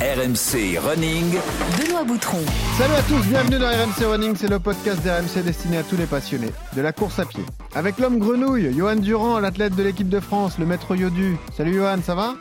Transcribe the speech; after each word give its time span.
RMC 0.00 0.78
Running. 0.78 1.34
Benoît 1.76 2.04
Boutron. 2.04 2.38
Salut 2.78 2.94
à 2.94 3.02
tous, 3.02 3.26
bienvenue 3.26 3.58
dans 3.58 3.66
RMC 3.66 4.06
Running, 4.08 4.36
c'est 4.36 4.46
le 4.46 4.60
podcast 4.60 5.02
d'RMC 5.02 5.42
destiné 5.44 5.78
à 5.78 5.82
tous 5.82 5.96
les 5.96 6.06
passionnés 6.06 6.52
de 6.76 6.80
la 6.82 6.92
course 6.92 7.18
à 7.18 7.24
pied. 7.24 7.42
Avec 7.74 7.98
l'homme 7.98 8.18
grenouille, 8.20 8.72
Johan 8.76 8.94
Durand, 8.94 9.40
l'athlète 9.40 9.74
de 9.74 9.82
l'équipe 9.82 10.08
de 10.08 10.20
France, 10.20 10.56
le 10.60 10.66
maître 10.66 10.94
Yodu. 10.94 11.36
Salut 11.56 11.74
Johan, 11.74 11.96
ça 12.04 12.14
va? 12.14 12.34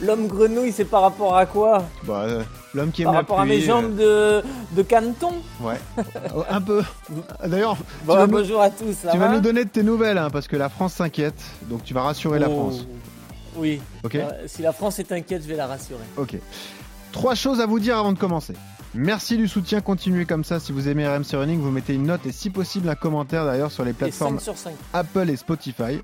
L'homme 0.00 0.26
grenouille, 0.26 0.72
c'est 0.72 0.86
par 0.86 1.02
rapport 1.02 1.36
à 1.36 1.44
quoi? 1.44 1.84
Bah, 2.04 2.22
euh, 2.26 2.42
l'homme 2.72 2.92
qui 2.92 3.02
aime 3.02 3.06
Par 3.08 3.12
la 3.12 3.18
rapport 3.20 3.40
à 3.40 3.44
mes 3.44 3.60
jambes 3.60 3.96
de, 3.96 4.42
de 4.72 4.82
caneton 4.82 5.32
euh, 5.62 5.66
Ouais, 5.66 5.80
Oh, 6.34 6.44
un 6.48 6.62
peu. 6.62 6.82
D'ailleurs, 7.46 7.76
Bon, 8.06 8.18
nous, 8.22 8.26
bonjour 8.26 8.62
à 8.62 8.70
tous, 8.70 8.94
ça 9.02 9.10
tu 9.12 9.18
va 9.18 9.28
vas 9.28 9.34
nous 9.34 9.40
donner 9.40 9.64
de 9.66 9.70
tes 9.70 9.82
nouvelles, 9.82 10.16
hein, 10.16 10.28
parce 10.32 10.48
que 10.48 10.56
la 10.56 10.70
France 10.70 10.94
s'inquiète, 10.94 11.42
donc 11.68 11.84
tu 11.84 11.92
vas 11.92 12.02
rassurer 12.02 12.38
la 12.38 12.48
Oh, 12.48 12.52
France. 12.70 12.86
Oui. 13.56 13.80
Ok 14.04 14.14
Euh, 14.16 14.30
si 14.46 14.62
la 14.62 14.72
France 14.72 14.98
est 14.98 15.10
inquiète, 15.12 15.42
je 15.42 15.48
vais 15.48 15.56
la 15.56 15.66
rassurer. 15.66 16.00
Ok. 16.16 16.36
Trois 17.12 17.34
choses 17.34 17.60
à 17.60 17.66
vous 17.66 17.80
dire 17.80 17.96
avant 17.98 18.12
de 18.12 18.18
commencer. 18.18 18.54
Merci 18.92 19.36
du 19.36 19.46
soutien, 19.46 19.80
continuez 19.80 20.24
comme 20.24 20.42
ça. 20.42 20.58
Si 20.58 20.72
vous 20.72 20.88
aimez 20.88 21.06
RMC 21.06 21.34
Running, 21.36 21.60
vous 21.60 21.70
mettez 21.70 21.94
une 21.94 22.06
note 22.06 22.26
et 22.26 22.32
si 22.32 22.50
possible 22.50 22.88
un 22.88 22.96
commentaire 22.96 23.44
d'ailleurs 23.44 23.70
sur 23.70 23.84
les 23.84 23.92
Et 23.92 23.94
plateformes 23.94 24.38
5 24.40 24.42
sur 24.44 24.58
5. 24.58 24.74
Apple 24.92 25.30
et 25.30 25.36
Spotify. 25.36 26.00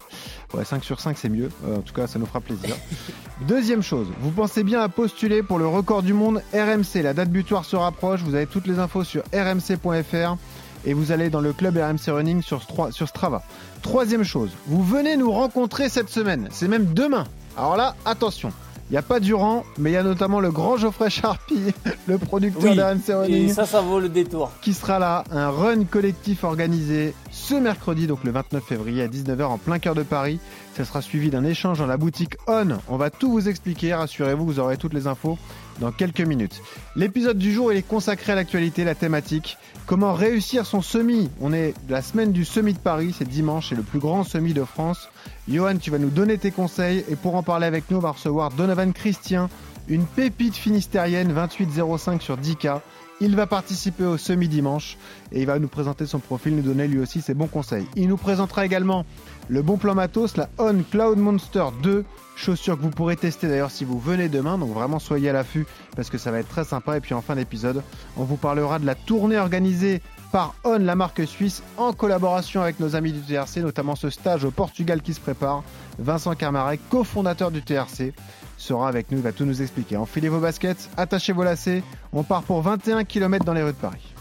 Ouais, 0.55 0.65
5 0.65 0.85
sur 0.85 1.01
5 1.01 1.19
c'est 1.19 1.29
mieux. 1.29 1.49
Euh, 1.67 1.79
en 1.79 1.81
tout 1.81 1.93
cas, 1.93 2.07
ça 2.07 2.21
nous 2.21 2.27
fera 2.27 2.41
plaisir. 2.41 2.77
Deuxième 3.49 3.83
chose, 3.83 4.07
vous 4.21 4.31
pensez 4.31 4.63
bien 4.63 4.81
à 4.81 4.89
postuler 4.89 5.43
pour 5.43 5.59
le 5.59 5.67
record 5.67 6.05
du 6.05 6.13
monde 6.13 6.43
RMC. 6.55 7.03
La 7.03 7.13
date 7.13 7.31
butoir 7.31 7.65
se 7.65 7.75
rapproche. 7.75 8.21
Vous 8.21 8.37
avez 8.37 8.47
toutes 8.47 8.69
les 8.69 8.79
infos 8.79 9.03
sur 9.03 9.25
rmc.fr 9.33 10.37
et 10.85 10.95
vous 10.95 11.11
allez 11.11 11.29
dans 11.29 11.41
le 11.41 11.53
club 11.53 11.77
RMC 11.77 12.13
Running 12.15 12.41
sur 12.43 12.63
Strava. 13.09 13.43
Troisième 13.83 14.23
chose, 14.23 14.51
vous 14.67 14.85
venez 14.85 15.17
nous 15.17 15.33
rencontrer 15.33 15.89
cette 15.89 16.09
semaine. 16.09 16.49
C'est 16.53 16.69
même 16.69 16.95
demain. 16.95 17.25
Alors 17.57 17.77
là, 17.77 17.95
attention. 18.05 18.53
Il 18.89 18.93
n'y 18.93 18.99
a 18.99 19.03
pas 19.03 19.19
Durand, 19.19 19.65
mais 19.79 19.91
il 19.91 19.95
y 19.95 19.97
a 19.97 20.05
notamment 20.05 20.39
le 20.39 20.53
grand 20.53 20.77
Geoffrey 20.77 21.11
Charpie, 21.11 21.75
le 22.07 22.19
producteur 22.19 22.63
Oui. 22.73 22.79
Et 22.79 23.15
Running 23.15 23.49
ça, 23.53 23.67
ça 23.67 23.81
vaut 23.81 23.99
le 23.99 24.09
détour. 24.09 24.53
qui 24.63 24.75
sera 24.75 25.01
là, 25.01 25.25
un 25.33 25.51
run 25.51 25.83
collectif 25.85 26.45
organisé 26.45 27.13
ce 27.33 27.57
mercredi, 27.57 28.07
donc 28.07 28.23
le 28.23 28.31
29 28.31 28.63
février 28.63 29.03
à 29.03 29.09
19h 29.09 29.43
en 29.43 29.59
plein 29.59 29.81
cœur 29.81 29.97
de 29.97 30.05
Paris. 30.05 30.39
Ça 30.77 30.85
sera 30.85 31.03
suivi 31.03 31.31
d'un 31.31 31.43
échange 31.45 31.79
dans 31.81 31.87
la 31.87 31.97
boutique 31.97 32.37
On. 32.47 32.69
On 32.89 32.97
va 32.97 33.11
tout 33.11 33.33
vous 33.33 33.49
expliquer, 33.49 33.93
rassurez-vous, 33.93 34.47
vous 34.47 34.61
aurez 34.61 34.77
toutes 34.77 34.95
les 34.95 35.09
infos 35.09 35.37
dans 35.81 35.93
quelques 35.93 36.21
minutes. 36.21 36.61
L'épisode 36.95 37.39
du 37.39 37.53
jour, 37.53 37.73
il 37.73 37.79
est 37.79 37.87
consacré 37.87 38.33
à 38.33 38.35
l'actualité, 38.35 38.85
la 38.85 38.95
thématique. 38.95 39.59
Comment 39.87 40.15
réussir 40.15 40.67
son 40.67 40.83
semi? 40.83 41.31
On 41.41 41.53
est 41.53 41.75
la 41.89 42.03
semaine 42.03 42.33
du 42.33 42.45
semi 42.45 42.73
de 42.73 42.79
Paris, 42.79 43.15
c'est 43.17 43.29
dimanche, 43.29 43.69
c'est 43.69 43.75
le 43.75 43.83
plus 43.83 43.99
grand 43.99 44.25
semi 44.25 44.53
de 44.53 44.65
France. 44.65 45.09
Johan, 45.49 45.77
tu 45.77 45.91
vas 45.91 45.99
nous 45.99 46.11
donner 46.11 46.39
tes 46.39 46.51
conseils 46.51 47.05
et 47.09 47.17
pour 47.17 47.37
en 47.37 47.43
parler 47.43 47.67
avec 47.67 47.91
nous, 47.91 47.99
on 47.99 48.01
va 48.01 48.11
recevoir 48.11 48.51
Donovan 48.51 48.93
Christian, 48.93 49.49
une 49.89 50.05
pépite 50.05 50.57
finistérienne 50.57 51.33
2805 51.33 52.21
sur 52.21 52.37
10K. 52.37 52.81
Il 53.21 53.35
va 53.35 53.47
participer 53.47 54.05
au 54.05 54.19
semi-dimanche 54.19 54.99
et 55.33 55.41
il 55.41 55.47
va 55.47 55.59
nous 55.59 55.69
présenter 55.69 56.05
son 56.05 56.19
profil, 56.19 56.55
nous 56.55 56.63
donner 56.63 56.87
lui 56.87 56.99
aussi 56.99 57.23
ses 57.23 57.33
bons 57.33 57.47
conseils. 57.47 57.87
Il 57.97 58.09
nous 58.09 58.19
présentera 58.19 58.67
également 58.67 59.07
le 59.49 59.63
bon 59.63 59.79
plan 59.79 59.95
matos, 59.95 60.37
la 60.37 60.51
On 60.59 60.83
Cloud 60.91 61.17
Monster 61.17 61.65
2, 61.83 62.05
chaussure 62.37 62.77
que 62.77 62.83
vous 62.83 62.91
pourrez 62.91 63.17
tester 63.17 63.49
d'ailleurs 63.49 63.71
si 63.71 63.87
vous 63.87 63.99
venez 63.99 64.29
demain, 64.29 64.59
donc 64.59 64.75
vraiment 64.75 64.99
soyez 64.99 65.31
à 65.31 65.33
l'affût 65.33 65.67
parce 65.95 66.11
que 66.11 66.19
ça 66.19 66.31
va 66.31 66.41
être 66.41 66.49
très 66.49 66.65
sympa. 66.65 66.99
Et 66.99 67.01
puis 67.01 67.15
en 67.15 67.23
fin 67.23 67.37
d'épisode, 67.37 67.83
on 68.19 68.25
vous 68.25 68.37
parlera 68.37 68.79
de 68.79 68.85
la 68.85 68.95
tournée 68.95 69.39
organisée 69.39 70.03
par 70.31 70.55
On, 70.65 70.79
la 70.79 70.97
marque 70.97 71.27
suisse, 71.27 71.63
en 71.79 71.95
collaboration 71.95 72.61
avec 72.61 72.81
nos 72.81 72.97
amis 72.97 73.13
du 73.13 73.21
TRC, 73.21 73.63
notamment 73.63 73.97
ce 73.97 74.11
stage 74.11 74.45
au 74.45 74.51
Portugal 74.51 75.01
qui 75.01 75.15
se 75.15 75.21
prépare. 75.21 75.63
Vincent 75.99 76.35
Carmarek, 76.35 76.81
cofondateur 76.91 77.51
du 77.51 77.63
TRC, 77.63 78.13
sera 78.57 78.89
avec 78.89 79.11
nous, 79.11 79.19
il 79.19 79.23
va 79.23 79.33
tout 79.33 79.45
nous 79.45 79.63
expliquer. 79.63 79.97
Enfilez 79.97 80.29
vos 80.29 80.41
baskets, 80.41 80.89
attachez 80.97 81.33
vos 81.33 81.45
lacets, 81.45 81.83
on 82.13 82.23
part 82.23 82.43
pour 82.43 82.63
21 82.63 83.05
km 83.05 83.45
dans 83.45 83.55
les 83.55 83.63
rues 83.63 83.73
de 83.73 83.77
Paris. 83.77 84.15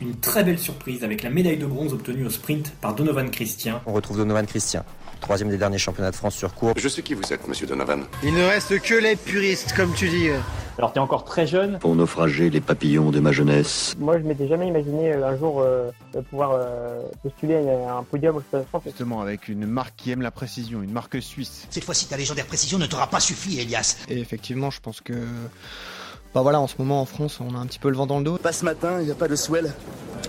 Une 0.00 0.16
très 0.16 0.44
belle 0.44 0.58
surprise 0.58 1.04
avec 1.04 1.22
la 1.22 1.30
médaille 1.30 1.56
de 1.56 1.66
bronze 1.66 1.92
obtenue 1.92 2.26
au 2.26 2.30
sprint 2.30 2.72
par 2.80 2.94
Donovan 2.94 3.30
Christian. 3.30 3.80
On 3.86 3.92
retrouve 3.92 4.18
Donovan 4.18 4.46
Christian, 4.46 4.84
troisième 5.24 5.48
des 5.48 5.56
derniers 5.56 5.78
championnats 5.78 6.10
de 6.10 6.16
France 6.16 6.34
sur 6.34 6.54
cours. 6.54 6.74
Je 6.76 6.86
sais 6.86 7.00
qui 7.00 7.14
vous 7.14 7.32
êtes, 7.32 7.48
monsieur 7.48 7.66
Donovan. 7.66 8.04
Il 8.22 8.34
ne 8.34 8.44
reste 8.44 8.78
que 8.80 8.94
les 8.94 9.16
puristes, 9.16 9.72
comme 9.74 9.94
tu 9.94 10.06
dis. 10.08 10.28
Alors 10.76 10.92
tu 10.92 10.98
es 10.98 11.00
encore 11.00 11.24
très 11.24 11.46
jeune, 11.46 11.78
Pour 11.78 11.94
naufrager 11.94 12.50
les 12.50 12.60
papillons 12.60 13.10
de 13.10 13.20
ma 13.20 13.32
jeunesse. 13.32 13.94
Moi, 13.98 14.18
je 14.18 14.24
m'étais 14.24 14.48
jamais 14.48 14.66
imaginé 14.66 15.12
euh, 15.12 15.26
un 15.26 15.36
jour 15.38 15.60
euh, 15.60 15.90
de 16.12 16.20
pouvoir 16.20 16.50
euh, 16.52 17.00
postuler 17.22 17.54
à 17.56 17.96
un 17.96 18.02
podium 18.02 18.36
au 18.36 18.40
Stade 18.42 18.62
de 18.62 18.66
France. 18.66 18.82
Justement, 18.84 19.22
avec 19.22 19.48
une 19.48 19.66
marque 19.66 19.94
qui 19.96 20.10
aime 20.10 20.20
la 20.20 20.30
précision, 20.30 20.82
une 20.82 20.92
marque 20.92 21.22
suisse. 21.22 21.68
Cette 21.70 21.84
fois-ci, 21.84 22.06
ta 22.06 22.16
légendaire 22.18 22.46
précision 22.46 22.76
ne 22.76 22.86
t'aura 22.86 23.06
pas 23.06 23.20
suffi, 23.20 23.60
Elias. 23.60 24.04
Et 24.08 24.18
effectivement, 24.18 24.70
je 24.70 24.80
pense 24.80 25.00
que. 25.00 25.14
Bah 26.34 26.42
voilà, 26.42 26.60
en 26.60 26.66
ce 26.66 26.74
moment 26.78 27.00
en 27.00 27.04
France, 27.04 27.38
on 27.40 27.54
a 27.54 27.58
un 27.58 27.66
petit 27.66 27.78
peu 27.78 27.88
le 27.90 27.96
vent 27.96 28.06
dans 28.06 28.18
le 28.18 28.24
dos. 28.24 28.38
Pas 28.38 28.52
ce 28.52 28.64
matin, 28.64 28.98
il 29.00 29.06
n'y 29.06 29.12
a 29.12 29.14
pas 29.14 29.28
de 29.28 29.36
swell. 29.36 29.72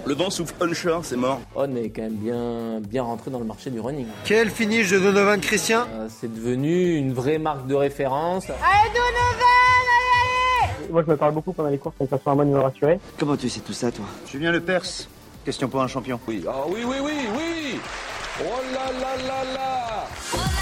Le 0.05 0.13
vent 0.13 0.29
souffle 0.29 0.53
onshore, 0.61 1.03
c'est 1.03 1.15
mort. 1.15 1.41
On 1.55 1.75
est 1.75 1.89
quand 1.89 2.03
même 2.03 2.13
bien, 2.13 2.79
bien 2.79 3.01
rentré 3.01 3.31
dans 3.31 3.39
le 3.39 3.45
marché 3.45 3.71
du 3.71 3.79
running. 3.79 4.05
Quel 4.23 4.51
finish 4.51 4.91
de 4.91 4.99
Donovan 4.99 5.39
Christian 5.41 5.85
Euh, 5.91 6.07
c'est 6.09 6.31
devenu 6.31 6.95
une 6.95 7.11
vraie 7.11 7.39
marque 7.39 7.65
de 7.65 7.73
référence. 7.73 8.45
Moi, 10.91 11.03
je 11.03 11.11
me 11.11 11.17
parle 11.17 11.33
beaucoup 11.33 11.53
pendant 11.53 11.69
les 11.69 11.79
courses, 11.79 11.95
de 11.99 12.05
façon 12.05 12.29
à 12.29 12.35
moi 12.35 12.45
de 12.45 12.51
me 12.51 12.59
rassurer. 12.59 12.99
Comment 13.17 13.35
tu 13.35 13.49
sais 13.49 13.61
tout 13.61 13.73
ça, 13.73 13.91
toi? 13.91 14.05
Julien 14.31 14.51
Lepers, 14.51 14.83
question 15.43 15.67
pour 15.67 15.81
un 15.81 15.87
champion. 15.87 16.19
Oui. 16.27 16.45
Ah 16.47 16.65
oui, 16.67 16.81
oui, 16.85 16.97
oui, 17.03 17.13
oui 17.35 17.79
Oh 18.41 18.43
là 18.73 18.91
là 18.99 19.27
là 19.27 19.43
là 19.55 20.54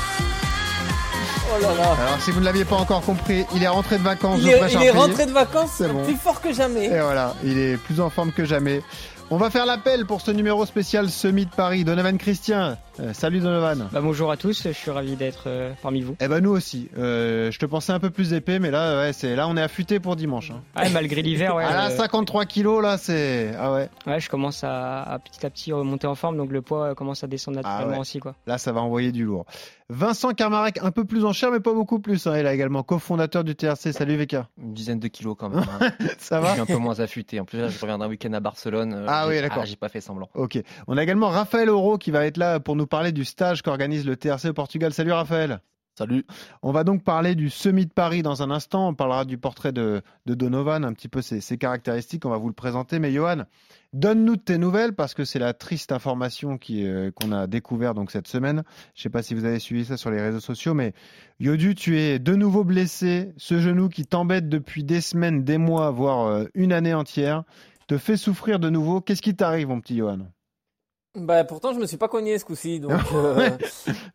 Oh 1.52 1.62
là 1.62 1.74
là. 1.76 1.84
Alors, 2.08 2.22
si 2.22 2.32
vous 2.32 2.40
ne 2.40 2.46
l'aviez 2.46 2.66
pas 2.66 2.76
encore 2.78 3.02
compris, 3.02 3.46
il 3.54 3.64
est 3.64 3.68
rentré 3.68 3.98
de 3.98 4.04
vacances, 4.04 4.40
Il 4.42 4.50
est, 4.50 4.62
il 4.74 4.84
est 4.84 4.90
rentré 4.90 5.26
de 5.26 5.32
vacances 5.32 5.72
C'est 5.78 5.88
bon. 5.92 6.04
plus 6.04 6.16
fort 6.16 6.42
que 6.42 6.54
jamais. 6.54 6.86
Et 6.86 7.00
voilà, 7.02 7.36
il 7.44 7.58
est 7.58 7.78
plus 7.78 8.00
en 8.02 8.10
forme 8.10 8.32
que 8.32 8.46
jamais. 8.46 8.82
On 9.30 9.38
va 9.38 9.50
faire 9.50 9.66
l'appel 9.66 10.06
pour 10.06 10.22
ce 10.22 10.32
numéro 10.32 10.66
spécial 10.66 11.10
Semi 11.10 11.46
de 11.46 11.52
Paris. 11.52 11.84
Donovan 11.84 12.18
Christian. 12.18 12.78
Euh, 13.00 13.12
salut 13.12 13.40
Donovan. 13.40 13.90
Bah, 13.92 14.02
bonjour 14.02 14.30
à 14.30 14.38
tous, 14.38 14.68
je 14.68 14.72
suis 14.72 14.92
ravi 14.92 15.16
d'être 15.16 15.46
euh, 15.48 15.74
parmi 15.82 16.02
vous. 16.02 16.16
Eh 16.22 16.28
ben 16.28 16.42
nous 16.42 16.52
aussi. 16.52 16.90
Euh, 16.96 17.50
je 17.50 17.58
te 17.58 17.66
pensais 17.66 17.92
un 17.92 18.00
peu 18.00 18.12
plus 18.12 18.34
épais, 18.34 18.60
mais 18.60 18.70
là, 18.70 18.98
ouais, 19.00 19.14
c'est 19.14 19.36
là 19.36 19.48
on 19.48 19.58
est 19.58 19.62
affûté 19.64 20.00
pour 20.00 20.16
dimanche. 20.16 20.52
hein. 20.52 20.62
Ouais, 20.80 20.90
malgré 20.92 21.24
l'hiver, 21.24 21.56
ouais, 21.56 21.64
ah 21.68 21.74
là, 21.74 21.90
euh, 21.90 21.98
53 21.98 22.46
kilos 22.46 22.84
là, 22.84 23.00
c'est 23.00 23.52
ah 23.58 23.74
ouais. 23.74 23.90
ouais, 24.06 24.20
je 24.20 24.30
commence 24.30 24.64
à, 24.64 25.02
à 25.02 25.18
petit 25.18 25.44
à 25.44 25.50
petit 25.50 25.74
remonter 25.74 26.06
en 26.06 26.14
forme, 26.14 26.38
donc 26.38 26.52
le 26.52 26.62
poids 26.62 26.94
commence 26.94 27.24
à 27.24 27.28
descendre 27.28 27.58
naturellement 27.58 27.88
Ah 27.88 27.94
ouais. 27.94 28.00
aussi, 28.00 28.20
quoi. 28.20 28.36
Là, 28.46 28.60
ça 28.60 28.72
va 28.72 28.82
envoyer 28.82 29.12
du 29.12 29.24
lourd. 29.26 29.46
Vincent 29.90 30.32
Carmarek, 30.32 30.80
un 30.82 30.92
peu 30.92 31.04
plus 31.04 31.26
en 31.26 31.34
chair, 31.34 31.52
mais 31.52 31.60
pas 31.60 31.74
beaucoup 31.74 32.00
plus. 32.00 32.26
hein. 32.26 32.38
Il 32.40 32.46
est 32.46 32.54
également 32.56 32.84
cofondateur 32.84 33.44
du 33.44 33.54
TRC. 33.56 33.92
Salut 33.92 34.16
VK. 34.16 34.38
Une 34.58 34.74
dizaine 34.74 35.00
de 35.00 35.08
kilos 35.08 35.36
quand 35.38 35.50
même. 35.50 35.64
hein. 35.82 35.92
Ça 36.20 36.38
je 36.38 36.44
va 36.46 36.52
suis 36.54 36.62
un 36.62 36.66
peu 36.66 36.78
moins 36.78 37.00
affûté. 37.00 37.40
En 37.40 37.46
plus, 37.46 37.60
là, 37.60 37.68
je 37.68 37.80
reviens 37.80 37.98
d'un 38.00 38.08
week-end 38.08 38.32
à 38.34 38.40
Barcelone. 38.40 39.06
Ah 39.08 39.28
oui, 39.28 39.40
d'accord. 39.42 39.66
j'ai 39.66 39.76
pas 39.76 39.90
fait 39.90 40.02
semblant. 40.02 40.30
Ok. 40.36 40.58
On 40.88 40.98
a 40.98 41.04
également 41.04 41.30
Raphaël 41.30 41.70
Oro 41.70 41.98
qui 41.98 42.10
va 42.12 42.26
être 42.26 42.38
là 42.38 42.60
pour 42.60 42.76
nous 42.76 42.83
parler 42.88 43.12
du 43.12 43.26
stage 43.26 43.62
qu'organise 43.62 44.06
le 44.06 44.16
TRC 44.16 44.46
au 44.46 44.54
Portugal. 44.54 44.94
Salut 44.94 45.12
Raphaël. 45.12 45.62
Salut. 45.96 46.26
On 46.64 46.72
va 46.72 46.84
donc 46.84 47.04
parler 47.04 47.36
du 47.36 47.52
semi 47.52 47.86
de 47.86 47.92
Paris 47.92 48.24
dans 48.24 48.42
un 48.42 48.50
instant. 48.50 48.88
On 48.88 48.96
parlera 48.96 49.26
du 49.26 49.38
portrait 49.38 49.72
de, 49.72 50.02
de 50.26 50.34
Donovan, 50.34 50.84
un 50.84 50.94
petit 50.94 51.08
peu 51.08 51.22
ses, 51.22 51.40
ses 51.40 51.60
caractéristiques. 51.60 52.26
On 52.26 52.32
va 52.32 52.38
vous 52.38 52.48
le 52.48 52.54
présenter. 52.56 52.98
Mais 52.98 53.12
Johan, 53.12 53.44
donne-nous 53.94 54.38
tes 54.38 54.58
nouvelles 54.58 54.94
parce 54.94 55.14
que 55.14 55.24
c'est 55.24 55.38
la 55.38 55.54
triste 55.54 55.92
information 55.92 56.58
euh, 56.72 57.12
qu'on 57.12 57.32
a 57.32 57.46
découvert 57.46 57.94
donc 57.94 58.10
cette 58.10 58.28
semaine. 58.28 58.64
Je 58.96 59.04
sais 59.04 59.12
pas 59.12 59.22
si 59.22 59.36
vous 59.36 59.46
avez 59.46 59.60
suivi 59.60 59.86
ça 59.86 59.96
sur 59.96 60.10
les 60.10 60.20
réseaux 60.20 60.40
sociaux, 60.40 60.74
mais 60.74 60.94
Yodu, 61.40 61.76
tu 61.76 62.00
es 62.00 62.18
de 62.18 62.36
nouveau 62.36 62.64
blessé. 62.64 63.32
Ce 63.38 63.60
genou 63.60 63.88
qui 63.88 64.08
t'embête 64.08 64.50
depuis 64.50 64.84
des 64.84 65.00
semaines, 65.00 65.44
des 65.44 65.60
mois, 65.60 65.92
voire 65.92 66.26
euh, 66.26 66.46
une 66.56 66.74
année 66.74 66.96
entière, 66.96 67.44
te 67.88 68.00
fait 68.00 68.18
souffrir 68.18 68.58
de 68.58 68.72
nouveau. 68.72 69.00
Qu'est-ce 69.00 69.22
qui 69.22 69.36
t'arrive, 69.36 69.68
mon 69.68 69.80
petit 69.80 69.98
Johan? 69.98 70.22
Bah 71.16 71.44
pourtant 71.44 71.74
je 71.74 71.80
me 71.80 71.86
suis 71.86 71.98
pas 71.98 72.08
cogné 72.08 72.40
ce 72.40 72.46
coup-ci 72.46 72.80
donc 72.80 73.00
euh, 73.14 73.36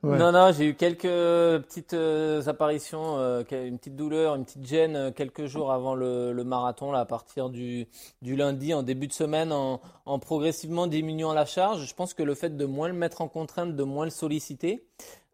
Ouais. 0.03 0.19
Non 0.19 0.33
non 0.33 0.51
j'ai 0.51 0.67
eu 0.67 0.75
quelques 0.75 1.03
petites 1.03 1.95
euh, 1.95 2.43
apparitions 2.49 3.19
euh, 3.19 3.45
une 3.53 3.79
petite 3.79 3.95
douleur 3.95 4.35
une 4.35 4.45
petite 4.45 4.67
gêne 4.67 4.97
euh, 4.97 5.11
quelques 5.13 5.47
jours 5.47 5.71
avant 5.71 5.95
le, 5.95 6.33
le 6.33 6.43
marathon 6.45 6.91
là 6.91 6.99
à 6.99 7.05
partir 7.05 7.51
du 7.51 7.87
du 8.21 8.35
lundi 8.35 8.75
en 8.75 8.83
début 8.83 9.07
de 9.07 9.13
semaine 9.13 9.53
en, 9.53 9.81
en 10.07 10.19
progressivement 10.19 10.89
diminuant 10.89 11.33
la 11.33 11.45
charge 11.45 11.87
je 11.87 11.95
pense 11.95 12.15
que 12.15 12.25
le 12.25 12.35
fait 12.35 12.57
de 12.57 12.65
moins 12.65 12.89
le 12.89 12.95
mettre 12.95 13.21
en 13.21 13.29
contrainte 13.29 13.77
de 13.77 13.85
moins 13.85 14.05
le 14.05 14.11
solliciter 14.11 14.85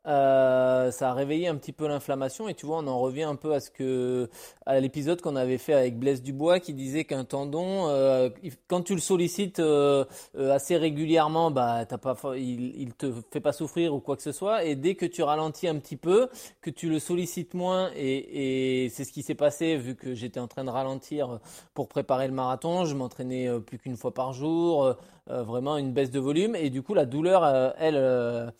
euh, 0.07 0.91
ça 0.91 1.11
a 1.11 1.15
réveillé 1.15 1.49
un 1.49 1.57
petit 1.57 1.73
peu 1.73 1.89
l'inflammation 1.89 2.47
et 2.47 2.55
tu 2.55 2.67
vois 2.67 2.79
on 2.79 2.87
en 2.87 2.99
revient 2.99 3.23
un 3.23 3.37
peu 3.37 3.55
à 3.55 3.61
ce 3.61 3.71
que 3.71 4.29
à 4.67 4.79
l'épisode 4.79 5.23
qu'on 5.23 5.35
avait 5.35 5.57
fait 5.57 5.73
avec 5.73 5.99
Blaise 5.99 6.23
Dubois 6.23 6.61
qui 6.61 6.75
disait 6.75 7.05
qu'un 7.05 7.25
tendon 7.25 7.89
euh, 7.89 8.29
quand 8.69 8.83
tu 8.83 8.95
le 8.95 9.01
sollicites 9.01 9.61
euh, 9.61 10.05
assez 10.37 10.77
régulièrement 10.77 11.51
bah 11.51 11.87
t'as 11.89 11.97
pas 11.97 12.17
il, 12.37 12.79
il 12.79 12.93
te 12.93 13.15
fait 13.31 13.41
pas 13.41 13.53
souffrir 13.53 13.95
ou 13.95 14.01
quoi 14.01 14.17
que 14.17 14.23
ce 14.23 14.33
soit 14.33 14.65
et 14.65 14.75
dès 14.75 14.95
que 14.95 15.07
tu 15.07 15.23
ralentis 15.23 15.69
un 15.69 15.79
petit 15.79 15.97
peu 15.97 16.29
que 16.61 16.69
tu 16.69 16.91
le 16.91 16.99
sollicites 16.99 17.55
moins 17.55 17.91
et, 17.97 18.85
et 18.85 18.89
c'est 18.91 19.05
ce 19.05 19.13
qui 19.13 19.23
s'est 19.23 19.35
passé 19.35 19.79
vu 19.79 19.95
que 19.95 20.15
j'étais 20.15 20.41
en 20.41 20.49
train 20.49 20.65
de 20.65 20.71
ralentir 20.71 21.41
pour 21.73 21.89
préparer 21.89 22.29
le 22.29 22.35
marathon 22.35 22.85
je 22.85 22.95
m'entraînais 22.95 23.49
plus 23.61 23.79
qu'une 23.79 23.97
fois 23.97 24.13
par 24.13 24.35
jour 24.35 24.97
vraiment 25.27 25.79
une 25.79 25.95
baisse 25.95 26.11
de 26.11 26.21
volume. 26.21 26.55
Et 26.55 26.69
du 26.69 26.83
coup, 26.83 26.93
la 26.93 27.07
douleur, 27.07 27.75
elle, 27.79 28.53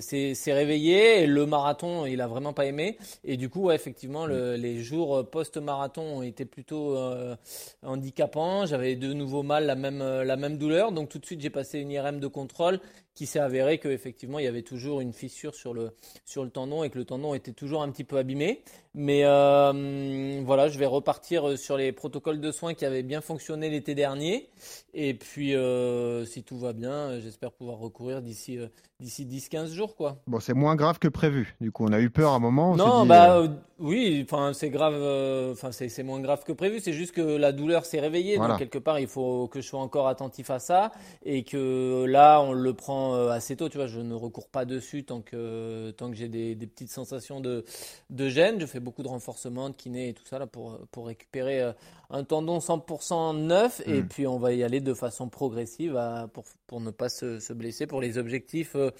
s'est 0.00 0.34
s'est 0.34 0.52
Et 0.92 1.26
le 1.26 1.46
marathon, 1.46 2.06
il 2.06 2.20
a 2.20 2.26
vraiment 2.26 2.52
pas 2.52 2.66
aimé. 2.66 2.98
Et 3.24 3.36
du 3.36 3.48
coup, 3.48 3.62
ouais, 3.64 3.74
effectivement, 3.74 4.26
le- 4.26 4.56
les 4.56 4.82
jours 4.82 5.28
post-marathon 5.30 6.02
ont 6.18 6.22
été 6.22 6.44
plutôt 6.44 6.96
euh, 6.96 7.36
handicapants. 7.82 8.66
J'avais 8.66 8.96
de 8.96 9.12
nouveau 9.12 9.42
mal, 9.42 9.66
la 9.66 9.74
même, 9.74 10.02
euh, 10.02 10.24
la 10.24 10.36
même 10.36 10.58
douleur. 10.58 10.92
Donc 10.92 11.08
tout 11.08 11.18
de 11.18 11.24
suite, 11.26 11.40
j'ai 11.40 11.50
passé 11.50 11.78
une 11.78 11.90
IRM 11.90 12.20
de 12.20 12.26
contrôle 12.26 12.80
qui 13.14 13.26
s'est 13.26 13.38
avéré 13.40 13.78
qu'effectivement, 13.78 14.38
il 14.38 14.44
y 14.44 14.48
avait 14.48 14.62
toujours 14.62 15.00
une 15.00 15.12
fissure 15.12 15.54
sur 15.54 15.74
le, 15.74 15.90
sur 16.24 16.44
le 16.44 16.50
tendon 16.50 16.82
et 16.82 16.90
que 16.90 16.98
le 16.98 17.04
tendon 17.04 17.34
était 17.34 17.52
toujours 17.52 17.82
un 17.82 17.90
petit 17.90 18.04
peu 18.04 18.16
abîmé. 18.16 18.62
Mais 18.94 19.22
euh, 19.24 20.40
voilà, 20.44 20.68
je 20.68 20.78
vais 20.78 20.86
repartir 20.86 21.58
sur 21.58 21.76
les 21.76 21.92
protocoles 21.92 22.40
de 22.40 22.50
soins 22.52 22.74
qui 22.74 22.84
avaient 22.84 23.02
bien 23.02 23.20
fonctionné 23.20 23.70
l'été 23.70 23.94
dernier. 23.94 24.48
Et 24.94 25.14
puis, 25.14 25.54
euh, 25.54 26.24
si 26.24 26.42
tout 26.42 26.58
va 26.58 26.72
bien, 26.72 27.18
j'espère 27.20 27.52
pouvoir 27.52 27.78
recourir 27.78 28.20
d'ici 28.22 28.58
euh, 28.58 28.66
d'ici 29.02 29.26
10-15 29.26 29.72
jours, 29.72 29.96
quoi. 29.96 30.18
Bon, 30.26 30.40
c'est 30.40 30.54
moins 30.54 30.76
grave 30.76 30.98
que 30.98 31.08
prévu. 31.08 31.54
Du 31.60 31.72
coup, 31.72 31.84
on 31.84 31.92
a 31.92 32.00
eu 32.00 32.08
peur 32.08 32.32
à 32.32 32.36
un 32.36 32.38
moment. 32.38 32.70
on 32.72 32.76
Non, 32.76 33.02
dit, 33.02 33.08
bah 33.08 33.36
euh, 33.36 33.44
euh, 33.44 33.48
oui, 33.80 34.22
enfin 34.24 34.52
c'est 34.54 34.70
grave, 34.70 34.94
euh, 34.96 35.52
enfin 35.52 35.72
c'est 35.72 35.88
c'est 35.88 36.04
moins 36.04 36.20
grave 36.20 36.44
que 36.44 36.52
prévu. 36.52 36.78
C'est 36.80 36.92
juste 36.92 37.12
que 37.12 37.20
la 37.20 37.52
douleur 37.52 37.84
s'est 37.84 38.00
réveillée, 38.00 38.36
Voilà. 38.36 38.52
donc 38.54 38.58
quelque 38.60 38.78
part 38.78 39.00
il 39.00 39.08
faut 39.08 39.48
que 39.48 39.60
je 39.60 39.66
sois 39.66 39.80
encore 39.80 40.06
attentif 40.06 40.50
à 40.50 40.58
ça 40.60 40.92
et 41.24 41.42
que 41.42 42.04
là 42.06 42.40
on 42.42 42.52
le 42.52 42.72
prend 42.74 43.01
euh, 43.14 43.30
assez 43.30 43.56
tôt. 43.56 43.68
Tu 43.68 43.76
vois, 43.78 43.86
je 43.86 44.00
ne 44.00 44.14
recours 44.14 44.48
pas 44.48 44.64
dessus 44.64 45.04
tant 45.04 45.20
que 45.22 45.90
tant 45.96 46.10
que 46.10 46.16
j'ai 46.16 46.28
des, 46.28 46.54
des 46.54 46.66
petites 46.66 46.90
sensations 46.90 47.40
de 47.40 47.64
de 48.10 48.28
gêne. 48.28 48.60
Je 48.60 48.66
fais 48.66 48.80
beaucoup 48.80 49.02
de 49.02 49.08
renforcement, 49.08 49.70
de 49.70 49.74
kiné 49.74 50.08
et 50.10 50.14
tout 50.14 50.24
ça 50.24 50.38
là 50.38 50.46
pour 50.46 50.78
pour 50.92 51.06
récupérer 51.06 51.60
euh, 51.62 51.72
un 52.10 52.24
tendon 52.24 52.58
100% 52.60 53.36
neuf 53.36 53.80
et 53.86 54.02
Mm. 54.02 54.08
puis 54.08 54.26
on 54.26 54.38
va 54.38 54.52
y 54.52 54.62
aller 54.62 54.80
de 54.80 54.94
façon 54.94 55.28
progressive 55.28 55.96
à- 55.96 56.28
pour 56.32 56.44
pour 56.66 56.80
ne 56.80 56.90
pas 56.90 57.08
se, 57.08 57.38
se 57.40 57.52
blesser 57.52 57.86
pour 57.86 58.00
les 58.00 58.18
objectifs. 58.18 58.76
euh, 58.76 58.90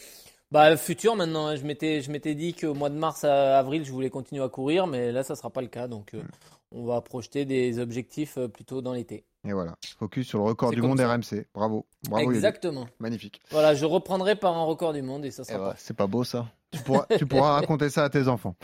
bah, 0.50 0.76
futur 0.76 1.16
maintenant, 1.16 1.46
hein. 1.46 1.56
je 1.56 1.64
m'étais, 1.64 2.02
je 2.02 2.10
m'étais 2.10 2.34
dit 2.34 2.52
qu'au 2.54 2.74
mois 2.74 2.90
de 2.90 2.94
mars 2.96 3.24
à 3.24 3.58
avril, 3.58 3.84
je 3.86 3.92
voulais 3.92 4.10
continuer 4.10 4.42
à 4.44 4.48
courir, 4.50 4.86
mais 4.86 5.10
là, 5.10 5.22
ça 5.22 5.34
sera 5.34 5.48
pas 5.50 5.62
le 5.62 5.68
cas. 5.68 5.88
Donc, 5.88 6.12
euh, 6.14 6.20
on 6.74 6.84
va 6.84 7.00
projeter 7.00 7.44
des 7.44 7.78
objectifs 7.78 8.38
euh, 8.38 8.48
plutôt 8.48 8.82
dans 8.82 8.92
l'été. 8.92 9.24
Et 9.44 9.52
voilà, 9.52 9.74
focus 9.98 10.28
sur 10.28 10.38
le 10.38 10.44
record 10.44 10.70
du 10.70 10.80
monde 10.82 10.98
ça. 10.98 11.12
RMC. 11.12 11.46
Bravo. 11.52 11.84
Bravo. 12.08 12.30
Exactement. 12.32 12.86
Magnifique. 13.00 13.40
Voilà, 13.50 13.74
je 13.74 13.84
reprendrai 13.84 14.36
par 14.36 14.56
un 14.56 14.62
record 14.64 14.92
du 14.92 15.02
monde 15.02 15.24
et 15.24 15.30
ça 15.32 15.42
sera 15.42 15.58
Eh 15.58 15.60
ben, 15.70 15.74
c'est 15.76 15.96
pas 15.96 16.06
beau 16.06 16.22
ça. 16.22 16.46
Tu 16.70 16.78
pourras, 16.82 17.06
tu 17.18 17.26
pourras 17.26 17.52
raconter 17.60 17.90
ça 17.90 18.04
à 18.04 18.08
tes 18.08 18.28
enfants. 18.28 18.54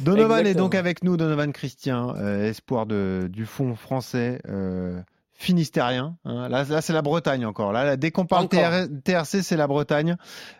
Donovan 0.00 0.46
est 0.46 0.54
donc 0.54 0.74
avec 0.74 1.02
nous, 1.02 1.16
Donovan 1.16 1.52
Christian, 1.52 2.14
euh, 2.16 2.44
espoir 2.50 2.84
de, 2.86 3.28
du 3.32 3.46
fond 3.46 3.74
français 3.76 4.40
euh, 4.48 5.00
finistérien. 5.32 6.16
hein. 6.26 6.48
Là, 6.50 6.64
là 6.64 6.82
c'est 6.82 6.92
la 6.92 7.02
Bretagne 7.02 7.46
encore. 7.46 7.72
Là, 7.72 7.84
là, 7.84 7.96
dès 7.96 8.10
qu'on 8.10 8.26
parle. 8.26 8.46
TR- 8.46 8.88
TRC, 9.02 9.42
c'est 9.42 9.56
la 9.56 9.66
Bretagne. 9.66 10.16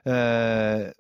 Euh, 0.09 0.91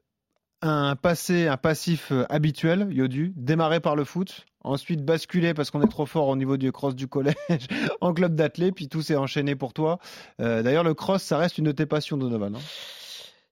un 0.62 0.96
passé, 0.96 1.48
un 1.48 1.56
passif 1.56 2.12
habituel, 2.28 2.88
Yodu, 2.90 3.32
démarré 3.36 3.80
par 3.80 3.94
le 3.96 4.04
foot, 4.04 4.44
ensuite 4.66 5.04
basculé 5.04 5.54
parce 5.54 5.70
qu'on 5.70 5.82
est 5.82 5.88
trop 5.88 6.06
fort 6.06 6.28
au 6.28 6.36
niveau 6.36 6.56
du 6.56 6.72
cross 6.72 6.94
du 6.94 7.06
collège 7.06 7.36
en 8.00 8.12
club 8.12 8.34
d'athlètes, 8.34 8.74
puis 8.74 8.88
tout 8.88 9.02
s'est 9.02 9.16
enchaîné 9.16 9.54
pour 9.54 9.72
toi. 9.72 9.98
Euh, 10.40 10.62
D'ailleurs, 10.62 10.84
le 10.84 10.94
cross, 10.94 11.22
ça 11.22 11.38
reste 11.38 11.58
une 11.58 11.64
de 11.64 11.72
tes 11.72 11.86
passions, 11.86 12.16
Donovan. 12.16 12.56
hein. 12.56 12.60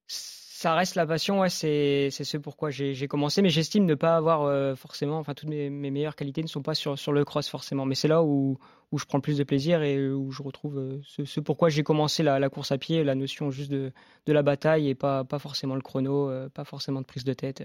Ça 0.06 0.74
reste 0.74 0.94
la 0.94 1.06
passion, 1.06 1.40
ouais, 1.40 1.50
c'est 1.50 2.08
ce 2.10 2.36
pourquoi 2.38 2.70
j'ai 2.70 3.06
commencé, 3.06 3.42
mais 3.42 3.50
j'estime 3.50 3.84
ne 3.84 3.94
pas 3.94 4.16
avoir 4.16 4.44
euh, 4.44 4.74
forcément, 4.74 5.18
enfin 5.18 5.34
toutes 5.34 5.50
mes, 5.50 5.68
meilleures 5.68 6.16
qualités 6.16 6.42
ne 6.42 6.46
sont 6.46 6.62
pas 6.62 6.74
sur, 6.74 6.98
sur 6.98 7.12
le 7.12 7.22
cross 7.22 7.50
forcément, 7.50 7.84
mais 7.84 7.94
c'est 7.94 8.08
là 8.08 8.22
où, 8.22 8.56
où 8.90 8.98
je 8.98 9.04
prends 9.04 9.18
le 9.18 9.22
plus 9.22 9.36
de 9.36 9.44
plaisir 9.44 9.82
et 9.82 10.08
où 10.08 10.30
je 10.30 10.42
retrouve 10.42 10.78
euh, 10.78 11.00
ce, 11.26 11.40
pourquoi 11.40 11.68
j'ai 11.68 11.82
commencé 11.82 12.22
la, 12.22 12.48
course 12.48 12.72
à 12.72 12.78
pied, 12.78 13.04
la 13.04 13.14
notion 13.14 13.50
juste 13.50 13.70
de, 13.70 13.92
de 14.24 14.32
la 14.32 14.42
bataille 14.42 14.88
et 14.88 14.94
pas, 14.94 15.22
pas 15.22 15.38
forcément 15.38 15.74
le 15.74 15.82
chrono, 15.82 16.30
pas 16.54 16.64
forcément 16.64 17.02
de 17.02 17.06
prise 17.06 17.24
de 17.24 17.34
tête. 17.34 17.62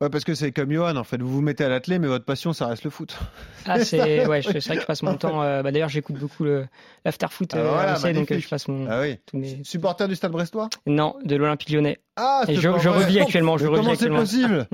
Ouais, 0.00 0.10
parce 0.10 0.22
que 0.22 0.34
c'est 0.36 0.52
comme 0.52 0.70
Johan, 0.72 0.94
en 0.94 1.02
fait, 1.02 1.20
vous 1.20 1.28
vous 1.28 1.40
mettez 1.40 1.64
à 1.64 1.68
l'athlé, 1.68 1.98
mais 1.98 2.06
votre 2.06 2.24
passion, 2.24 2.52
ça 2.52 2.68
reste 2.68 2.84
le 2.84 2.90
foot. 2.90 3.18
Ah, 3.66 3.84
c'est 3.84 4.26
ouais, 4.28 4.42
je- 4.42 4.52
c'est 4.60 4.64
vrai 4.68 4.76
que 4.76 4.82
je 4.82 4.86
passe 4.86 5.02
mon 5.02 5.16
temps. 5.16 5.42
euh, 5.42 5.60
bah, 5.62 5.72
D'ailleurs, 5.72 5.88
j'écoute 5.88 6.16
beaucoup 6.16 6.44
le 6.44 6.66
l'after-foot 7.04 7.50
Ah, 7.54 7.58
euh, 7.58 7.68
voilà, 7.72 7.94
RMC, 7.94 8.12
donc 8.14 8.30
euh, 8.30 8.38
je 8.38 8.48
passe 8.48 8.68
mon. 8.68 8.86
Ah 8.88 9.00
oui. 9.00 9.18
mes- 9.32 9.64
Supporter 9.64 10.06
du 10.06 10.14
Stade 10.14 10.30
Brestois? 10.30 10.68
Non, 10.86 11.16
de 11.24 11.34
l'Olympique 11.34 11.70
lyonnais. 11.70 11.98
Ah, 12.16 12.42
Et 12.46 12.54
c'est 12.54 12.60
je, 12.60 12.78
je 12.78 12.88
revis 12.88 13.18
actuellement. 13.18 13.58
Je 13.58 13.64
Mais 13.64 13.70
revis 13.70 13.82
comment 13.82 13.96
c'est 13.96 14.08
possible? 14.10 14.68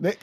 Mais 0.00 0.16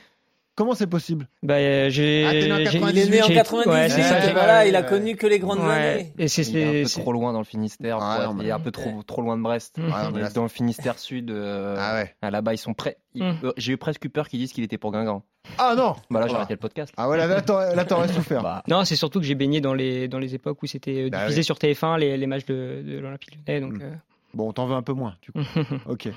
comment 0.59 0.75
c'est 0.75 0.87
possible? 0.87 1.27
Bah, 1.41 1.55
euh, 1.55 1.89
j'ai. 1.89 2.25
Ah, 2.27 2.33
né 2.33 2.51
en 2.51 2.57
j'ai- 2.57 2.63
98. 2.65 2.91
Il 2.91 2.99
est 2.99 3.09
né 3.09 3.21
en 3.23 3.27
j'ai- 3.27 3.33
98, 3.35 3.71
ouais, 3.71 3.89
c'est 3.89 4.01
ça, 4.03 4.19
j'ai- 4.19 4.33
voilà, 4.33 4.65
il 4.67 4.75
a 4.75 4.83
connu 4.83 5.15
que 5.15 5.25
les 5.25 5.39
grandes 5.39 5.59
Ouais. 5.59 5.71
années. 5.73 6.13
Et 6.19 6.27
c'est 6.27 6.45
Il 6.47 6.57
est 6.57 6.63
un 6.67 6.71
peu 6.83 6.85
c'est- 6.89 6.99
trop 7.01 7.13
loin 7.13 7.31
dans 7.31 7.39
le 7.39 7.45
Finistère. 7.45 7.97
Ah, 8.01 8.31
il 8.39 8.45
est 8.45 8.51
un 8.51 8.59
peu 8.59 8.71
trop, 8.71 9.01
trop 9.03 9.21
loin 9.21 9.37
de 9.37 9.41
Brest. 9.41 9.77
Ah, 9.93 10.11
là, 10.13 10.29
dans 10.29 10.43
le 10.43 10.49
Finistère 10.49 10.99
Sud. 10.99 11.31
euh, 11.31 11.75
Ah 11.79 11.95
ouais. 11.95 12.13
Là-bas, 12.29 12.53
ils 12.53 12.57
sont 12.57 12.73
prêts. 12.73 12.97
ils- 13.15 13.23
Mm. 13.23 13.37
euh, 13.45 13.51
J'ai 13.57 13.73
eu 13.73 13.77
presque 13.77 14.07
peur 14.09 14.27
qu'ils 14.27 14.39
disent 14.39 14.53
qu'il 14.53 14.63
était 14.63 14.77
pour 14.77 14.91
Guingamp. 14.91 15.23
Ah 15.57 15.73
non 15.75 15.95
Bah 16.11 16.19
là, 16.19 16.27
j'ai 16.27 16.35
arrêté 16.35 16.53
le 16.53 16.59
podcast. 16.59 16.93
Ah 16.97 17.09
ouais, 17.09 17.17
là, 17.17 17.25
là, 17.25 17.41
t'aurais 17.41 17.73
là, 17.75 17.85
t'aurais 17.85 18.07
souffert. 18.09 18.43
Bah, 18.43 18.61
Non, 18.67 18.83
c'est 18.85 18.95
surtout 18.97 19.19
que 19.19 19.25
j'ai 19.25 19.33
baigné 19.35 19.61
dans 19.61 19.73
les 19.73 20.07
dans 20.07 20.19
les 20.19 20.35
époques 20.35 20.61
où 20.61 20.67
c'était 20.67 21.05
euh, 21.05 21.09
Bah 21.09 21.19
diffusé 21.21 21.39
oui. 21.39 21.43
sur 21.45 21.57
TF1 21.57 21.97
les, 21.97 22.17
les 22.17 22.27
matchs 22.27 22.45
de, 22.45 22.83
de 22.85 22.99
l'Olympique 22.99 23.37
Lyonnais, 23.47 23.61
donc. 23.61 23.73
Mm. 23.73 23.81
euh, 23.81 23.91
Bon, 24.33 24.49
on 24.49 24.53
t'en 24.53 24.67
veut 24.67 24.75
un 24.75 24.81
peu 24.81 24.93
moins, 24.93 25.15
du 25.21 25.31
coup. 25.31 25.39
Ok. 25.87 26.09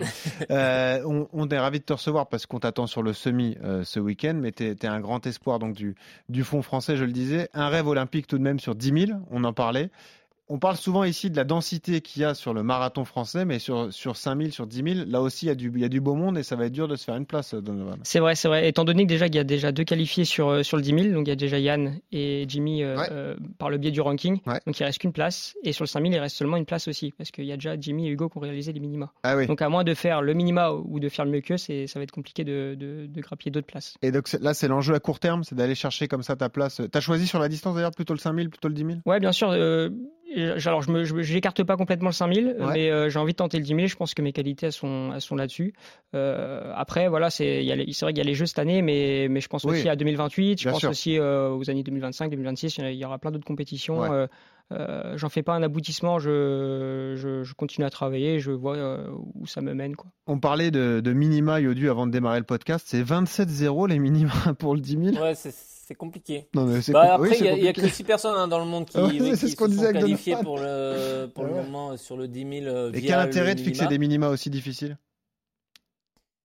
Euh, 0.50 1.02
on, 1.06 1.28
on 1.32 1.48
est 1.48 1.58
ravi 1.58 1.80
de 1.80 1.84
te 1.84 1.92
recevoir 1.92 2.28
parce 2.28 2.46
qu'on 2.46 2.58
t'attend 2.58 2.86
sur 2.86 3.02
le 3.02 3.12
semi 3.12 3.56
euh, 3.62 3.84
ce 3.84 4.00
week-end, 4.00 4.34
mais 4.34 4.52
tu 4.52 4.64
es, 4.64 4.86
un 4.86 5.00
grand 5.00 5.26
espoir 5.26 5.58
donc 5.58 5.74
du, 5.74 5.94
du 6.28 6.44
fond 6.44 6.62
français, 6.62 6.96
je 6.96 7.04
le 7.04 7.12
disais. 7.12 7.48
Un 7.54 7.68
rêve 7.68 7.86
olympique 7.86 8.26
tout 8.26 8.38
de 8.38 8.42
même 8.42 8.60
sur 8.60 8.74
10 8.74 9.06
000, 9.06 9.20
on 9.30 9.44
en 9.44 9.52
parlait. 9.52 9.90
On 10.54 10.58
parle 10.58 10.76
souvent 10.76 11.02
ici 11.04 11.30
de 11.30 11.36
la 11.36 11.44
densité 11.44 12.02
qu'il 12.02 12.20
y 12.20 12.24
a 12.26 12.34
sur 12.34 12.52
le 12.52 12.62
marathon 12.62 13.06
français, 13.06 13.46
mais 13.46 13.58
sur, 13.58 13.90
sur 13.90 14.16
5 14.18 14.36
000, 14.38 14.50
sur 14.50 14.66
10 14.66 14.94
000, 14.96 15.08
là 15.08 15.22
aussi, 15.22 15.46
il 15.46 15.48
y, 15.48 15.50
a 15.52 15.54
du, 15.54 15.72
il 15.74 15.80
y 15.80 15.84
a 15.84 15.88
du 15.88 16.02
beau 16.02 16.14
monde 16.14 16.36
et 16.36 16.42
ça 16.42 16.56
va 16.56 16.66
être 16.66 16.72
dur 16.74 16.88
de 16.88 16.94
se 16.96 17.04
faire 17.04 17.16
une 17.16 17.24
place, 17.24 17.54
Donovan. 17.54 17.96
C'est 18.02 18.18
vrai, 18.20 18.34
c'est 18.34 18.48
vrai. 18.48 18.68
Étant 18.68 18.84
donné 18.84 19.04
que 19.04 19.08
déjà 19.08 19.28
il 19.28 19.34
y 19.34 19.38
a 19.38 19.44
déjà 19.44 19.72
deux 19.72 19.84
qualifiés 19.84 20.26
sur 20.26 20.48
euh, 20.50 20.62
sur 20.62 20.76
le 20.76 20.82
10 20.82 21.04
000, 21.04 21.14
donc 21.14 21.26
il 21.26 21.30
y 21.30 21.32
a 21.32 21.36
déjà 21.36 21.58
Yann 21.58 21.98
et 22.12 22.44
Jimmy 22.48 22.82
euh, 22.84 22.96
Ouais. 22.98 23.08
euh, 23.10 23.34
par 23.56 23.70
le 23.70 23.78
biais 23.78 23.92
du 23.92 24.02
ranking, 24.02 24.40
Ouais. 24.46 24.60
donc 24.66 24.78
il 24.78 24.84
reste 24.84 24.98
qu'une 24.98 25.12
place. 25.14 25.54
Et 25.64 25.72
sur 25.72 25.84
le 25.84 25.88
5 25.88 26.02
000, 26.02 26.12
il 26.12 26.18
reste 26.18 26.36
seulement 26.36 26.58
une 26.58 26.66
place 26.66 26.86
aussi, 26.86 27.14
parce 27.16 27.30
qu'il 27.30 27.46
y 27.46 27.52
a 27.52 27.56
déjà 27.56 27.74
Jimmy 27.80 28.08
et 28.08 28.10
Hugo 28.10 28.28
qui 28.28 28.36
ont 28.36 28.42
réalisé 28.42 28.74
les 28.74 28.80
minima. 28.80 29.10
Ah 29.22 29.38
oui. 29.38 29.46
Donc 29.46 29.62
à 29.62 29.70
moins 29.70 29.84
de 29.84 29.94
faire 29.94 30.20
le 30.20 30.34
minima 30.34 30.70
ou 30.72 31.00
de 31.00 31.08
faire 31.08 31.24
le 31.24 31.30
mieux 31.30 31.40
qu'eux, 31.40 31.56
c'est 31.56 31.86
ça 31.86 31.98
va 31.98 32.02
être 32.02 32.12
compliqué 32.12 32.44
de, 32.44 32.76
de, 32.78 33.06
de 33.06 33.20
grappiller 33.22 33.50
d'autres 33.50 33.66
places. 33.68 33.94
Et 34.02 34.12
donc 34.12 34.30
là, 34.42 34.52
c'est 34.52 34.68
l'enjeu 34.68 34.92
à 34.94 35.00
court 35.00 35.18
terme, 35.18 35.44
c'est 35.44 35.54
d'aller 35.54 35.74
chercher 35.74 36.08
comme 36.08 36.22
ça 36.22 36.36
ta 36.36 36.50
place. 36.50 36.82
Tu 36.92 36.98
as 36.98 37.00
choisi 37.00 37.26
sur 37.26 37.38
la 37.38 37.48
distance 37.48 37.74
d'ailleurs 37.74 37.92
plutôt 37.92 38.12
le 38.12 38.18
5 38.18 38.34
000, 38.36 38.48
plutôt 38.50 38.68
le 38.68 38.74
10 38.74 38.84
000 38.84 38.98
Ouais, 39.06 39.18
bien 39.18 39.32
sûr. 39.32 39.48
euh, 39.50 39.88
alors, 40.66 40.82
je 40.82 41.22
j'écarte 41.22 41.62
pas 41.64 41.76
complètement 41.76 42.08
le 42.08 42.14
5000, 42.14 42.56
Ouais. 42.58 42.66
mais 42.72 42.90
euh, 42.90 43.08
j'ai 43.10 43.18
envie 43.18 43.32
de 43.32 43.36
tenter 43.36 43.58
le 43.58 43.64
10 43.64 43.74
000. 43.74 43.86
Je 43.86 43.96
pense 43.96 44.14
que 44.14 44.22
mes 44.22 44.32
qualités, 44.32 44.66
elles 44.66 44.72
sont, 44.72 45.10
elles 45.14 45.20
sont 45.20 45.36
là-dessus. 45.36 45.74
Euh, 46.14 46.72
après, 46.74 47.08
voilà, 47.08 47.30
c'est, 47.30 47.62
vrai 47.64 48.12
qu'il 48.12 48.18
y 48.18 48.20
a 48.20 48.24
les 48.24 48.34
jeux 48.34 48.46
cette 48.46 48.58
année, 48.58 48.82
mais, 48.82 49.26
mais 49.30 49.40
je 49.40 49.48
pense 49.48 49.64
Oui. 49.64 49.72
aussi 49.78 49.88
à 49.88 49.96
2028. 49.96 50.58
Je 50.60 50.64
Bien 50.64 50.72
pense 50.72 50.80
sûr. 50.80 50.90
aussi 50.90 51.18
euh, 51.18 51.50
aux 51.50 51.68
années 51.70 51.82
2025, 51.82 52.30
2026. 52.30 52.78
Il 52.78 52.92
y 52.94 53.04
aura 53.04 53.18
plein 53.18 53.30
d'autres 53.30 53.44
compétitions. 53.46 54.00
Ouais. 54.00 54.08
Euh, 54.10 54.26
euh, 54.72 55.18
j'en 55.18 55.28
fais 55.28 55.42
pas 55.42 55.54
un 55.54 55.62
aboutissement. 55.62 56.18
Je, 56.18 57.14
je, 57.16 57.42
je 57.42 57.54
continue 57.54 57.86
à 57.86 57.90
travailler. 57.90 58.38
Je 58.40 58.52
vois 58.52 58.76
euh, 58.76 59.06
où 59.34 59.46
ça 59.46 59.60
me 59.60 59.74
mène, 59.74 59.96
quoi. 59.96 60.10
On 60.26 60.38
parlait 60.38 60.70
de, 60.70 61.00
de 61.04 61.12
minima, 61.12 61.60
Yodu, 61.60 61.90
avant 61.90 62.06
de 62.06 62.12
démarrer 62.12 62.38
le 62.38 62.44
podcast. 62.46 62.86
C'est 62.88 63.02
27-0 63.02 63.88
les 63.88 63.98
minima 63.98 64.32
pour 64.58 64.74
le 64.74 64.80
10 64.80 65.12
000. 65.12 65.22
Ouais, 65.22 65.34
c'est 65.34 65.50
c'est 65.92 65.96
compliqué. 65.98 66.48
Non, 66.54 66.64
mais 66.64 66.80
c'est 66.80 66.92
Bah, 66.92 67.16
com- 67.16 67.22
oui, 67.22 67.28
après, 67.28 67.38
il 67.38 67.38
c'est 67.38 67.60
y 67.62 67.68
a- 67.68 67.72
que 67.72 67.88
6 67.88 68.04
personnes 68.04 68.34
hein, 68.36 68.48
dans 68.48 68.58
le 68.58 68.64
monde 68.64 68.86
qui, 68.86 68.96
Ouais, 68.98 69.10
qui 69.36 69.36
se 69.36 69.56
sont 69.56 69.92
qualifiées 69.92 70.36
pour 70.42 70.58
le, 70.58 71.26
pour 71.34 71.44
le 71.44 71.52
Ouais. 71.52 71.62
moment 71.62 71.96
sur 71.96 72.16
le 72.16 72.28
10 72.28 72.44
000. 72.60 72.66
euh, 72.66 72.90
Et 72.92 73.00
quel 73.02 73.12
le 73.16 73.18
intérêt 73.20 73.54
de 73.54 73.60
fixer 73.60 73.86
des 73.86 73.98
minima 73.98 74.28
aussi 74.28 74.50
difficiles? 74.50 74.96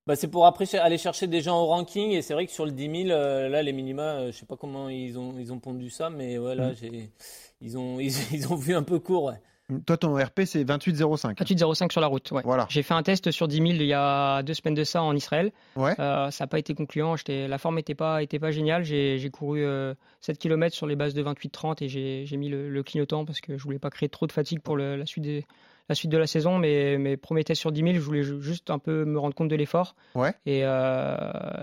Bah, 0.05 0.15
c'est 0.15 0.29
pour 0.29 0.45
après 0.45 0.73
aller 0.75 0.97
chercher 0.97 1.27
des 1.27 1.41
gens 1.41 1.61
au 1.61 1.65
ranking 1.65 2.11
et 2.11 2.21
c'est 2.21 2.33
vrai 2.33 2.45
que 2.45 2.51
sur 2.53 2.65
le 2.65 2.71
10 2.71 2.89
000 3.07 3.09
euh, 3.09 3.49
là 3.49 3.61
les 3.61 3.73
minima 3.73 4.03
euh, 4.03 4.31
je 4.31 4.37
sais 4.37 4.45
pas 4.45 4.55
comment 4.55 4.87
ils 4.87 5.19
ont 5.19 5.37
ils 5.37 5.51
ont 5.51 5.59
pondu 5.59 5.89
ça 5.89 6.09
mais 6.09 6.37
ouais 6.37 6.55
là 6.55 6.71
Mm. 6.71 6.75
j'ai 6.79 7.11
ils 7.59 7.77
ont 7.77 7.99
ils, 7.99 8.13
ils 8.31 8.47
ont 8.51 8.55
vu 8.55 8.73
un 8.73 8.83
peu 8.83 8.99
court 8.99 9.25
ouais. 9.25 9.41
Toi, 9.85 9.97
ton 9.97 10.15
RP, 10.15 10.41
c'est 10.45 10.63
28-05. 10.63 11.35
28,05 11.35 11.91
sur 11.91 11.99
la 11.99 12.07
route. 12.07 12.31
Ouais. 12.31 12.41
Voilà. 12.45 12.65
J'ai 12.69 12.83
fait 12.83 12.93
un 12.93 13.03
test 13.03 13.31
sur 13.31 13.49
10 13.49 13.55
000 13.57 13.67
il 13.71 13.83
y 13.83 13.93
a 13.93 14.41
deux 14.41 14.53
semaines 14.53 14.75
de 14.75 14.85
ça 14.85 15.01
en 15.03 15.13
Israël. 15.13 15.51
Ouais. 15.75 15.93
Euh, 15.99 16.31
ça 16.31 16.45
n'a 16.45 16.47
pas 16.47 16.57
été 16.59 16.73
concluant. 16.73 17.15
La 17.27 17.57
forme 17.57 17.75
n'était 17.75 17.93
pas, 17.95 18.23
était 18.23 18.39
pas 18.39 18.51
géniale. 18.51 18.83
J'ai 18.85 19.29
couru 19.29 19.65
euh, 19.65 19.93
7 20.21 20.37
km 20.39 20.73
sur 20.73 20.87
les 20.87 20.95
bases 20.95 21.13
de 21.13 21.21
28-30 21.21 21.83
et 21.83 21.89
j'ai 21.89 22.37
mis 22.37 22.47
le, 22.47 22.69
le 22.69 22.83
clignotant 22.83 23.25
parce 23.25 23.41
que 23.41 23.57
je 23.57 23.63
voulais 23.63 23.79
pas 23.79 23.89
créer 23.89 24.07
trop 24.07 24.25
de 24.25 24.31
fatigue 24.31 24.61
pour 24.61 24.77
le- 24.77 24.95
la, 24.95 25.05
suite 25.05 25.25
des- 25.25 25.45
la 25.89 25.95
suite 25.95 26.11
de 26.11 26.17
la 26.17 26.27
saison. 26.27 26.57
Mais, 26.57 26.97
mais 26.97 27.17
premier 27.17 27.43
test 27.43 27.59
sur 27.59 27.73
10 27.73 27.81
000, 27.81 27.93
je 27.95 27.99
voulais 27.99 28.23
ju- 28.23 28.41
juste 28.41 28.69
un 28.69 28.79
peu 28.79 29.03
me 29.03 29.19
rendre 29.19 29.35
compte 29.35 29.49
de 29.49 29.55
l'effort. 29.57 29.95
Ouais. 30.15 30.31
Et, 30.45 30.61
euh, 30.63 31.17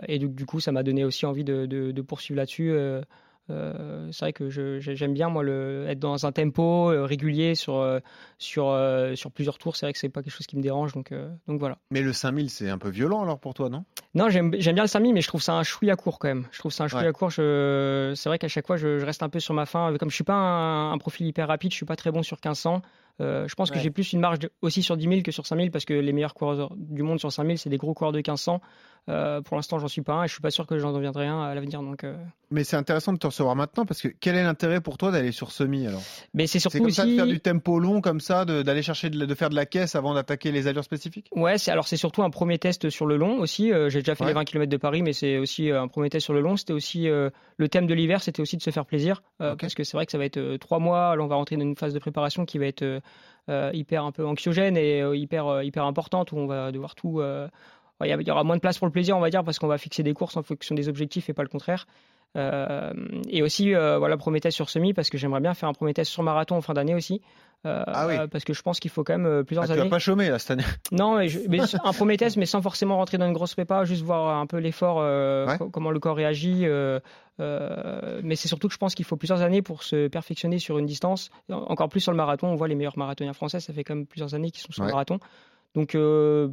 et 0.08 0.18
du, 0.18 0.28
du 0.28 0.44
coup, 0.44 0.61
ça 0.61 0.73
m'a 0.73 0.82
donné 0.82 1.04
aussi 1.04 1.25
envie 1.25 1.44
de, 1.44 1.64
de- 1.64 1.90
de 1.90 2.02
poursuivre 2.02 2.37
là-dessus. 2.37 2.70
Euh, 3.50 4.08
c'est 4.10 4.24
vrai 4.24 4.32
que 4.32 4.48
j'aime 4.48 5.12
bien 5.12 5.28
moi 5.28 5.42
le, 5.42 5.86
être 5.88 5.98
dans 5.98 6.24
un 6.24 6.32
tempo 6.32 6.90
euh, 6.90 7.04
régulier 7.04 7.54
sur 7.54 7.76
euh, 7.76 8.00
sur 8.38 9.30
plusieurs 9.32 9.58
tours. 9.58 9.76
C'est 9.76 9.86
vrai 9.86 9.92
que 9.92 9.98
c'est 9.98 10.08
pas 10.08 10.22
quelque 10.22 10.32
chose 10.32 10.46
qui 10.46 10.56
me 10.56 10.62
dérange, 10.62 10.92
donc 10.92 11.12
donc 11.46 11.60
voilà. 11.60 11.78
Mais 11.90 12.00
le 12.00 12.12
5000, 12.12 12.50
c'est 12.50 12.70
un 12.70 12.78
peu 12.78 12.88
violent 12.88 13.22
alors 13.22 13.38
pour 13.38 13.54
toi, 13.54 13.68
non? 13.68 13.84
Non, 14.14 14.28
j'aime 14.28 14.50
bien 14.50 14.73
le 14.83 14.87
5000, 14.87 15.12
mais 15.12 15.21
je 15.23 15.28
trouve 15.28 15.42
ça 15.42 15.54
un 15.54 15.62
chouïa 15.64 15.97
court 15.97 16.18
quand 16.18 16.28
même. 16.28 16.47
Je 16.52 16.59
trouve 16.61 16.73
ça 16.73 16.85
un 16.85 16.88
chouïa 16.88 17.06
Ouais. 17.06 17.12
court. 17.12 17.30
Je... 17.30 18.12
C'est 18.14 18.28
vrai 18.28 18.38
qu'à 18.38 18.49
chaque 18.49 18.66
fois, 18.66 18.76
je, 18.76 18.99
je 18.99 19.04
reste 19.04 19.23
un 19.23 19.28
peu 19.28 19.40
sur 19.40 19.54
ma 19.54 19.66
fin. 19.66 19.97
Comme 19.99 20.11
je 20.11 20.14
suis 20.14 20.25
pas 20.25 20.35
un, 20.35 20.92
un 20.92 20.99
profil 20.99 21.26
hyper 21.26 21.49
rapide, 21.49 21.73
je 21.73 21.76
suis 21.76 21.87
pas 21.87 21.97
très 21.97 22.12
bon 22.12 22.23
sur 22.23 22.37
1500. 22.37 22.80
Euh, 23.21 23.47
je 23.47 23.54
pense 23.54 23.71
que 23.71 23.78
j'ai 23.78 23.90
plus 23.90 24.12
une 24.12 24.18
marge 24.18 24.40
de- 24.40 24.50
aussi 24.61 24.83
sur 24.83 24.97
10 24.97 25.09
000 25.09 25.23
que 25.23 25.30
sur 25.30 25.47
5 25.47 25.56
000 25.56 25.71
parce 25.71 25.85
que 25.85 25.94
les 25.94 26.12
meilleurs 26.12 26.35
coureurs 26.35 26.73
du 26.76 27.02
monde 27.04 27.21
sur 27.21 27.30
5 27.30 27.44
000, 27.44 27.56
c'est 27.59 27.71
des 27.71 27.76
gros 27.76 27.94
coureurs 27.94 28.11
de 28.11 28.18
1500. 28.18 28.61
Euh, 29.09 29.40
pour 29.42 29.54
l'instant, 29.56 29.78
j'en 29.78 29.87
suis 29.87 30.00
pas 30.02 30.14
un 30.14 30.25
et 30.25 30.28
je 30.28 30.33
suis 30.33 30.40
pas 30.40 30.50
sûr 30.50 30.66
que 30.66 30.78
j'en 30.78 30.92
deviendrai 30.92 31.26
un 31.28 31.40
à 31.42 31.54
l'avenir. 31.54 31.80
Donc, 31.83 32.02
euh, 32.02 32.16
Mais 32.50 32.64
c'est 32.64 32.75
intéressant 32.76 33.12
de 33.12 33.18
te 33.18 33.26
recevoir 33.28 33.54
maintenant 33.54 33.85
parce 33.87 34.00
que 34.00 34.09
quel 34.09 34.35
est 34.35 34.42
l'intérêt 34.42 34.80
pour 34.80 34.97
toi 34.99 35.12
d'aller 35.12 35.30
sur 35.30 35.52
semi 35.52 35.87
alors? 35.87 36.02
Mais 36.33 36.47
c'est 36.49 36.59
surtout 36.59 36.78
comme 36.78 36.90
ça 36.90 37.04
de 37.06 37.14
faire 37.14 37.26
du 37.26 37.38
tempo 37.38 37.78
long 37.78 38.00
comme 38.00 38.18
ça, 38.18 38.44
d'aller 38.47 38.83
chercher 38.83 39.11
de, 39.11 39.25
de 39.26 39.35
faire 39.35 39.50
de 39.50 39.54
la 39.54 39.66
caisse 39.66 39.94
avant 39.94 40.14
d'attaquer 40.14 40.50
les 40.50 40.66
allures 40.66 40.83
spécifiques? 40.85 41.28
Ouais, 41.37 41.54
alors 41.68 41.87
c'est 41.87 41.99
surtout 41.99 42.23
un 42.25 42.30
premier 42.30 42.59
test 42.59 42.88
sur 42.90 43.06
le 43.06 43.16
long 43.16 43.38
aussi. 43.38 43.71
J'ai 43.88 44.02
déjà 44.04 44.14
fait 44.14 44.25
Ouais. 44.25 44.30
les 44.30 44.34
20 44.34 44.44
km 44.44 44.70
de 44.70 44.76
Paris, 44.76 45.02
mais 45.02 45.12
c'est 45.12 45.38
aussi 45.38 45.70
euh, 45.70 45.82
un 45.82 45.88
premier 45.88 46.11
test 46.11 46.25
sur 46.25 46.34
le 46.34 46.40
long. 46.40 46.56
C'était 46.56 46.73
aussi 46.73 47.08
euh, 47.08 47.30
le 47.56 47.68
thème 47.68 47.87
de 47.87 47.94
l'hiver, 47.94 48.23
c'était 48.23 48.40
aussi 48.42 48.56
de 48.56 48.62
se 48.62 48.70
faire 48.70 48.87
plaisir, 48.87 49.23
euh, 49.40 49.52
Ok. 49.54 49.61
parce 49.61 49.75
que 49.75 49.82
c'est 49.84 49.96
vrai 49.96 50.06
que 50.06 50.12
ça 50.12 50.18
va 50.18 50.25
être 50.25 50.56
trois 50.58 50.78
mois. 50.78 51.16
Là, 51.16 51.23
on 51.23 51.26
va 51.26 51.37
rentrer 51.37 51.56
dans 51.56 51.62
une 51.62 51.76
phase 51.76 51.94
de 51.94 51.99
préparation 51.99 52.44
qui 52.44 52.58
va 52.58 52.66
être 52.66 53.00
hyper 53.49 54.04
un 54.04 54.12
peu 54.12 54.25
anxiogène 54.26 54.76
et 54.76 55.00
hyper 55.16 55.62
hyper 55.62 55.84
importante 55.84 56.32
où 56.32 56.37
on 56.38 56.46
va 56.46 56.73
devoir 56.73 56.94
tout. 56.94 57.20
Il 58.02 58.26
y 58.26 58.30
aura 58.30 58.44
moins 58.44 58.56
de 58.56 58.61
place 58.61 58.78
pour 58.78 58.87
le 58.87 58.92
plaisir, 58.92 59.16
on 59.16 59.20
va 59.20 59.30
dire, 59.30 59.44
parce 59.44 59.58
qu'on 59.58 59.66
va 59.66 59.78
fixer 59.78 60.02
des 60.02 60.14
courses 60.14 60.37
en 60.37 60.42
fonction 60.42 60.75
des 60.75 60.88
objectifs 60.88 61.28
et 61.28 61.32
pas 61.34 61.42
le 61.42 61.49
contraire. 61.49 61.87
Euh, 62.37 62.92
et 63.28 63.42
aussi, 63.42 63.75
euh, 63.75 63.99
voilà, 63.99 64.16
premier 64.16 64.40
test 64.40 64.56
sur 64.56 64.68
semi, 64.68 64.92
parce 64.92 65.11
que 65.11 65.18
j'aimerais 65.18 65.40
bien 65.40 65.54
faire 65.54 65.68
un 65.68 65.73
premier 65.73 65.94
test 65.94 66.11
sur 66.11 66.23
marathon 66.23 66.56
en 66.56 66.61
fin 66.61 66.75
d'année 66.75 66.94
aussi. 66.94 67.20
Euh, 67.66 67.83
Ah 67.87 68.06
oui. 68.06 68.14
Parce 68.30 68.44
que 68.44 68.52
je 68.52 68.61
pense 68.62 68.78
qu'il 68.80 68.90
faut 68.90 69.04
quand 69.04 69.14
même 69.14 69.26
euh, 69.26 69.42
plusieurs 69.42 69.64
Ah, 69.64 69.66
Tu 69.68 69.73
années. 69.73 69.83
vas 69.85 69.88
pas 69.88 69.99
chômer 69.99 70.28
là 70.28 70.38
cette 70.38 70.50
année. 70.52 70.64
Non, 70.92 71.16
mais, 71.16 71.28
je- 71.28 71.40
mais 71.49 71.61
un 71.85 71.92
premier 71.92 72.16
test, 72.16 72.37
mais 72.37 72.47
sans 72.47 72.61
forcément 72.62 72.97
rentrer 72.97 73.16
dans 73.18 73.26
une 73.26 73.33
grosse 73.33 73.54
prépa, 73.54 73.85
juste 73.85 74.02
voir 74.02 74.38
un 74.38 74.47
peu 74.47 74.59
l'effort, 74.59 74.99
euh, 75.00 75.47
Ouais. 75.47 75.59
co- 75.59 75.71
comment 75.71 75.90
le 75.90 76.00
corps 76.00 76.16
réagit. 76.16 76.66
euh, 76.66 77.00
euh, 77.40 78.21
mais 78.23 78.37
c'est 78.37 78.49
surtout 78.49 78.68
que 78.68 78.75
je 78.75 78.78
pense 78.78 78.94
qu'il 78.94 79.04
faut 79.04 79.16
plusieurs 79.16 79.42
années 79.42 79.62
pour 79.62 79.83
se 79.83 80.09
perfectionner 80.09 80.59
sur 80.59 80.78
une 80.78 80.87
distance. 80.87 81.30
En- 81.50 81.56
Encore 81.56 81.88
plus 81.88 82.00
sur 82.00 82.12
le 82.12 82.16
marathon, 82.16 82.49
on 82.49 82.54
voit 82.54 82.68
les 82.68 82.75
meilleurs 82.75 82.99
marathoniens 82.99 83.33
français, 83.33 83.61
ça 83.61 83.73
fait 83.73 83.83
quand 83.85 83.94
même 83.94 84.06
plusieurs 84.06 84.35
années 84.35 84.50
qu'ils 84.50 84.62
sont 84.62 84.73
sur 84.73 84.83
Ouais. 84.83 84.88
le 84.88 84.92
marathon. 84.92 85.18
Donc, 85.75 85.94
euh, 85.94 86.49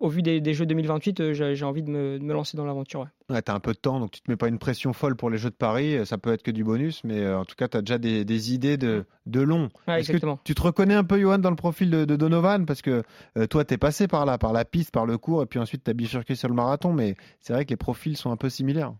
au 0.00 0.08
vu 0.08 0.22
des, 0.22 0.40
des 0.40 0.54
Jeux 0.54 0.66
2028, 0.66 1.20
euh, 1.20 1.54
j'ai 1.54 1.64
envie 1.64 1.82
de 1.82 1.90
me, 1.90 2.18
de 2.18 2.24
me 2.24 2.32
lancer 2.32 2.56
dans 2.56 2.64
l'aventure. 2.64 3.00
ouais. 3.00 3.06
Ouais, 3.34 3.42
t'as 3.42 3.54
un 3.54 3.60
peu 3.60 3.72
de 3.72 3.78
temps, 3.78 4.00
donc 4.00 4.10
tu 4.10 4.20
te 4.20 4.28
mets 4.30 4.36
pas 4.36 4.48
une 4.48 4.58
pression 4.58 4.92
folle 4.92 5.14
pour 5.14 5.30
les 5.30 5.38
Jeux 5.38 5.50
de 5.50 5.54
Paris. 5.54 6.04
Ça 6.04 6.18
peut 6.18 6.32
être 6.32 6.42
que 6.42 6.50
du 6.50 6.64
bonus, 6.64 7.04
mais 7.04 7.20
euh, 7.20 7.38
en 7.38 7.44
tout 7.44 7.54
cas, 7.54 7.68
t'as 7.68 7.80
déjà 7.80 7.98
des, 7.98 8.24
des 8.24 8.52
idées 8.52 8.76
de, 8.76 9.04
de 9.26 9.40
long. 9.40 9.68
Ouais, 9.86 10.00
Est-ce 10.00 10.10
que 10.12 10.18
tu 10.42 10.54
te 10.56 10.62
reconnais 10.62 10.94
un 10.94 11.04
peu, 11.04 11.20
Johan, 11.20 11.38
dans 11.38 11.50
le 11.50 11.56
profil 11.56 11.90
de, 11.90 12.04
de 12.04 12.16
Donovan? 12.16 12.66
Parce 12.66 12.82
que 12.82 13.02
euh, 13.38 13.46
toi, 13.46 13.64
t'es 13.64 13.78
passé 13.78 14.08
par 14.08 14.26
là, 14.26 14.36
par 14.38 14.52
la 14.52 14.64
piste, 14.64 14.90
par 14.90 15.06
le 15.06 15.16
cours, 15.18 15.42
et 15.42 15.46
puis 15.46 15.60
ensuite 15.60 15.84
t'as 15.84 15.92
bifurqué 15.92 16.34
sur 16.34 16.48
le 16.48 16.54
marathon, 16.54 16.92
mais 16.92 17.14
c'est 17.38 17.52
vrai 17.52 17.64
que 17.64 17.70
les 17.70 17.76
profils 17.76 18.16
sont 18.16 18.32
un 18.32 18.36
peu 18.36 18.48
similaires. 18.48 18.92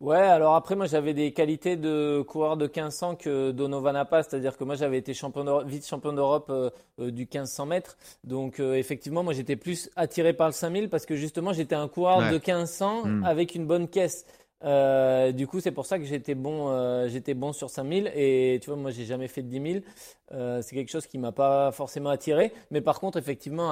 Ouais, 0.00 0.16
alors 0.16 0.54
après, 0.54 0.74
moi, 0.76 0.86
j'avais 0.86 1.14
des 1.14 1.32
qualités 1.32 1.76
de 1.76 2.22
coureur 2.26 2.56
de 2.56 2.64
1500 2.66 3.16
que 3.16 3.50
Donovan 3.52 3.92
n'a 3.92 4.04
pas. 4.04 4.22
C'est-à-dire 4.22 4.56
que 4.56 4.64
moi, 4.64 4.74
j'avais 4.74 4.98
été 4.98 5.14
champion 5.14 5.44
d'Europe- 5.44 5.66
vice-champion 5.68 6.12
d'Europe 6.12 6.46
euh, 6.50 6.70
euh, 7.00 7.10
du 7.10 7.22
1500 7.26 7.66
mètres. 7.66 7.96
Donc, 8.24 8.60
euh, 8.60 8.74
effectivement, 8.74 9.22
moi, 9.22 9.32
j'étais 9.32 9.56
plus 9.56 9.90
attiré 9.96 10.32
par 10.32 10.48
le 10.48 10.52
5000 10.52 10.88
parce 10.88 11.06
que 11.06 11.14
justement, 11.16 11.52
j'étais 11.52 11.74
un 11.74 11.88
coureur 11.88 12.18
Ouais. 12.18 12.30
de 12.32 12.38
1500 12.38 13.04
Mm. 13.04 13.24
avec 13.24 13.54
une 13.54 13.66
bonne 13.66 13.88
caisse. 13.88 14.24
Euh, 14.62 15.32
du 15.32 15.46
coup, 15.46 15.60
c'est 15.60 15.70
pour 15.70 15.86
ça 15.86 15.98
que 15.98 16.04
j'étais 16.04 16.34
bon, 16.34 16.68
euh, 16.68 17.08
j'étais 17.08 17.34
bon 17.34 17.52
sur 17.52 17.70
5000. 17.70 18.12
Et 18.14 18.58
tu 18.62 18.70
vois, 18.70 18.76
moi, 18.78 18.90
j'ai 18.90 19.04
jamais 19.04 19.28
fait 19.28 19.42
de 19.42 19.48
10 19.48 19.72
000. 19.72 19.84
Euh, 20.32 20.62
c'est 20.62 20.76
quelque 20.76 20.90
chose 20.90 21.06
qui 21.06 21.18
m'a 21.18 21.32
pas 21.32 21.72
forcément 21.72 22.10
attiré. 22.10 22.52
Mais 22.70 22.80
par 22.80 23.00
contre, 23.00 23.18
effectivement, 23.18 23.70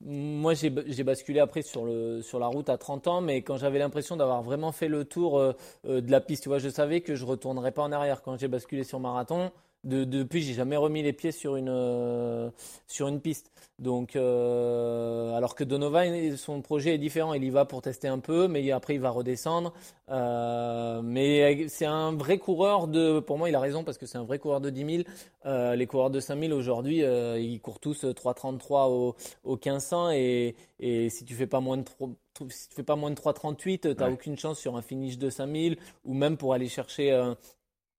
moi, 0.00 0.54
j'ai 0.54 0.70
basculé 1.04 1.40
après 1.40 1.62
sur, 1.62 1.86
sur 2.22 2.38
la 2.38 2.46
route 2.46 2.68
à 2.68 2.78
30 2.78 3.06
ans. 3.06 3.20
Mais 3.20 3.42
quand 3.42 3.56
j'avais 3.56 3.78
l'impression 3.78 4.16
d'avoir 4.16 4.42
vraiment 4.42 4.72
fait 4.72 4.88
le 4.88 5.04
tour 5.04 5.38
euh, 5.38 5.52
de 5.84 6.10
la 6.10 6.20
piste, 6.20 6.42
tu 6.42 6.48
vois, 6.48 6.58
je 6.58 6.68
savais 6.68 7.00
que 7.00 7.14
je 7.14 7.24
retournerais 7.24 7.72
pas 7.72 7.82
en 7.82 7.92
arrière. 7.92 8.22
Quand 8.22 8.38
j'ai 8.38 8.48
basculé 8.48 8.84
sur 8.84 9.00
marathon, 9.00 9.50
de, 9.86 10.04
depuis, 10.04 10.42
j'ai 10.42 10.52
jamais 10.54 10.76
remis 10.76 11.02
les 11.02 11.12
pieds 11.14 11.32
sur 11.32 11.56
une, 11.56 11.68
euh, 11.70 12.50
sur 12.86 13.08
une 13.08 13.20
piste. 13.20 13.50
Donc, 13.78 14.16
euh, 14.16 15.34
alors 15.34 15.54
que 15.54 15.64
Donovan, 15.64 16.36
son 16.36 16.62
projet 16.62 16.94
est 16.94 16.98
différent. 16.98 17.34
Il 17.34 17.44
y 17.44 17.50
va 17.50 17.64
pour 17.66 17.82
tester 17.82 18.08
un 18.08 18.18
peu, 18.18 18.48
mais 18.48 18.70
après, 18.72 18.94
il 18.94 19.00
va 19.00 19.10
redescendre. 19.10 19.72
Euh, 20.10 21.02
mais 21.02 21.68
c'est 21.68 21.84
un 21.86 22.12
vrai 22.12 22.38
coureur 22.38 22.88
de. 22.88 23.20
Pour 23.20 23.38
moi, 23.38 23.48
il 23.48 23.54
a 23.54 23.60
raison 23.60 23.84
parce 23.84 23.98
que 23.98 24.06
c'est 24.06 24.18
un 24.18 24.24
vrai 24.24 24.38
coureur 24.38 24.60
de 24.60 24.70
10 24.70 24.84
000. 24.96 25.02
Euh, 25.44 25.76
les 25.76 25.86
coureurs 25.86 26.10
de 26.10 26.20
5 26.20 26.38
000 26.40 26.52
aujourd'hui, 26.52 26.98
ils 27.00 27.60
courent 27.60 27.80
tous 27.80 28.04
3,33 28.04 28.88
au, 28.90 29.14
au 29.44 29.56
1500 29.56 30.10
et, 30.12 30.56
et 30.80 31.10
si 31.10 31.24
tu 31.24 31.34
fais 31.34 31.46
pas 31.46 31.60
moins 31.60 31.76
de 31.76 31.82
3, 31.84 32.08
si 32.50 32.68
tu 32.68 32.74
fais 32.76 32.82
pas 32.82 32.96
moins 32.96 33.10
de 33.10 33.16
3,38, 33.16 33.80
tu 33.80 33.88
n'as 33.88 34.06
Ouais. 34.06 34.12
aucune 34.12 34.38
chance 34.38 34.58
sur 34.58 34.76
un 34.76 34.82
finish 34.82 35.18
de 35.18 35.30
5000 35.30 35.76
ou 36.04 36.14
même 36.14 36.36
pour 36.36 36.54
aller 36.54 36.68
chercher 36.68 37.12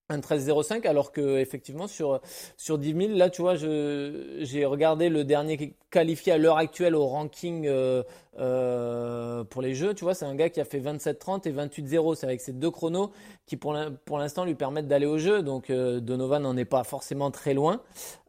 un, 0.08 0.14
un 0.14 0.20
13,05 0.20 0.86
alors 0.86 1.12
que 1.12 1.38
effectivement 1.38 1.86
sur 1.86 2.20
sur 2.56 2.78
10 2.78 2.94
000 2.94 3.18
là 3.18 3.30
tu 3.30 3.42
vois 3.42 3.54
j'ai 3.56 4.64
regardé 4.64 5.08
le 5.08 5.24
dernier 5.24 5.74
qualifié 5.90 6.32
à 6.32 6.38
l'heure 6.38 6.58
actuelle 6.58 6.94
au 6.94 7.06
ranking 7.06 7.66
euh, 7.66 8.02
euh, 8.38 9.44
pour 9.44 9.62
les 9.62 9.74
jeux. 9.74 9.94
Tu 9.94 10.04
vois 10.04 10.14
c'est 10.14 10.24
un 10.24 10.34
gars 10.34 10.48
qui 10.48 10.60
a 10.60 10.64
fait 10.64 10.80
27,30 10.80 11.48
et 11.48 11.52
28,0 11.52 12.14
c'est 12.14 12.26
avec 12.26 12.40
ces 12.40 12.52
deux 12.52 12.70
chronos 12.70 13.10
qui 13.46 13.56
pour 13.56 13.72
l'instant 14.18 14.44
lui 14.44 14.54
permettent 14.54 14.88
d'aller 14.88 15.06
au 15.06 15.18
jeu. 15.18 15.42
Donc 15.42 15.70
euh, 15.70 16.00
Donovan 16.00 16.42
n'en 16.42 16.56
est 16.56 16.64
pas 16.64 16.84
forcément 16.84 17.30
très 17.30 17.54
loin. 17.54 17.80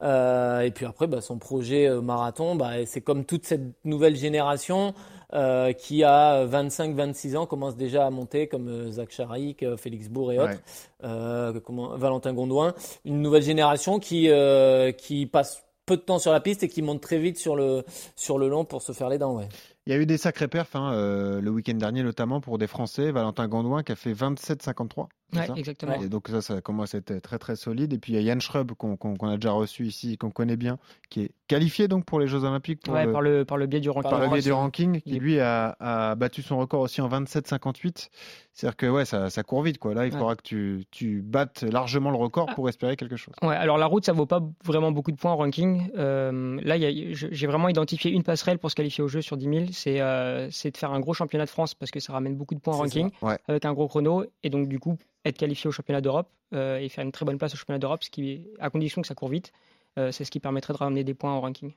Euh, 0.02 0.62
et 0.62 0.72
puis 0.72 0.86
après 0.86 1.08
bah, 1.08 1.22
son 1.22 1.38
projet 1.38 1.88
euh, 1.88 2.02
marathon 2.02 2.56
bah, 2.56 2.86
c'est 2.86 3.02
comme 3.02 3.26
toute 3.26 3.46
cette 3.46 3.86
nouvelle 3.86 4.16
génération 4.16 4.94
euh, 5.34 5.74
qui 5.74 6.04
a 6.04 6.46
25-26 6.46 7.38
ans 7.38 7.46
commence 7.46 7.76
déjà 7.76 8.06
à 8.06 8.10
monter 8.10 8.48
comme 8.48 8.68
euh, 8.68 8.92
Zach 8.92 9.12
Charik, 9.12 9.64
euh, 9.64 9.78
Félix 9.78 10.08
Bourg 10.10 10.32
et 10.34 10.40
autres 10.40 10.50
Ouais. 10.50 10.58
euh, 11.04 11.60
comment, 11.60 11.96
Valentin 11.98 12.34
Gondouin, 12.34 12.74
une 13.06 13.22
nouvelle 13.22 13.44
génération 13.44 14.00
qui, 14.00 14.30
euh, 14.30 14.92
qui 14.92 15.26
passe 15.26 15.64
peu 15.86 15.98
de 15.98 16.02
temps 16.02 16.20
sur 16.20 16.32
la 16.32 16.40
piste 16.40 16.62
et 16.64 16.68
qui 16.70 16.82
monte 16.84 17.02
très 17.02 17.18
vite 17.18 17.38
sur 17.38 17.56
le, 17.56 17.84
sur 18.16 18.38
le 18.38 18.48
long 18.48 18.64
pour 18.66 18.82
se 18.82 18.92
faire 18.92 19.10
les 19.10 19.18
dents. 19.18 19.36
Ouais. 19.38 19.48
Il 19.90 19.94
y 19.94 19.96
a 19.96 20.02
eu 20.02 20.06
des 20.06 20.18
sacrés 20.20 20.48
perfs 20.48 20.76
hein, 20.76 20.94
euh, 20.94 21.42
le 21.42 21.50
week-end 21.50 21.74
dernier, 21.74 22.04
notamment 22.04 22.42
pour 22.42 22.60
des 22.60 22.68
Français. 22.68 23.12
Valentin 23.12 23.48
Gondouin 23.48 23.82
qui 23.82 23.92
a 23.92 23.96
fait 23.96 24.14
27,53. 24.14 25.08
c'est 25.34 25.40
Ouais, 25.50 25.60
exactement. 25.60 26.00
Et 26.00 26.10
donc 26.10 26.28
ça, 26.28 26.42
ça 26.42 26.62
commence 26.62 26.94
à 26.94 27.00
être 27.00 27.20
très 27.24 27.40
très 27.40 27.56
solide. 27.56 27.92
Et 27.94 27.98
puis 27.98 28.14
il 28.14 28.16
y 28.16 28.20
a 28.20 28.22
Yann 28.22 28.40
Schrub 28.40 28.74
qu'on 28.74 28.96
a 29.28 29.36
déjà 29.36 29.50
reçu 29.52 29.88
ici, 29.88 30.16
qu'on 30.20 30.30
connaît 30.30 30.58
bien, 30.58 30.78
qui 31.10 31.22
est 31.22 31.32
qualifié 31.48 31.88
donc 31.88 32.06
pour 32.06 32.20
les 32.20 32.28
Jeux 32.28 32.44
Olympiques 32.44 32.82
pour 32.84 32.94
Ouais, 32.94 33.08
le, 33.08 33.12
par, 33.12 33.22
le, 33.24 33.46
par 33.46 33.58
le 33.58 33.66
biais 33.66 33.80
du 33.80 33.90
ranking. 33.90 34.12
par 34.12 34.20
le 34.22 34.28
biais 34.28 34.42
du 34.44 34.52
ranking, 34.52 35.02
qui 35.02 35.18
lui 35.20 35.40
a, 35.40 35.76
a 35.80 36.14
battu 36.14 36.44
son 36.44 36.60
record 36.60 36.82
aussi 36.82 37.02
en 37.02 37.10
27,58. 37.10 38.10
C'est-à-dire 38.54 38.76
que 38.78 38.86
ouais, 38.86 39.06
ça, 39.06 39.32
ça 39.32 39.42
court 39.42 39.64
vite 39.64 39.80
quoi. 39.80 39.96
Là, 39.96 40.06
il 40.06 40.14
Ouais. 40.14 40.20
faudra 40.20 40.36
que 40.36 40.44
tu, 40.44 40.84
tu 40.92 41.22
battes 41.24 41.64
largement 41.64 42.12
le 42.12 42.18
record 42.18 42.48
Ah. 42.52 42.54
pour 42.54 42.70
espérer 42.70 42.96
quelque 42.96 43.16
chose. 43.16 43.34
Ouais, 43.42 43.56
alors 43.56 43.80
la 43.80 43.88
route, 43.88 44.06
ça 44.06 44.14
vaut 44.14 44.26
pas 44.28 44.42
vraiment 44.64 44.92
beaucoup 44.92 45.12
de 45.12 45.18
points 45.18 45.32
en 45.32 45.38
ranking. 45.38 45.90
Euh, 45.98 46.60
là, 46.64 46.76
j'ai 46.78 47.48
vraiment 47.48 47.70
identifié 47.70 48.12
une 48.12 48.24
passerelle 48.24 48.60
pour 48.60 48.70
se 48.70 48.76
qualifier 48.76 49.04
au 49.04 49.08
jeu 49.08 49.22
sur 49.22 49.36
10 49.38 49.46
000. 49.46 49.66
C'est 49.80 50.02
euh, 50.02 50.50
c'est 50.52 50.72
de 50.72 50.78
faire 50.78 50.92
un 50.92 51.00
gros 51.00 51.14
championnat 51.14 51.46
de 51.46 51.50
France 51.50 51.74
parce 51.74 51.92
que 51.92 52.00
ça 52.00 52.12
ramène 52.14 52.36
beaucoup 52.36 52.56
de 52.56 52.60
points 52.60 52.74
en 52.76 52.80
ranking 52.80 53.10
Ouais. 53.22 53.38
avec 53.48 53.64
un 53.66 53.74
gros 53.74 53.88
chrono 53.88 54.26
et 54.44 54.50
donc 54.50 54.68
du 54.68 54.80
coup 54.80 54.98
être 55.26 55.38
qualifié 55.38 55.68
au 55.68 55.72
championnat 55.72 56.02
d'Europe 56.02 56.28
euh, 56.54 56.78
et 56.80 56.90
faire 56.90 57.04
une 57.04 57.12
très 57.12 57.26
bonne 57.26 57.38
place 57.38 57.54
au 57.54 57.58
championnat 57.58 57.80
d'Europe, 57.80 58.04
ce 58.04 58.10
qui, 58.10 58.48
à 58.60 58.70
condition 58.70 59.02
que 59.02 59.08
ça 59.08 59.16
court 59.16 59.30
vite, 59.30 59.52
euh, 59.98 60.12
c'est 60.12 60.26
ce 60.26 60.32
qui 60.32 60.40
permettrait 60.40 60.74
de 60.74 60.78
ramener 60.80 61.04
des 61.04 61.14
points 61.14 61.32
en 61.32 61.42
ranking. 61.42 61.72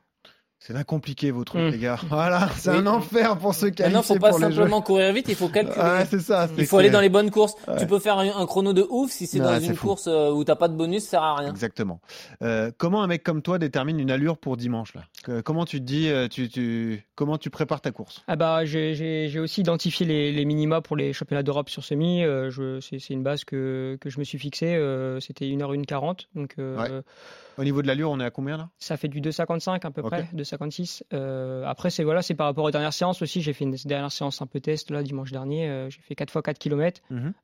C'est 0.64 0.74
bien 0.74 0.84
compliqué 0.84 1.32
vos 1.32 1.42
trucs, 1.42 1.72
les 1.72 1.78
gars. 1.78 1.98
Voilà, 2.08 2.48
c'est 2.56 2.70
Oui. 2.70 2.76
un 2.76 2.86
enfer 2.86 3.36
pour 3.36 3.52
se 3.52 3.66
qualifier 3.66 3.84
Maintenant, 3.86 4.02
faut 4.02 4.14
pas 4.20 4.30
pour 4.30 4.38
les 4.38 4.46
Jeux. 4.46 4.52
simplement 4.54 4.80
courir 4.80 5.12
vite, 5.12 5.26
il 5.28 5.34
faut 5.34 5.48
calculer. 5.48 5.74
Ah, 5.76 6.04
c'est 6.08 6.20
ça. 6.20 6.48
il 6.56 6.66
faut 6.66 6.78
aller 6.78 6.90
dans 6.90 7.00
les 7.00 7.08
bonnes 7.08 7.32
courses. 7.32 7.54
Ouais. 7.66 7.78
Tu 7.80 7.86
peux 7.88 7.98
faire 7.98 8.16
un, 8.18 8.46
chrono 8.46 8.72
de 8.72 8.86
ouf 8.88 9.10
si 9.10 9.26
c'est 9.26 9.40
dans 9.40 9.58
une 9.58 9.74
fou. 9.74 9.88
course 9.88 10.06
euh, 10.06 10.30
où 10.30 10.44
t'as 10.44 10.54
pas 10.54 10.68
de 10.68 10.76
bonus, 10.76 11.02
ça 11.02 11.10
sert 11.10 11.22
à 11.24 11.34
rien. 11.34 11.50
Exactement. 11.50 12.00
Euh, 12.42 12.70
comment 12.78 13.02
un 13.02 13.08
mec 13.08 13.24
comme 13.24 13.42
toi 13.42 13.58
détermine 13.58 13.98
une 13.98 14.10
allure 14.12 14.38
pour 14.38 14.56
dimanche 14.56 14.94
là? 14.94 15.42
Comment 15.42 15.64
tu 15.64 15.80
te 15.80 15.84
dis, 15.84 16.08
euh, 16.08 16.28
tu, 16.28 16.48
tu, 16.48 17.02
comment 17.16 17.38
tu 17.38 17.50
prépares 17.50 17.80
ta 17.80 17.90
course? 17.90 18.22
Ah 18.28 18.36
bah, 18.36 18.64
j'ai- 18.64 19.38
aussi 19.40 19.62
identifié 19.62 20.06
les, 20.06 20.30
les 20.30 20.44
minima 20.44 20.80
pour 20.80 20.96
les 20.96 21.12
championnats 21.12 21.42
d'Europe 21.42 21.70
sur 21.70 21.82
semi. 21.82 22.22
Euh, 22.22 22.50
je- 22.50 22.78
c'est 22.78 23.00
c'est 23.00 23.14
une 23.14 23.24
base 23.24 23.42
que, 23.44 23.98
que 24.00 24.10
je 24.10 24.20
me 24.20 24.24
suis 24.24 24.38
fixée. 24.38 24.76
Euh, 24.76 25.18
C'était 25.18 25.46
1h140. 25.46 26.28
Donc, 26.36 26.54
euh, 26.60 26.76
Ouais. 26.78 27.02
Au 27.58 27.64
niveau 27.64 27.82
de 27.82 27.86
l'allure, 27.86 28.10
on 28.10 28.18
est 28.18 28.24
à 28.24 28.30
combien 28.30 28.56
là? 28.56 28.70
Ça 28.78 28.96
fait 28.96 29.08
du 29.08 29.20
2,55 29.20 29.84
à 29.86 29.90
peu 29.90 30.00
près, 30.02 30.26
2,56. 30.56 31.02
Euh, 31.12 31.64
après, 31.66 31.90
c'est 31.90 32.04
voilà, 32.04 32.22
c'est 32.22 32.34
par 32.34 32.46
rapport 32.46 32.64
aux 32.64 32.70
dernières 32.70 32.92
séances 32.92 33.22
aussi. 33.22 33.40
J'ai 33.42 33.52
fait 33.52 33.64
une 33.64 33.74
dernière 33.84 34.12
séance 34.12 34.42
un 34.42 34.46
peu 34.46 34.60
test 34.60 34.90
là 34.90 35.02
dimanche 35.02 35.30
dernier. 35.32 35.68
Euh, 35.68 35.90
j'ai 35.90 36.00
fait 36.00 36.14
4 36.14 36.30
fois 36.30 36.42
4 36.42 36.58
km. 36.58 37.00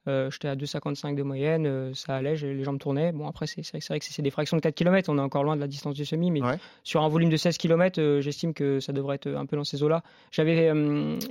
J'étais 0.07 0.49
à 0.49 0.57
2,55 0.57 1.15
de 1.17 1.23
moyenne. 1.23 1.67
Euh, 1.67 1.93
ça 1.95 2.17
allait, 2.17 2.35
les 2.37 2.65
jambes 2.65 2.79
tournaient. 2.79 3.13
Bon, 3.13 3.27
après, 3.27 3.47
c'est 3.47 3.61
vrai, 3.89 3.99
que- 3.99 4.05
c'est 4.05 4.23
des 4.23 4.31
fractions 4.31 4.57
de 4.57 4.63
4 4.63 4.75
km. 4.75 5.11
On 5.11 5.19
est 5.19 5.21
encore 5.21 5.45
loin 5.45 5.57
de 5.57 5.61
la 5.61 5.67
distance 5.67 5.95
du 5.95 6.05
semi, 6.05 6.31
mais 6.31 6.43
Ouais. 6.43 6.57
sur 6.85 7.03
un 7.03 7.09
volume 7.09 7.29
de 7.31 7.37
16 7.37 7.59
km, 7.59 8.19
j'estime 8.21 8.55
que 8.55 8.81
ça 8.81 8.93
devrait 8.93 9.17
être 9.17 9.29
un 9.29 9.47
peu 9.47 9.57
dans 9.57 9.65
ces 9.65 9.83
eaux-là. 9.83 10.03
J'avais, 10.31 10.71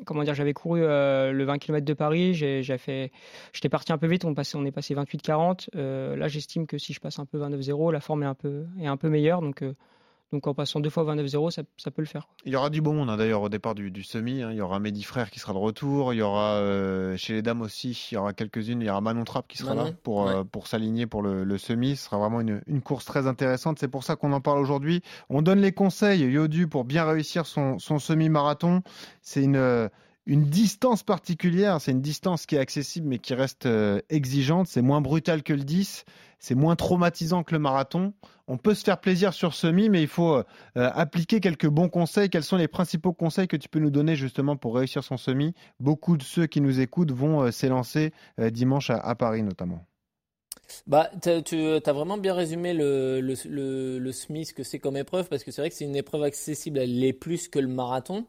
comment 0.06 0.24
dire, 0.24 0.34
j'avais 0.36 0.54
couru 0.54 0.82
le 0.82 1.44
20 1.44 1.58
km 1.58 1.86
de 1.86 1.94
Paris. 1.94 2.34
J'ai 2.34 2.64
fait, 2.78 3.12
j'étais 3.54 3.70
parti 3.70 3.92
un 3.94 3.98
peu 3.98 4.08
vite. 4.08 4.26
On 4.26 4.34
passait, 4.34 4.58
on 4.58 4.66
est 4.66 4.72
passé 4.72 4.94
28-40. 4.96 5.70
Euh, 5.76 6.16
là, 6.16 6.28
j'estime 6.28 6.68
que 6.68 6.78
si 6.78 6.94
je 6.94 7.00
passe 7.00 7.20
un 7.20 7.26
peu 7.26 7.38
29-0, 7.40 7.92
la 7.92 8.00
forme 8.00 8.24
est 8.24 8.28
un 8.28 8.34
peu, 8.34 8.66
est 8.80 8.88
un 8.88 8.98
peu 8.98 9.10
meilleure. 9.10 9.42
Donc, 9.42 9.64
Donc 10.34 10.46
en 10.46 10.54
passant 10.54 10.80
deux 10.82 10.90
fois 10.90 11.04
29-0, 11.04 11.52
ça, 11.52 11.64
ça, 11.78 11.90
peut 11.90 12.02
le 12.02 12.08
faire. 12.08 12.28
Il 12.46 12.52
y 12.52 12.56
aura 12.56 12.70
du 12.70 12.82
beau 12.82 12.92
monde 12.92 13.10
hein, 13.10 13.16
d'ailleurs 13.16 13.42
au 13.42 13.50
départ 13.50 13.76
du, 13.76 13.92
du 13.92 14.04
semi. 14.04 14.42
Hein. 14.42 14.52
Il 14.52 14.58
y 14.58 14.62
aura 14.62 14.80
Mehdi 14.80 15.04
Frère 15.04 15.32
qui 15.32 15.40
sera 15.40 15.54
de 15.54 15.58
retour. 15.58 16.14
Il 16.14 16.18
y 16.18 16.22
aura 16.22 16.56
euh, 16.56 17.16
chez 17.16 17.34
les 17.34 17.42
dames 17.42 17.62
aussi, 17.62 18.10
il 18.12 18.16
y 18.16 18.18
aura 18.18 18.34
quelques-unes. 18.34 18.82
Il 18.82 18.88
y 18.88 18.90
aura 18.90 19.00
Manon 19.00 19.24
Trapp 19.24 19.48
qui 19.48 19.58
sera 19.58 19.74
Manon, 19.74 19.90
là 19.90 19.96
pour, 20.04 20.26
ouais. 20.26 20.34
euh, 20.34 20.44
pour 20.44 20.68
s'aligner 20.68 21.06
pour 21.08 21.22
le, 21.22 21.44
le 21.46 21.58
semi. 21.58 21.96
Ce 21.96 22.06
sera 22.06 22.18
vraiment 22.18 22.42
une, 22.42 22.62
une 22.68 22.82
course 22.82 23.06
très 23.06 23.26
intéressante. 23.26 23.80
C'est 23.80 23.88
pour 23.88 24.04
ça 24.04 24.18
qu'on 24.18 24.34
en 24.34 24.42
parle 24.42 24.60
aujourd'hui. 24.60 25.02
On 25.30 25.42
donne 25.42 25.62
les 25.62 25.72
conseils 25.72 26.22
Yodu 26.22 26.68
pour 26.68 26.84
bien 26.84 27.06
réussir 27.06 27.46
son, 27.46 27.80
son 27.80 27.98
semi-marathon. 27.98 28.82
C'est 29.22 29.44
une 29.44 29.90
une 30.28 30.44
distance 30.44 31.04
particulière, 31.04 31.80
c'est 31.80 31.92
une 31.92 32.02
distance 32.02 32.46
qui 32.46 32.56
est 32.56 32.60
accessible 32.60 33.08
mais 33.08 33.18
qui 33.18 33.34
reste 33.34 33.66
euh, 33.66 34.02
exigeante, 34.10 34.68
c'est 34.68 34.82
moins 34.82 35.00
brutal 35.00 35.42
que 35.42 35.54
le 35.54 35.64
10, 35.64 36.04
c'est 36.40 36.56
moins 36.56 36.76
traumatisant 36.76 37.44
que 37.44 37.54
le 37.54 37.60
marathon. 37.60 38.14
On 38.48 38.58
peut 38.58 38.74
se 38.74 38.84
faire 38.84 39.00
plaisir 39.00 39.34
sur 39.34 39.54
semi, 39.54 39.90
mais 39.90 40.02
il 40.02 40.08
faut 40.08 40.36
euh, 40.36 40.44
appliquer 40.76 41.40
quelques 41.40 41.68
bons 41.68 41.90
conseils. 41.90 42.30
Quels 42.30 42.44
sont 42.44 42.58
les 42.58 42.68
principaux 42.68 43.14
conseils 43.14 43.48
que 43.48 43.58
tu 43.58 43.70
peux 43.70 43.80
nous 43.80 43.90
donner 43.90 44.16
justement 44.16 44.56
pour 44.56 44.76
réussir 44.76 45.04
son 45.04 45.18
semi? 45.18 45.54
Beaucoup 45.80 46.18
de 46.18 46.24
ceux 46.24 46.48
qui 46.48 46.62
nous 46.62 46.80
écoutent 46.80 47.12
vont 47.12 47.42
euh, 47.42 47.52
s'élancer 47.52 48.14
dimanche 48.52 48.90
à, 48.90 48.98
à 48.98 49.16
Paris 49.16 49.44
notamment. 49.44 49.86
Bah, 50.86 51.10
tu 51.22 51.56
as 51.86 51.94
vraiment 51.94 52.18
bien 52.18 52.34
résumé 52.34 52.74
le, 52.74 53.22
le, 53.22 53.36
le, 53.50 54.00
le 54.00 54.12
SMI, 54.12 54.46
ce 54.46 54.54
que 54.54 54.64
c'est 54.64 54.80
comme 54.80 54.98
épreuve, 54.98 55.28
parce 55.30 55.44
que 55.44 55.52
c'est 55.52 55.62
vrai 55.62 55.70
que 55.70 55.76
c'est 55.76 55.86
une 55.86 55.96
épreuve 55.96 56.24
accessible, 56.24 56.80
elle 56.80 57.00
l'est 57.00 57.14
plus 57.14 57.48
que 57.48 57.60
le 57.60 57.68
marathon. 57.68 58.26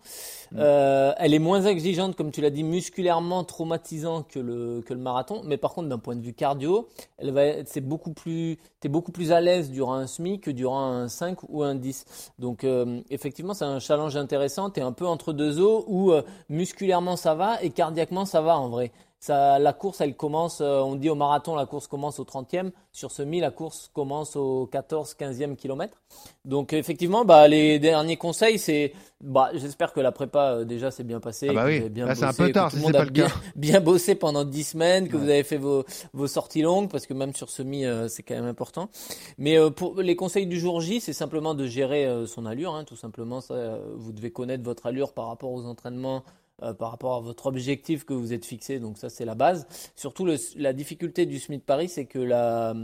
Mmh. 0.53 0.57
Euh, 0.59 1.13
elle 1.19 1.35
est 1.35 1.39
moins 1.39 1.63
exigeante, 1.63 2.17
comme 2.17 2.31
tu 2.31 2.41
l'as 2.41 2.51
dit, 2.51 2.65
musculairement 2.65 3.45
traumatisant 3.45 4.23
que 4.23 4.39
le, 4.39 4.83
que 4.83 4.95
le 4.95 5.01
marathon, 5.01 5.43
mais 5.45 5.57
par 5.57 5.75
contre, 5.75 5.89
d'un 5.89 5.99
point 5.99 6.17
de 6.17 6.23
vue 6.23 6.35
cardio, 6.35 6.89
elle 7.19 7.33
va 7.33 7.65
c'est 7.65 7.81
beaucoup 7.81 8.13
plus, 8.13 8.59
t'es 8.81 8.89
beaucoup 8.89 9.13
plus 9.13 9.33
à 9.33 9.41
l'aise 9.41 9.71
durant 9.71 9.95
un 9.95 10.07
SMI 10.07 10.41
que 10.41 10.51
durant 10.51 10.83
un 10.83 11.09
5 11.09 11.39
ou 11.49 11.63
un 11.63 11.75
10. 11.75 12.05
Donc, 12.39 12.65
euh, 12.65 13.01
effectivement, 13.11 13.55
c'est 13.55 13.65
un 13.65 13.79
challenge 13.79 14.17
intéressant, 14.17 14.71
t'es 14.71 14.81
un 14.81 14.93
peu 14.93 15.07
entre 15.07 15.33
deux 15.33 15.61
eaux 15.61 15.85
où 15.89 16.13
euh, 16.13 16.23
musculairement 16.49 17.17
ça 17.17 17.35
va 17.35 17.63
et 17.63 17.71
cardiaquement 17.71 18.25
ça 18.25 18.41
va 18.41 18.59
en 18.59 18.69
vrai. 18.69 18.93
Ça, 19.21 19.59
la 19.59 19.73
course, 19.73 20.01
elle 20.01 20.15
commence, 20.17 20.61
euh, 20.61 20.79
on 20.81 20.95
dit 20.95 21.11
au 21.11 21.17
marathon, 21.17 21.57
la 21.57 21.67
course 21.67 21.89
commence 21.89 22.21
au 22.21 22.25
30e. 22.25 22.71
Sur 22.93 23.11
semi, 23.11 23.41
la 23.41 23.51
course 23.51 23.91
commence 23.93 24.37
au 24.37 24.67
14, 24.71 25.15
15e 25.19 25.57
kilomètre. 25.57 26.01
Donc, 26.45 26.73
effectivement, 26.73 27.25
bah, 27.25 27.49
les 27.49 27.81
derniers 27.81 28.17
conseils, 28.17 28.61
c'est, 28.61 28.93
bah, 29.21 29.51
j'espère 29.55 29.93
que 29.93 29.99
la 30.01 30.13
prépa, 30.13 30.53
euh, 30.53 30.65
déjà, 30.65 30.93
s'est 30.93 31.03
bien 31.03 31.19
passée. 31.19 31.49
Ah 31.51 31.53
bah 31.55 31.65
oui. 31.67 31.81
bien 31.91 32.15
c'est 32.15 32.25
un 32.25 32.33
peu 32.33 32.47
que 32.47 32.53
tard 32.53 32.71
tout 32.71 32.77
si 32.77 32.83
monde 32.83 32.95
a 32.95 32.99
pas 33.01 33.05
le 33.07 33.11
bien, 33.11 33.27
cas. 33.27 33.35
bien 33.57 33.81
bossé 33.81 34.15
pendant 34.15 34.45
10 34.45 34.63
semaines, 34.65 35.09
que 35.09 35.17
Ouais. 35.17 35.23
vous 35.25 35.29
avez 35.31 35.43
fait 35.43 35.57
vos, 35.57 35.85
vos 36.15 36.29
sorties 36.29 36.63
longues, 36.63 36.89
parce 36.89 37.07
que 37.07 37.13
même 37.15 37.35
sur 37.35 37.51
semi, 37.51 37.85
euh, 37.85 38.07
c'est 38.07 38.23
quand 38.23 38.35
même 38.37 38.47
important. 38.47 38.89
Mais 39.37 39.59
euh, 39.59 39.71
pour 39.71 40.01
les 40.01 40.15
conseils 40.15 40.47
du 40.47 40.61
jour 40.61 40.81
J, 40.81 41.01
c'est 41.01 41.13
simplement 41.13 41.55
de 41.55 41.67
gérer 41.67 42.07
euh, 42.07 42.27
son 42.27 42.47
allure, 42.47 42.73
hein, 42.75 42.85
tout 42.85 42.97
simplement. 42.97 43.41
Ça, 43.41 43.79
vous 43.97 44.13
devez 44.13 44.31
connaître 44.31 44.63
votre 44.63 44.87
allure 44.87 45.13
par 45.13 45.27
rapport 45.27 45.51
aux 45.51 45.65
entraînements 45.67 46.23
euh, 46.63 46.75
par 46.75 46.91
rapport 46.91 47.15
à 47.15 47.21
votre 47.21 47.47
objectif 47.47 48.05
que 48.05 48.15
vous 48.15 48.33
êtes 48.33 48.45
fixé. 48.45 48.79
Donc 48.81 48.99
ça, 48.99 49.11
c'est 49.11 49.25
la 49.25 49.35
base. 49.35 49.67
Surtout, 49.97 50.25
le, 50.25 50.37
la 50.57 50.73
difficulté 50.73 51.27
du 51.27 51.39
SMIT 51.39 51.61
Paris, 51.61 51.89
c'est 51.89 52.07
que 52.07 52.19
la, 52.19 52.75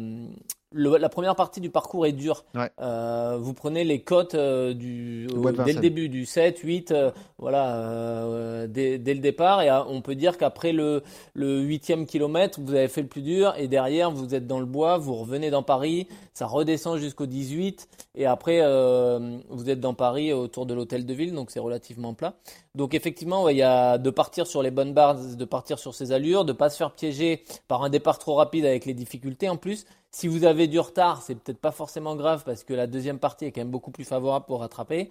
le, 0.74 0.96
la 0.98 1.08
première 1.08 1.36
partie 1.36 1.60
du 1.60 1.70
parcours 1.70 2.04
est 2.04 2.12
dure. 2.12 2.44
Ouais. 2.54 2.70
Euh, 2.80 3.38
vous 3.40 3.54
prenez 3.54 3.84
les 3.84 4.00
cotes 4.00 4.34
euh, 4.34 4.74
du, 4.74 5.26
dès 5.64 5.72
le 5.72 5.80
début, 5.80 6.08
du 6.08 6.26
7, 6.26 6.58
8, 6.58 6.90
euh, 6.90 7.10
voilà, 7.38 7.76
euh, 7.76 8.66
dès, 8.66 8.98
dès 8.98 9.14
le 9.14 9.20
départ. 9.20 9.62
Et 9.62 9.70
euh, 9.70 9.82
on 9.88 10.02
peut 10.02 10.16
dire 10.16 10.36
qu'après 10.36 10.72
le, 10.72 11.02
le 11.32 11.62
8e 11.62 12.06
kilomètre, 12.06 12.58
vous 12.60 12.74
avez 12.74 12.88
fait 12.88 13.02
le 13.02 13.08
plus 13.08 13.22
dur. 13.22 13.54
Et 13.56 13.68
derrière, 13.68 14.10
vous 14.10 14.34
êtes 14.34 14.46
dans 14.46 14.60
le 14.60 14.66
bois, 14.66 14.98
vous 14.98 15.14
revenez 15.14 15.50
dans 15.50 15.62
Paris, 15.62 16.08
ça 16.34 16.46
redescend 16.46 16.98
jusqu'au 16.98 17.26
18. 17.26 17.88
Et 18.16 18.26
après, 18.26 18.58
euh, 18.62 19.38
vous 19.48 19.70
êtes 19.70 19.80
dans 19.80 19.94
Paris 19.94 20.32
autour 20.32 20.66
de 20.66 20.74
l'hôtel 20.74 21.06
de 21.06 21.14
ville, 21.14 21.34
donc 21.34 21.50
c'est 21.50 21.60
relativement 21.60 22.14
plat. 22.14 22.34
Donc 22.74 22.94
effectivement, 22.94 23.44
ouais, 23.44 23.54
il 23.54 23.58
y 23.58 23.62
a 23.62 23.98
de 23.98 24.10
partir 24.10 24.46
sur 24.46 24.62
les 24.62 24.70
bonnes 24.70 24.92
bases, 24.94 25.36
de 25.36 25.44
partir 25.44 25.78
sur 25.78 25.94
ses 25.94 26.12
allures, 26.12 26.44
de 26.44 26.52
pas 26.52 26.70
se 26.70 26.76
faire 26.76 26.90
piéger 26.90 27.44
par 27.68 27.82
un 27.84 27.90
départ 27.90 28.18
trop 28.18 28.34
rapide 28.34 28.64
avec 28.66 28.84
les 28.84 28.94
difficultés 28.94 29.48
en 29.48 29.56
plus. 29.56 29.86
Si 30.14 30.28
vous 30.28 30.44
avez 30.44 30.68
du 30.68 30.78
retard, 30.78 31.22
c'est 31.22 31.34
peut-être 31.34 31.58
pas 31.58 31.72
forcément 31.72 32.14
grave 32.14 32.44
parce 32.46 32.62
que 32.62 32.72
la 32.72 32.86
deuxième 32.86 33.18
partie 33.18 33.46
est 33.46 33.50
quand 33.50 33.62
même 33.62 33.72
beaucoup 33.72 33.90
plus 33.90 34.04
favorable 34.04 34.46
pour 34.46 34.60
rattraper. 34.60 35.10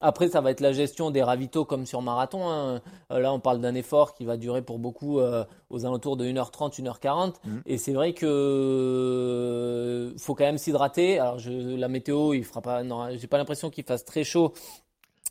Après, 0.00 0.28
ça 0.28 0.40
va 0.40 0.50
être 0.50 0.60
la 0.60 0.72
gestion 0.72 1.12
des 1.12 1.22
ravitaux 1.22 1.64
comme 1.64 1.86
sur 1.86 2.02
marathon. 2.02 2.48
hein. 2.50 2.80
Euh, 3.12 3.20
Là, 3.20 3.32
on 3.32 3.38
parle 3.38 3.60
d'un 3.60 3.76
effort 3.76 4.12
qui 4.12 4.24
va 4.24 4.36
durer 4.36 4.60
pour 4.62 4.80
beaucoup 4.80 5.20
euh, 5.20 5.44
aux 5.68 5.86
alentours 5.86 6.16
de 6.16 6.24
1h30, 6.24 6.80
1h40. 6.80 7.34
Mhm. 7.44 7.62
Et 7.66 7.78
c'est 7.78 7.92
vrai 7.92 8.12
que 8.12 8.26
euh, 8.26 10.18
faut 10.18 10.34
quand 10.34 10.44
même 10.44 10.58
s'hydrater. 10.58 11.20
Alors, 11.20 11.38
je, 11.38 11.52
la 11.76 11.86
météo, 11.88 12.32
il 12.34 12.44
fera 12.44 12.60
pas. 12.60 12.82
Non, 12.82 13.08
j'ai 13.16 13.28
pas 13.28 13.38
l'impression 13.38 13.70
qu'il 13.70 13.84
fasse 13.84 14.04
très 14.04 14.24
chaud. 14.24 14.52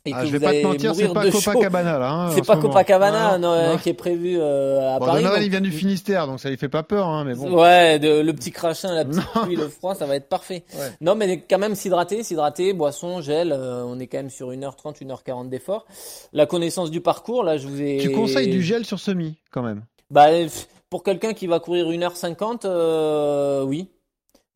Et 0.06 0.12
Ah, 0.14 0.20
que 0.22 0.26
je 0.28 0.32
vais 0.32 0.38
vous 0.38 0.44
pas 0.44 0.52
te 0.52 0.62
mentir, 0.66 0.94
c'est 0.94 1.12
pas. 1.12 1.30
Copacabana 1.30 1.98
là. 1.98 2.10
hein, 2.10 2.30
C'est 2.30 2.40
ce 2.40 2.46
pas 2.46 2.56
moment. 2.56 2.68
Copacabana 2.68 3.38
Non, 3.38 3.48
non, 3.48 3.52
euh, 3.54 3.72
non. 3.72 3.78
qui 3.78 3.90
est 3.90 3.94
prévu 3.94 4.38
euh, 4.40 4.94
à 4.96 4.98
Bon, 4.98 5.04
Paris. 5.06 5.18
Donovan, 5.18 5.36
donc- 5.38 5.44
il 5.46 5.50
vient 5.50 5.60
du 5.60 5.70
Finistère, 5.72 6.26
donc 6.26 6.40
ça 6.40 6.48
lui 6.48 6.56
fait 6.56 6.70
pas 6.70 6.82
peur, 6.82 7.06
hein, 7.06 7.24
mais 7.24 7.34
bon. 7.34 7.52
Ouais, 7.60 7.98
de- 7.98 8.20
le 8.22 8.32
petit 8.32 8.50
crachin, 8.50 8.94
la 8.94 9.04
petite 9.04 9.22
pluie, 9.44 9.56
le 9.56 9.68
froid, 9.68 9.94
ça 9.94 10.06
va 10.06 10.16
être 10.16 10.28
parfait. 10.30 10.64
Ouais. 10.74 10.88
Non, 11.02 11.14
mais 11.14 11.42
quand 11.42 11.58
même 11.58 11.74
s'hydrater, 11.74 12.22
s'hydrater, 12.22 12.72
boisson, 12.72 13.20
gel, 13.20 13.52
euh, 13.52 13.84
on 13.84 13.98
est 14.00 14.06
quand 14.06 14.16
même 14.18 14.30
sur 14.30 14.52
1h30, 14.52 15.02
1h40 15.02 15.50
d'effort. 15.50 15.84
La 16.32 16.46
connaissance 16.46 16.90
du 16.90 17.02
parcours, 17.02 17.44
là, 17.44 17.58
je 17.58 17.68
vous 17.68 17.82
ai... 17.82 17.98
Tu 17.98 18.10
conseilles 18.10 18.48
du 18.48 18.62
gel 18.62 18.86
sur 18.86 18.98
semi, 18.98 19.36
quand 19.50 19.62
même? 19.62 19.82
Bah, 20.10 20.28
pour 20.88 21.02
quelqu'un 21.02 21.34
qui 21.34 21.46
va 21.46 21.60
courir 21.60 21.86
1h50, 21.90 22.64
euh, 22.64 23.62
oui. 23.64 23.90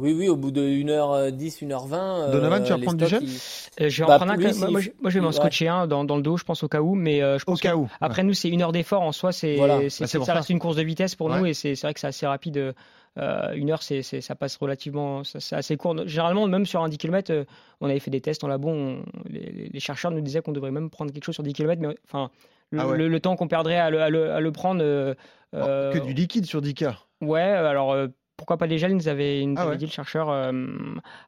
Oui, 0.01 0.13
oui, 0.13 0.29
au 0.29 0.35
bout 0.35 0.51
de 0.51 0.61
1h10, 0.61 1.63
1h20. 1.63 1.95
euh, 1.95 2.33
Donovan, 2.33 2.65
tu 2.65 2.71
vas 2.73 2.79
prendre 2.79 2.99
du 2.99 3.07
gel 3.07 3.23
ils- 3.23 3.39
Euh, 3.81 3.89
je 3.89 4.05
vais 4.05 4.11
en 4.11 4.17
prendre 4.17 4.33
un. 4.33 4.37
lui, 4.37 4.53
moi, 4.59 4.71
moi, 4.71 4.81
je, 4.81 4.91
moi, 5.01 5.09
je 5.11 5.15
vais 5.15 5.21
m'en 5.21 5.29
ouais. 5.29 5.33
scotcher 5.33 5.69
un 5.69 5.87
dans, 5.87 6.03
dans 6.03 6.17
le 6.17 6.23
dos, 6.23 6.37
je 6.37 6.43
pense 6.43 6.65
au 6.65 6.69
cas 6.69 6.81
où. 6.81 6.97
Mais 6.97 7.23
euh, 7.23 7.39
je 7.39 7.45
Au 7.45 7.53
pense 7.53 7.61
cas 7.61 7.71
que- 7.73 7.77
où. 7.77 7.89
Après, 8.01 8.25
nous, 8.25 8.35
c'est 8.35 8.49
une 8.49 8.61
heure 8.63 8.73
d'effort 8.73 9.03
en 9.03 9.13
soi. 9.13 9.31
C'est 9.31 9.55
Voilà. 9.55 9.77
c'est- 9.77 9.83
Bah, 9.85 9.91
c'est 9.91 10.07
c'est- 10.09 10.19
pour 10.19 10.27
ça 10.27 10.35
reste 10.35 10.51
une 10.51 10.59
course 10.59 10.75
de 10.77 10.83
vitesse 10.83 11.15
pour 11.15 11.29
Ouais. 11.29 11.39
nous 11.39 11.47
et 11.47 11.55
c'est 11.55 11.77
c'est 11.77 11.87
vrai 11.87 11.95
que 11.95 12.01
c'est 12.01 12.09
assez 12.09 12.27
rapide. 12.27 12.75
Euh, 13.17 13.53
une 13.55 13.71
heure, 13.71 13.85
c'est 13.85 14.03
c'est- 14.03 14.21
ça 14.21 14.35
passe 14.35 14.57
relativement. 14.57 15.23
ça- 15.23 15.39
C'est 15.39 15.55
assez 15.55 15.77
court. 15.77 15.97
Généralement, 16.09 16.49
même 16.49 16.67
sur 16.67 16.83
un 16.83 16.89
10 16.89 16.99
km, 16.99 17.45
on 17.81 17.89
avait 17.89 18.01
fait 18.01 18.11
des 18.11 18.21
tests 18.21 18.43
en 18.43 18.49
labo. 18.49 18.71
on- 18.71 19.05
les, 19.29 19.71
les 19.73 19.81
chercheurs 19.81 20.11
nous 20.11 20.21
disaient 20.23 20.43
qu'on 20.43 20.51
devrait 20.51 20.73
même 20.73 20.91
prendre 20.91 21.13
quelque 21.13 21.25
chose 21.25 21.37
sur 21.37 21.45
10 21.45 21.53
km. 21.53 21.81
Mais 21.81 21.95
enfin, 22.09 22.31
le, 22.71 22.81
Ah 22.81 22.89
ouais. 22.89 22.99
le- 22.99 23.07
le 23.09 23.21
temps 23.21 23.37
qu'on 23.37 23.47
perdrait 23.47 23.77
à 23.79 23.91
le, 23.91 24.03
à 24.03 24.11
le- 24.11 24.33
à 24.33 24.41
le 24.41 24.51
prendre. 24.51 24.81
euh, 24.83 25.15
Oh, 25.53 25.59
euh, 25.59 25.93
Que 25.93 25.99
du 26.01 26.13
liquide 26.15 26.47
sur 26.47 26.61
10K. 26.61 26.87
Ouais, 27.21 27.41
alors 27.41 27.93
euh, 27.93 28.09
pourquoi 28.37 28.57
pas 28.57 28.67
nous 28.67 29.09
avait, 29.09 29.41
il 29.41 29.49
nous 29.51 29.55
Ah 29.59 29.63
avait 29.63 29.71
ouais. 29.73 29.77
dit 29.77 29.87
le 29.87 29.91
chercheur. 29.91 30.29
euh, 30.31 30.53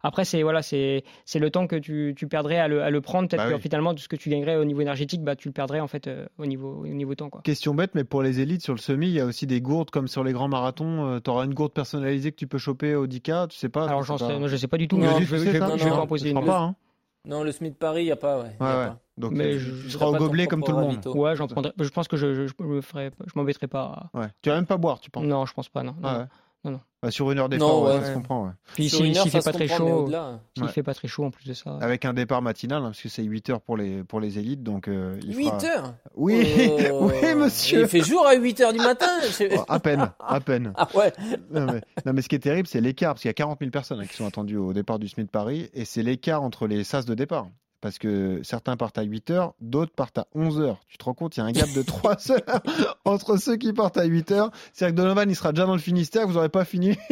après, 0.03 0.25
c'est 0.25 0.43
voilà, 0.43 0.63
c'est 0.63 1.05
c'est 1.25 1.39
le 1.39 1.51
temps 1.51 1.67
que 1.67 1.77
tu, 1.77 2.15
tu 2.17 2.27
perdrais 2.27 2.59
à 2.59 2.69
le, 2.69 2.83
à 2.83 2.91
le 2.91 3.01
prendre. 3.01 3.29
Peut-être 3.29 3.43
Bah 3.45 3.51
que 3.51 3.55
oui. 3.57 3.61
finalement, 3.61 3.95
tout 3.95 4.03
ce 4.03 4.09
que 4.09 4.17
tu 4.17 4.29
gagnerais 4.29 4.57
au 4.57 4.65
niveau 4.65 4.81
énergétique, 4.81 5.23
bah, 5.23 5.37
tu 5.37 5.49
le 5.49 5.53
perdrais 5.53 5.81
en 5.81 5.87
fait 5.87 6.09
euh, 6.09 6.27
au, 6.39 6.47
niveau, 6.47 6.83
au 6.83 6.87
niveau 6.89 7.15
temps. 7.15 7.31
Quoi. 7.31 7.41
Question 7.43 7.75
bête, 7.75 7.93
mais 7.95 8.05
pour 8.05 8.23
les 8.23 8.41
élites 8.41 8.63
sur 8.63 8.75
le 8.75 8.81
semi, 8.81 9.07
il 9.07 9.13
y 9.15 9.21
a 9.21 9.25
aussi 9.27 9.47
des 9.47 9.61
gourdes 9.61 9.91
comme 9.91 10.09
sur 10.09 10.25
les 10.25 10.33
grands 10.33 10.49
marathons. 10.49 11.21
tu 11.23 11.31
auras 11.31 11.45
une 11.45 11.55
gourde 11.55 11.73
personnalisée 11.73 12.33
que 12.33 12.37
tu 12.37 12.47
peux 12.47 12.59
choper 12.59 12.95
au 12.97 13.07
10K, 13.07 13.49
tu 13.49 13.57
sais 13.59 13.69
pas 13.69 13.87
Alors, 13.87 14.03
j'en 14.03 14.19
pas- 14.19 14.27
sais, 14.29 14.39
non, 14.39 14.49
je 14.49 14.57
sais 14.57 14.69
pas 14.69 14.79
du 14.79 14.89
tout. 14.89 14.99
Non, 14.99 15.07
mais 15.13 15.17
tu 15.19 15.25
je, 15.27 15.31
vais- 15.37 15.39
sais 15.39 15.47
je 15.47 15.51
vais- 15.53 15.59
ça 15.61 15.77
je 15.77 15.85
vais 15.85 15.91
Non, 15.91 15.97
m'en 15.97 16.01
non, 16.03 16.07
poser 16.09 16.31
une. 16.31 16.45
pas, 16.45 16.59
hein. 16.61 16.75
Non, 17.25 17.43
le 17.43 17.51
Smith 17.51 17.77
Paris, 17.79 18.03
il 18.03 18.07
n'y 18.07 18.13
a 18.13 18.17
pas, 18.17 18.39
ouais. 18.41 18.51
y 18.61 18.63
a 18.63 18.65
Ouais, 18.65 18.79
ouais. 18.81 18.87
pas. 18.89 19.01
Donc 19.19 19.33
Mais 19.33 19.53
tu, 19.53 19.59
je- 19.61 19.83
tu 19.85 19.91
seras 19.91 20.07
au 20.07 20.13
pas 20.13 20.19
gobelet 20.19 20.47
comme 20.47 20.63
tout 20.63 20.71
le 20.73 20.79
monde. 20.79 20.87
ravito. 20.91 21.17
Ouais, 21.17 21.35
j'en 21.35 21.47
prendrais. 21.49 21.73
Je 21.81 21.89
pense 21.89 22.07
que 22.07 22.17
je, 22.17 22.35
je, 22.35 22.47
je 22.47 22.53
me 22.65 22.81
ferai, 22.81 23.11
je 23.27 23.33
m'embêterai 23.35 23.67
pas. 23.67 24.11
Ouais. 24.15 24.27
Tu 24.43 24.49
vas 24.51 24.57
même 24.57 24.67
pas 24.67 24.77
boire, 24.77 25.01
tu 25.01 25.11
penses 25.11 25.25
Non, 25.25 25.45
je 25.47 25.53
pense 25.55 25.69
pas. 25.69 25.83
Non. 25.83 25.93
non. 25.93 25.99
Ah 26.09 26.19
ouais. 26.19 26.25
Non. 26.71 26.81
Bah, 27.03 27.11
sur 27.11 27.31
une 27.31 27.39
heure 27.39 27.49
d'effort, 27.49 27.69
Non, 27.83 27.87
ouais, 27.87 27.95
ouais. 27.95 28.01
ça 28.01 28.07
se 28.09 28.15
comprend. 28.15 28.45
ouais. 28.47 28.51
Puis 28.75 28.89
s'il 28.89 29.15
fait 29.15 29.41
pas 29.43 29.53
très 29.53 29.69
chaud, 29.69 29.85
au-delà. 30.05 30.41
s'il 30.55 30.65
Ouais. 30.65 30.71
fait 30.73 30.83
pas 30.83 30.95
très 30.95 31.07
chaud 31.09 31.25
en 31.25 31.31
plus 31.31 31.47
de 31.47 31.53
ça. 31.55 31.79
Avec 31.81 32.05
un 32.05 32.13
départ 32.15 32.43
matinal, 32.43 32.83
hein, 32.83 32.87
parce 32.87 33.01
que 33.03 33.09
c'est 33.09 33.23
8 33.23 33.51
heures 33.51 33.61
pour 33.61 33.77
les, 33.77 34.03
pour 34.03 34.19
les 34.19 34.39
élites. 34.39 34.63
Donc, 34.63 34.89
euh, 34.89 35.19
il 35.23 35.37
8 35.37 35.45
fera- 35.47 35.65
heures 35.67 35.95
Oui, 36.17 36.45
Oh, 36.93 37.11
oui, 37.23 37.35
monsieur. 37.37 37.83
Il 37.83 37.87
fait 37.89 38.01
jour 38.03 38.27
à 38.27 38.35
8 38.35 38.61
heures 38.63 38.73
du 38.73 38.79
matin 38.81 39.07
Oh, 39.57 39.65
à 39.69 39.79
peine, 39.79 40.11
à 40.19 40.41
peine. 40.41 40.73
Ah 40.77 40.89
ouais 40.95 41.13
Non 41.51 41.67
mais, 41.67 41.81
non, 42.07 42.13
mais 42.13 42.23
ce 42.23 42.29
qui 42.29 42.35
est 42.35 42.39
terrible, 42.41 42.67
c'est 42.67 42.81
l'écart, 42.81 43.13
parce 43.15 43.23
qu'il 43.23 43.29
y 43.29 43.31
a 43.31 43.35
40 43.35 43.59
000 43.61 43.71
personnes 43.71 44.01
hein, 44.01 44.07
qui 44.07 44.17
sont 44.17 44.27
attendues 44.27 44.57
au 44.57 44.73
départ 44.73 44.99
du 44.99 45.09
Smith 45.09 45.31
Paris, 45.31 45.69
et 45.75 45.85
c'est 45.85 46.03
l'écart 46.03 46.43
entre 46.43 46.67
les 46.67 46.83
sas 46.83 47.05
de 47.05 47.15
départ. 47.15 47.47
Parce 47.83 47.99
que 47.99 48.41
certains 48.43 48.77
partent 48.77 48.99
à 48.99 49.03
8 49.03 49.31
heures, 49.31 49.55
d'autres 49.61 49.93
partent 49.95 50.19
à 50.19 50.27
11 50.35 50.61
heures. 50.61 50.81
Tu 50.89 50.97
te 50.99 51.05
rends 51.05 51.15
compte, 51.15 51.37
il 51.37 51.41
y 51.41 51.43
a 51.43 51.47
un 51.47 51.53
gap 51.53 51.71
de 51.75 51.83
3 51.87 52.33
heures 52.33 52.63
entre 53.05 53.37
ceux 53.37 53.57
qui 53.57 53.73
partent 53.73 53.99
à 53.99 54.05
8 54.05 54.33
heures. 54.33 54.51
C'est-à-dire 54.73 54.95
que 54.97 55.01
Donovan, 55.03 55.29
il 55.31 55.37
sera 55.37 55.53
déjà 55.53 55.67
dans 55.67 55.75
le 55.75 55.81
Finistère, 55.81 56.27
vous 56.27 56.35
n'aurez 56.35 56.49
pas 56.49 56.65
fini. 56.65 56.97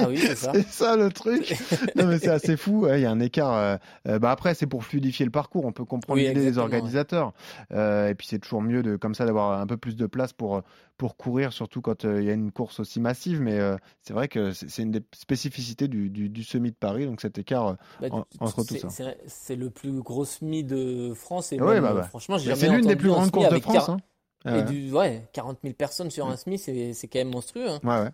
Ah 0.00 0.06
oui, 0.08 0.18
c'est 0.18 0.34
ça. 0.36 0.52
Ça 0.68 0.96
le 0.96 1.10
truc. 1.10 1.56
Non 1.96 2.06
mais 2.06 2.18
c'est 2.18 2.28
assez 2.28 2.56
fou. 2.56 2.86
Il 2.92 3.00
y 3.00 3.06
a 3.06 3.10
un 3.10 3.20
écart. 3.20 3.54
euh, 3.54 3.76
euh, 4.06 4.18
bah 4.18 4.30
après, 4.30 4.54
c'est 4.54 4.66
pour 4.66 4.84
fluidifier 4.84 5.24
le 5.24 5.30
parcours. 5.30 5.64
On 5.64 5.72
peut 5.72 5.84
comprendre 5.84 6.18
Oui, 6.20 6.26
l'idée 6.28 6.42
des 6.44 6.58
organisateurs. 6.58 7.32
Euh, 7.72 8.08
et 8.08 8.14
puis 8.14 8.26
c'est 8.26 8.38
toujours 8.38 8.62
mieux 8.62 8.82
de 8.82 8.96
comme 8.96 9.14
ça 9.14 9.24
d'avoir 9.26 9.60
un 9.60 9.66
peu 9.66 9.76
plus 9.76 9.96
de 9.96 10.06
place 10.06 10.32
pour 10.32 10.62
pour 10.98 11.16
courir, 11.16 11.52
surtout 11.54 11.80
quand 11.80 12.04
euh, 12.04 12.20
il 12.20 12.26
y 12.26 12.30
a 12.30 12.34
une 12.34 12.52
course 12.52 12.80
aussi 12.80 13.00
massive. 13.00 13.40
Mais 13.40 13.58
euh, 13.58 13.76
c'est 14.02 14.12
vrai 14.12 14.28
que 14.28 14.52
c'est 14.52 14.82
une 14.82 14.90
des 14.90 15.02
spécificités 15.14 15.88
du, 15.88 16.10
du, 16.10 16.28
du 16.28 16.44
semi 16.44 16.70
de 16.72 16.76
Paris. 16.76 17.06
Donc 17.06 17.22
cet 17.22 17.38
écart 17.38 17.68
euh, 17.68 17.74
Bah, 18.02 18.08
en- 18.10 18.24
entre 18.40 18.64
tout 18.64 18.76
ça. 18.76 18.88
c'est- 19.26 19.56
le 19.56 19.70
plus 19.70 19.92
gros 20.02 20.24
SMI 20.26 20.64
de 20.64 21.14
France. 21.14 21.52
Et 21.52 21.60
Ouais, 21.60 21.74
même, 21.74 21.82
bah, 21.84 21.94
bah. 21.94 22.02
franchement, 22.02 22.36
c'est 22.38 22.68
l'une 22.68 22.86
des 22.86 22.96
plus 22.96 23.08
grandes 23.08 23.30
courses 23.30 23.48
de 23.48 23.58
France. 23.60 23.88
hein. 23.88 23.96
Et 24.44 24.50
Ouais. 24.50 24.64
du, 24.64 24.92
ouais, 24.92 25.28
40 25.32 25.58
000 25.62 25.74
personnes 25.74 26.10
sur 26.10 26.26
un 26.28 26.34
SMI, 26.36 26.58
c'est 26.58 26.92
c'est 26.92 27.08
quand 27.08 27.18
même 27.18 27.30
monstrueux. 27.30 27.68
hein. 27.68 27.80
Ouais, 27.82 28.02
ouais. 28.04 28.10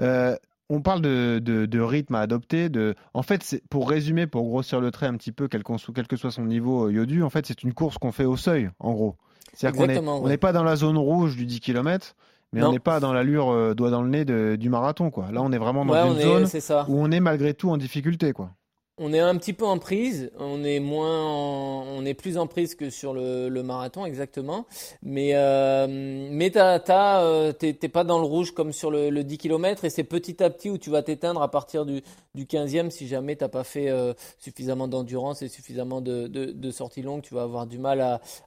Euh, 0.00 0.36
on 0.70 0.80
parle 0.82 1.00
de, 1.02 1.40
de, 1.42 1.66
de 1.66 1.80
rythme 1.80 2.14
à 2.14 2.20
adopter. 2.20 2.68
De... 2.68 2.94
En 3.14 3.22
fait, 3.22 3.62
pour 3.70 3.88
résumer, 3.88 4.26
pour 4.26 4.44
grossir 4.48 4.80
le 4.80 4.90
trait 4.90 5.06
un 5.06 5.16
petit 5.16 5.32
peu, 5.32 5.48
quel, 5.48 5.62
soit- 5.78 5.94
quel 5.94 6.06
que 6.06 6.16
soit 6.16 6.30
son 6.30 6.44
niveau 6.44 6.86
euh, 6.88 6.92
Yodu, 6.92 7.22
en 7.22 7.30
fait, 7.30 7.46
c'est 7.46 7.62
une 7.62 7.74
course 7.74 7.98
qu'on 7.98 8.12
fait 8.12 8.24
au 8.24 8.36
seuil, 8.36 8.70
en 8.78 8.92
gros. 8.92 9.16
C'est-à-dire 9.60 10.00
qu'on 10.00 10.20
ouais. 10.22 10.28
n'est 10.30 10.36
pas 10.38 10.52
dans 10.52 10.62
la 10.62 10.76
zone 10.76 10.96
rouge 10.96 11.36
du 11.36 11.44
10 11.46 11.58
km, 11.60 12.14
mais 12.52 12.60
Non. 12.60 12.68
on 12.68 12.72
n'est 12.72 12.78
pas 12.78 13.00
dans 13.00 13.12
l'allure 13.12 13.50
euh, 13.50 13.74
doigt 13.74 13.90
dans 13.90 14.02
le 14.02 14.08
nez 14.08 14.24
de- 14.24 14.56
du 14.58 14.68
marathon. 14.68 15.10
Quoi. 15.10 15.32
Là, 15.32 15.42
on 15.42 15.50
est 15.52 15.58
vraiment 15.58 15.84
dans 15.84 15.92
Ouais, 15.92 16.06
une 16.08 16.18
est- 16.18 16.60
zone 16.60 16.84
où 16.88 16.96
on 17.00 17.10
est 17.10 17.20
malgré 17.20 17.54
tout 17.54 17.68
en 17.70 17.76
difficulté. 17.76 18.32
Quoi. 18.32 18.50
On 19.00 19.12
est 19.12 19.20
un 19.20 19.36
petit 19.36 19.52
peu 19.52 19.64
en 19.64 19.78
prise, 19.78 20.30
on 20.40 20.64
est 20.64 20.80
moins, 20.80 21.24
on 21.24 22.04
est 22.04 22.14
plus 22.14 22.36
en 22.36 22.48
prise 22.48 22.74
que 22.74 22.90
sur 22.90 23.14
le, 23.14 23.48
marathon 23.62 24.04
exactement, 24.04 24.66
mais 25.02 25.30
euh, 25.34 25.86
mais 25.88 26.50
euh, 26.56 27.52
t'es, 27.52 27.74
pas 27.88 28.02
dans 28.02 28.18
le 28.18 28.24
rouge 28.24 28.52
comme 28.52 28.72
sur 28.72 28.90
le, 28.90 29.10
le 29.10 29.22
10 29.22 29.38
km 29.38 29.84
et 29.84 29.90
c'est 29.90 30.04
petit 30.04 30.42
à 30.42 30.50
petit 30.50 30.70
où 30.70 30.78
tu 30.78 30.90
vas 30.90 31.02
t'éteindre 31.02 31.42
à 31.42 31.50
partir 31.50 31.86
du, 31.86 32.02
du 32.34 32.44
15e 32.44 32.90
si 32.90 33.06
jamais 33.06 33.36
t'as 33.36 33.48
pas 33.48 33.64
fait 33.64 33.88
euh, 33.88 34.14
suffisamment 34.38 34.88
d'endurance 34.88 35.42
et 35.42 35.48
suffisamment 35.48 36.00
de, 36.00 36.26
de, 36.26 36.70
sorties 36.70 37.02
longues, 37.02 37.22
tu 37.22 37.34
vas 37.34 37.42
avoir 37.42 37.66
du 37.66 37.78
mal 37.78 38.00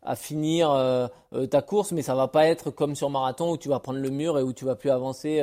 à, 0.04 0.16
finir 0.16 0.72
euh, 0.72 1.08
ta 1.50 1.62
course, 1.62 1.92
mais 1.92 2.02
ça 2.02 2.16
va 2.16 2.28
pas 2.28 2.48
être 2.48 2.72
comme 2.72 2.96
sur 2.96 3.10
marathon 3.10 3.52
où 3.52 3.58
tu 3.58 3.70
vas 3.70 3.80
prendre 3.80 4.00
le 4.00 4.10
mur 4.10 4.38
et 4.38 4.44
où 4.44 4.54
tu 4.54 4.66
vas 4.66 4.76
plus 4.76 4.90
avancer, 4.90 5.42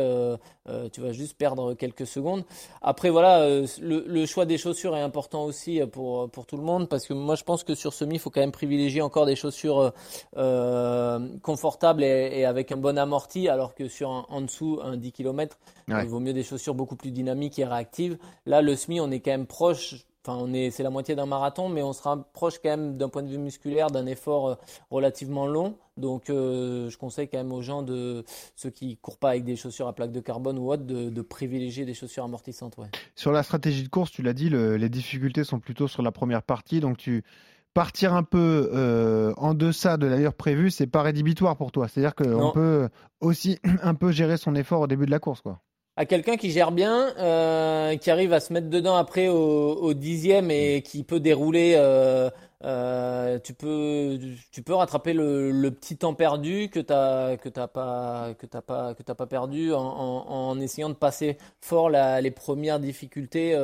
tu 0.93 1.01
vas 1.01 1.13
juste 1.13 1.37
perdre 1.37 1.75
quelques 1.75 2.07
secondes. 2.07 2.45
Après 2.83 3.11
voilà, 3.11 3.49
le, 3.49 4.05
le 4.07 4.27
choix 4.27 4.45
des 4.45 4.59
chaussures 4.59 4.95
est 4.99 5.03
important 5.03 5.45
aussi 5.45 5.81
euh, 5.81 5.87
pour 5.87 6.31
pour 6.31 6.47
tout 6.47 6.57
le 6.57 6.63
monde 6.63 6.89
parce 6.89 7.07
que 7.07 7.15
moi 7.15 7.35
je 7.35 7.45
pense 7.45 7.65
que 7.65 7.75
sur 7.75 7.93
semi 7.93 8.17
il 8.17 8.19
faut 8.19 8.31
quand 8.31 8.41
même 8.41 8.53
privilégier 8.53 9.01
encore 9.03 9.27
des 9.27 9.37
chaussures 9.37 9.79
euh, 9.81 9.91
euh, 10.37 11.29
confortables 11.43 12.03
et, 12.05 12.31
et 12.41 12.45
avec 12.45 12.73
un 12.73 12.77
bon 12.77 12.99
amorti 12.99 13.49
alors 13.49 13.75
que 13.75 13.89
sur 13.89 14.11
un, 14.11 14.27
en 14.29 14.41
dessous 14.43 14.81
un 14.83 14.97
10 14.97 15.13
km 15.13 15.59
Ouais. 15.89 16.03
il 16.03 16.09
vaut 16.11 16.21
mieux 16.21 16.35
des 16.35 16.43
chaussures 16.43 16.75
beaucoup 16.75 16.97
plus 16.97 17.11
dynamiques 17.13 17.59
et 17.59 17.65
réactives. 17.65 18.19
Là 18.45 18.61
le 18.61 18.77
semi 18.77 19.01
on 19.01 19.11
est 19.11 19.21
quand 19.21 19.31
même 19.31 19.47
proche 19.47 20.05
Enfin, 20.29 20.39
on 20.45 20.53
est, 20.53 20.71
c'est 20.71 20.83
la 20.83 20.91
moitié 20.91 21.15
d'un 21.15 21.25
marathon, 21.25 21.71
mais 21.71 21.83
on 21.83 21.95
se 21.95 22.03
rapproche 22.03 22.59
quand 22.63 22.69
même 22.69 22.99
d'un 22.99 23.09
point 23.09 23.23
de 23.23 23.29
vue 23.29 23.39
musculaire 23.39 23.87
d'un 23.91 24.05
effort 24.05 24.49
euh, 24.49 24.55
relativement 24.91 25.47
long. 25.47 25.79
Donc, 25.97 26.29
euh, 26.29 26.91
je 26.91 26.99
conseille 26.99 27.29
quand 27.29 27.39
même 27.39 27.51
aux 27.53 27.63
gens 27.63 27.83
de 27.83 28.25
ceux 28.55 28.69
qui 28.69 28.99
courent 28.99 29.17
pas 29.17 29.31
avec 29.31 29.45
des 29.45 29.57
chaussures 29.57 29.89
à 29.89 29.95
plaque 29.95 30.13
de 30.13 30.21
carbone 30.21 30.59
ou 30.59 30.71
autre, 30.71 30.83
de, 30.85 31.09
de 31.09 31.23
privilégier 31.23 31.87
des 31.87 31.95
chaussures 31.95 32.25
amortissantes. 32.25 32.77
Ouais. 32.77 32.89
Sur 33.15 33.33
la 33.33 33.43
stratégie 33.43 33.83
de 33.83 33.89
course, 33.89 34.11
tu 34.11 34.23
l'as 34.23 34.35
dit, 34.35 34.51
le- 34.51 34.77
les 34.77 34.91
difficultés 34.91 35.45
sont 35.45 35.61
plutôt 35.61 35.89
sur 35.89 36.03
la 36.03 36.13
première 36.13 36.43
partie. 36.43 36.81
Donc, 36.81 36.99
tu 36.99 37.25
partir 37.73 38.13
un 38.13 38.23
peu 38.23 38.71
euh, 38.75 39.33
en 39.39 39.55
deçà 39.55 39.97
de 39.97 40.07
l'allure 40.07 40.35
prévue, 40.35 40.71
c'est 40.71 40.87
pas 40.87 41.01
rédhibitoire 41.03 41.57
pour 41.57 41.73
toi. 41.73 41.89
C'est-à-dire 41.89 42.15
qu'on 42.15 42.51
peut 42.53 42.89
aussi 43.21 43.59
un 43.83 43.95
peu 43.95 44.11
gérer 44.11 44.37
son 44.37 44.55
effort 44.57 44.81
au 44.83 44.87
début 44.87 45.07
de 45.07 45.11
la 45.11 45.21
course. 45.21 45.41
Quoi. 45.41 45.61
À 45.99 46.07
quelqu'un 46.07 46.37
qui 46.37 46.53
gère 46.53 46.71
bien, 46.71 47.13
euh, 47.19 47.97
qui 47.97 48.09
arrive 48.13 48.33
à 48.33 48.39
se 48.39 48.53
mettre 48.53 48.69
dedans 48.71 48.95
après 48.97 49.27
au, 49.29 49.73
au 49.75 49.95
dixième 49.95 50.49
et 50.53 50.81
qui 50.83 51.03
peut 51.03 51.19
dérouler, 51.19 51.75
euh, 51.77 52.31
euh, 52.63 53.41
tu 53.41 53.53
peux, 53.53 54.17
tu 54.53 54.63
peux 54.63 54.75
rattraper 54.75 55.13
le, 55.13 55.51
le 55.51 55.71
petit 55.73 55.97
temps 55.97 56.15
perdu 56.15 56.69
que 56.71 56.79
t'as 56.79 57.37
que 57.37 57.49
t'as 57.49 57.67
pas 57.67 58.35
que 58.39 58.47
t'as 58.47 58.63
pas 58.63 58.95
que 58.95 59.03
t'as 59.03 59.17
pas 59.17 59.27
perdu 59.27 59.73
en, 59.75 59.81
en, 59.81 60.51
en 60.51 60.61
essayant 60.61 60.89
de 60.89 60.95
passer 60.95 61.37
fort 61.61 61.91
la, 61.91 62.21
les 62.21 62.31
premières 62.31 62.79
difficultés 62.79 63.57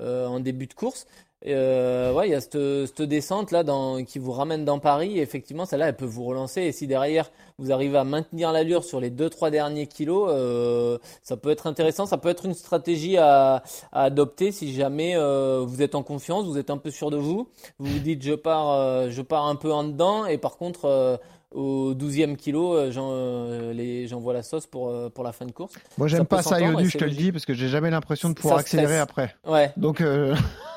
en 0.00 0.40
début 0.40 0.66
de 0.68 0.74
course. 0.74 1.06
Euh, 1.46 2.12
ouais, 2.12 2.28
il 2.28 2.32
y 2.32 2.34
a 2.34 2.40
cette, 2.40 3.02
descente 3.02 3.50
là 3.50 3.64
qui 4.06 4.18
vous 4.18 4.32
ramène 4.32 4.64
dans 4.64 4.78
Paris. 4.78 5.18
Et 5.18 5.22
effectivement, 5.22 5.64
celle-là, 5.66 5.88
elle 5.88 5.96
peut 5.96 6.04
vous 6.04 6.24
relancer. 6.24 6.62
Et 6.62 6.72
si 6.72 6.86
derrière 6.86 7.30
vous 7.58 7.72
arrivez 7.72 7.98
à 7.98 8.04
maintenir 8.04 8.52
l'allure 8.52 8.84
sur 8.84 9.00
les 9.00 9.10
deux 9.10 9.28
trois 9.28 9.50
derniers 9.50 9.86
kilos, 9.86 10.28
euh, 10.30 10.98
ça 11.22 11.36
peut 11.36 11.50
être 11.50 11.66
intéressant. 11.66 12.06
Ça 12.06 12.18
peut 12.18 12.28
être 12.28 12.46
une 12.46 12.54
stratégie 12.54 13.16
à, 13.18 13.62
à 13.92 14.02
adopter 14.04 14.52
si 14.52 14.72
jamais 14.72 15.16
euh, 15.16 15.64
vous 15.66 15.82
êtes 15.82 15.94
en 15.94 16.02
confiance, 16.02 16.46
vous 16.46 16.58
êtes 16.58 16.70
un 16.70 16.78
peu 16.78 16.90
sûr 16.90 17.10
de 17.10 17.16
vous. 17.16 17.48
Vous 17.78 17.92
vous 17.92 17.98
dites 17.98 18.22
je 18.22 18.34
pars, 18.34 18.70
euh, 18.70 19.10
je 19.10 19.22
pars 19.22 19.46
un 19.46 19.56
peu 19.56 19.72
en 19.72 19.84
dedans. 19.84 20.26
Et 20.26 20.38
par 20.38 20.56
contre, 20.56 20.84
euh, 20.86 21.16
au 21.54 21.94
12e 21.94 22.36
kilo, 22.36 22.74
euh, 22.76 22.90
euh, 22.96 24.06
j'envoie 24.06 24.32
la 24.32 24.42
sauce 24.42 24.66
pour, 24.66 24.88
euh, 24.90 25.08
pour 25.10 25.24
la 25.24 25.32
fin 25.32 25.46
de 25.46 25.52
course. 25.52 25.74
Moi, 25.98 26.08
j'aime 26.08 26.24
pas 26.26 26.42
ça, 26.42 26.60
Yodu, 26.60 26.88
je 26.88 26.98
te 26.98 27.04
le 27.04 27.10
dis, 27.10 27.32
parce 27.32 27.44
que 27.44 27.54
j'ai 27.54 27.68
jamais 27.68 27.90
l'impression 27.90 28.28
de 28.30 28.34
pouvoir 28.34 28.56
Ça 28.56 28.60
accélérer 28.60 29.00
stresse. 29.00 29.02
après. 29.02 29.34
Ouais. 29.46 29.72
Donc, 29.76 30.00
euh, 30.00 30.34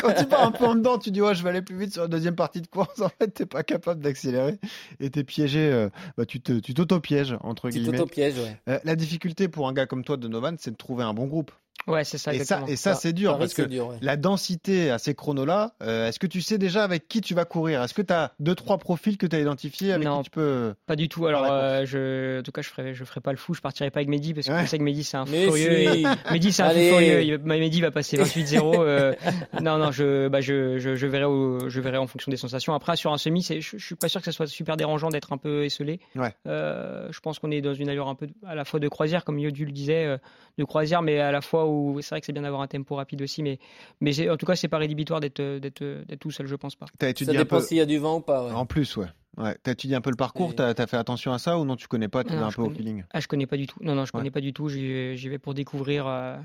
quand 0.00 0.14
tu 0.16 0.26
pars 0.26 0.44
un 0.46 0.52
peu 0.52 0.64
en 0.66 0.74
dedans, 0.74 0.98
tu 0.98 1.10
dis, 1.10 1.20
ouais, 1.20 1.34
je 1.34 1.42
vais 1.42 1.50
aller 1.50 1.62
plus 1.62 1.76
vite 1.76 1.92
sur 1.92 2.02
la 2.02 2.08
deuxième 2.08 2.36
partie 2.36 2.60
de 2.60 2.66
course. 2.66 3.00
En 3.00 3.08
fait, 3.08 3.28
t'es 3.28 3.46
pas 3.46 3.62
capable 3.62 4.00
d'accélérer 4.00 4.58
et 5.00 5.10
t'es 5.10 5.24
piégé. 5.24 5.60
euh, 5.72 5.88
bah, 6.16 6.24
tu 6.26 6.40
t'auto-pièges, 6.40 7.36
entre 7.42 7.70
Tu 7.70 7.78
guillemets. 7.80 7.98
t'auto-pièges, 7.98 8.38
ouais. 8.38 8.56
Euh, 8.68 8.78
la 8.84 8.96
difficulté 8.96 9.48
pour 9.48 9.68
un 9.68 9.72
gars 9.72 9.86
comme 9.86 10.04
toi, 10.04 10.16
Donovan, 10.16 10.56
c'est 10.58 10.70
de 10.70 10.76
trouver 10.76 11.04
un 11.04 11.14
bon 11.14 11.26
groupe. 11.26 11.50
Ouais, 11.86 12.04
c'est 12.04 12.18
ça, 12.18 12.32
Et 12.34 12.44
ça, 12.44 12.62
et 12.68 12.76
ça, 12.76 12.94
Ça- 12.94 13.00
c'est 13.00 13.12
dur 13.12 13.38
parce 13.38 13.54
que 13.54 13.62
c'est 13.62 13.68
dur, 13.68 13.88
ouais. 13.88 13.96
la 14.00 14.16
densité 14.16 14.90
à 14.90 14.98
ces 14.98 15.14
chronos-là, 15.14 15.72
euh, 15.82 16.08
est-ce 16.08 16.18
que 16.18 16.26
tu 16.26 16.40
sais 16.40 16.58
déjà 16.58 16.84
avec 16.84 17.08
qui 17.08 17.20
tu 17.20 17.34
vas 17.34 17.44
courir? 17.44 17.82
Est-ce 17.82 17.94
que 17.94 18.02
tu 18.02 18.12
as 18.12 18.32
deux, 18.40 18.54
trois 18.54 18.78
profils 18.78 19.16
que 19.18 19.26
tu 19.26 19.34
as 19.36 19.40
identifiés 19.40 19.92
avec 19.92 20.06
Non. 20.06 20.18
qui 20.18 20.24
tu 20.24 20.30
peux. 20.30 20.74
Pas 20.86 20.96
du 20.96 21.08
tout. 21.08 21.26
Alors, 21.26 21.44
euh, 21.50 21.84
je, 21.84 22.40
en 22.40 22.42
tout 22.42 22.52
cas, 22.52 22.62
je 22.62 22.68
ferai, 22.68 22.94
je 22.94 23.04
ferai 23.04 23.20
pas 23.20 23.32
le 23.32 23.36
fou. 23.38 23.54
Je 23.54 23.60
partirai 23.60 23.90
pas 23.90 23.98
avec 24.00 24.08
Mehdi 24.08 24.32
parce 24.34 24.46
que 24.46 24.52
Ouais. 24.52 24.62
je 24.64 24.66
sais 24.68 24.78
que 24.78 24.82
Mehdi 24.84 25.02
c'est 25.04 25.16
un 25.16 25.26
fou 25.26 25.32
Mais 25.32 25.44
furieux. 25.44 25.92
si. 25.92 26.02
et- 26.02 26.04
Mehdi 26.32 26.52
c'est 26.52 26.62
un 26.62 26.70
furieux. 26.70 27.22
Il- 27.22 27.38
Mehdi 27.38 27.80
va 27.80 27.90
passer 27.90 28.16
28-0. 28.22 28.74
euh, 28.78 29.14
non, 29.60 29.78
non, 29.78 29.90
je, 29.90 30.28
bah, 30.28 30.40
je, 30.40 30.78
je, 30.78 30.94
je 30.94 31.06
verrai, 31.06 31.24
au- 31.24 31.68
je 31.68 31.80
verrai 31.80 31.98
en 31.98 32.06
fonction 32.06 32.30
des 32.30 32.36
sensations. 32.36 32.74
Après, 32.74 32.96
sur 32.96 33.12
un 33.12 33.18
semi, 33.18 33.42
c'est, 33.42 33.60
je, 33.60 33.76
je 33.76 33.84
suis 33.84 33.94
pas 33.96 34.08
sûr 34.08 34.20
que 34.20 34.24
ça 34.26 34.32
soit 34.32 34.46
super 34.46 34.76
dérangeant 34.76 35.08
d'être 35.08 35.32
un 35.32 35.38
peu 35.38 35.64
esselé. 35.64 36.00
Ouais. 36.16 36.32
Euh, 36.46 37.08
je 37.10 37.20
pense 37.20 37.38
qu'on 37.38 37.50
est 37.50 37.60
dans 37.60 37.74
une 37.74 37.88
allure 37.88 38.08
un 38.08 38.14
peu 38.14 38.28
à 38.46 38.54
la 38.54 38.64
fois 38.64 38.78
de 38.80 38.88
croisière, 38.88 39.24
comme 39.24 39.38
Yodu 39.38 39.64
le 39.64 39.72
disait, 39.72 40.04
euh, 40.04 40.18
de 40.58 40.64
croisière, 40.64 41.02
mais 41.02 41.18
à 41.18 41.32
la 41.32 41.40
fois 41.40 41.66
où 41.66 41.71
c'est 42.00 42.10
vrai 42.10 42.20
que 42.20 42.26
c'est 42.26 42.32
bien 42.32 42.42
d'avoir 42.42 42.62
un 42.62 42.66
tempo 42.66 42.94
rapide 42.96 43.22
aussi. 43.22 43.42
Mais, 43.42 43.58
mais 44.00 44.28
en 44.30 44.36
tout 44.36 44.46
cas, 44.46 44.56
c'est 44.56 44.68
pas 44.68 44.78
rédhibitoire 44.78 45.20
d'être, 45.20 45.40
d'être, 45.58 45.82
d'être 46.06 46.20
tout 46.20 46.30
seul, 46.30 46.46
je 46.46 46.56
pense 46.56 46.74
pas. 46.76 46.86
Tu 46.98 47.04
as 47.04 47.08
Ça 47.08 47.10
étudié 47.10 47.36
un 47.36 47.40
dépend 47.40 47.58
peu. 47.58 47.62
s'il 47.64 47.76
y 47.76 47.80
a 47.80 47.86
du 47.86 47.98
vent 47.98 48.16
ou 48.16 48.20
pas. 48.20 48.46
Ouais. 48.46 48.52
En 48.52 48.66
plus, 48.66 48.96
ouais. 48.96 49.06
ouais. 49.38 49.56
Tu 49.64 49.70
as 49.70 49.72
étudié 49.72 49.96
un 49.96 50.00
peu 50.00 50.10
le 50.10 50.16
parcours, 50.16 50.54
tu 50.54 50.62
as, 50.62 50.74
fait 50.86 50.96
attention 50.96 51.32
à 51.32 51.38
ça 51.38 51.58
ou 51.58 51.64
non 51.64 51.76
Tu 51.76 51.88
connais 51.88 52.08
pas, 52.08 52.24
tu 52.24 52.32
un 52.32 52.50
je 52.50 52.56
peu 52.56 52.62
au 52.62 52.66
connais. 52.66 52.76
feeling? 52.76 53.04
Ah, 53.12 53.20
je 53.20 53.28
connais 53.28 53.46
pas 53.46 53.56
du 53.56 53.66
tout. 53.66 53.78
Non, 53.82 53.94
non, 53.94 54.04
je 54.04 54.12
Ouais. 54.12 54.20
connais 54.20 54.30
pas 54.30 54.40
du 54.40 54.52
tout. 54.52 54.68
J'y 54.68 54.86
vais, 54.86 55.16
j'y 55.16 55.28
vais 55.28 55.38
pour 55.38 55.54
découvrir. 55.54 56.06
euh, 56.06 56.36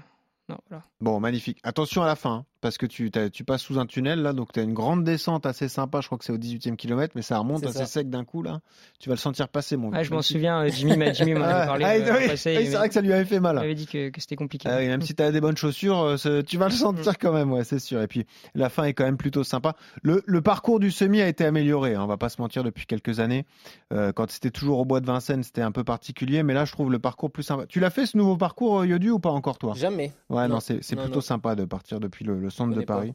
Non, 0.49 0.57
voilà. 0.69 0.83
Bon, 1.01 1.19
magnifique. 1.19 1.59
Attention 1.63 2.03
à 2.03 2.07
la 2.07 2.15
fin, 2.15 2.31
hein, 2.31 2.45
parce 2.61 2.77
que 2.77 2.85
tu, 2.85 3.11
passes 3.45 3.61
sous 3.61 3.79
un 3.79 3.85
tunnel, 3.85 4.21
là, 4.21 4.31
donc 4.31 4.53
tu 4.53 4.59
as 4.61 4.63
une 4.63 4.73
grande 4.73 5.03
descente 5.03 5.45
assez 5.45 5.67
sympa, 5.67 5.99
je 5.99 6.07
crois 6.07 6.17
que 6.17 6.23
c'est 6.23 6.31
au 6.31 6.37
18e 6.37 6.77
kilomètre, 6.77 7.13
mais 7.15 7.21
ça 7.21 7.37
remonte 7.37 7.65
assez 7.65 7.79
ça. 7.79 7.85
sec 7.85 8.09
d'un 8.09 8.23
coup, 8.23 8.41
là. 8.43 8.61
Tu 8.99 9.09
vas 9.09 9.15
le 9.15 9.19
sentir 9.19 9.49
passer, 9.49 9.75
mon 9.75 9.91
Ouais, 9.91 10.05
je 10.05 10.13
m'en 10.13 10.21
souviens. 10.21 10.65
Jimmy, 10.69 10.95
m'a- 10.95 11.05
Ah, 11.17 11.57
avait 11.57 11.65
parlé. 11.65 11.85
ah, 11.85 11.89
euh, 11.91 12.17
oui, 12.17 12.31
il 12.31 12.37
c'est 12.37 12.65
vrai 12.77 12.87
que 12.87 12.93
ça 12.93 13.01
lui 13.01 13.11
avait 13.11 13.25
fait 13.25 13.41
mal. 13.41 13.55
m'avait 13.57 13.75
dit 13.75 13.87
que, 13.87 14.09
que 14.09 14.21
c'était 14.21 14.37
compliqué. 14.37 14.69
Ah 14.71 14.77
oui, 14.77 14.87
même 14.87 15.01
si 15.01 15.13
tu 15.13 15.21
as 15.21 15.31
des 15.31 15.41
bonnes 15.41 15.57
chaussures, 15.57 16.17
euh, 16.25 16.41
tu 16.43 16.57
vas 16.57 16.67
le 16.69 16.73
sentir 16.73 17.17
quand 17.17 17.33
même, 17.33 17.51
ouais, 17.51 17.65
c'est 17.65 17.79
sûr. 17.79 18.01
Et 18.01 18.07
puis 18.07 18.25
la 18.55 18.69
fin 18.69 18.85
est 18.85 18.93
quand 18.93 19.03
même 19.05 19.17
plutôt 19.17 19.43
sympa. 19.43 19.75
Le, 20.01 20.23
le 20.25 20.41
parcours 20.41 20.79
du 20.79 20.91
semi 20.91 21.21
a 21.21 21.27
été 21.27 21.43
amélioré, 21.45 21.95
hein, 21.95 22.03
on 22.03 22.07
va 22.07 22.17
pas 22.17 22.29
se 22.29 22.41
mentir, 22.41 22.63
depuis 22.63 22.85
quelques 22.85 23.19
années. 23.19 23.45
Euh, 23.93 24.13
quand 24.13 24.29
c'était 24.31 24.51
toujours 24.51 24.79
au 24.79 24.85
bois 24.85 25.01
de 25.01 25.05
Vincennes, 25.05 25.43
c'était 25.43 25.61
un 25.61 25.71
peu 25.71 25.83
particulier, 25.83 26.41
mais 26.43 26.53
là 26.53 26.63
je 26.65 26.71
trouve 26.71 26.91
le 26.91 26.99
parcours 26.99 27.31
plus 27.31 27.43
sympa. 27.43 27.65
Tu 27.67 27.79
l'as 27.79 27.89
fait 27.89 28.05
ce 28.05 28.17
nouveau 28.17 28.37
parcours, 28.37 28.85
Yodu, 28.85 29.09
ou 29.09 29.19
pas 29.19 29.31
encore 29.31 29.57
toi? 29.57 29.73
Jamais. 29.75 30.13
Ouais, 30.29 30.36
non, 30.47 30.55
Non, 30.55 30.59
c'est 30.59 30.95
plutôt 30.95 31.15
non. 31.15 31.21
sympa 31.21 31.55
de 31.55 31.65
partir 31.65 31.99
depuis 31.99 32.25
le, 32.25 32.39
le 32.39 32.49
centre 32.49 32.75
de 32.75 32.81
pas. 32.81 32.95
Paris 32.97 33.13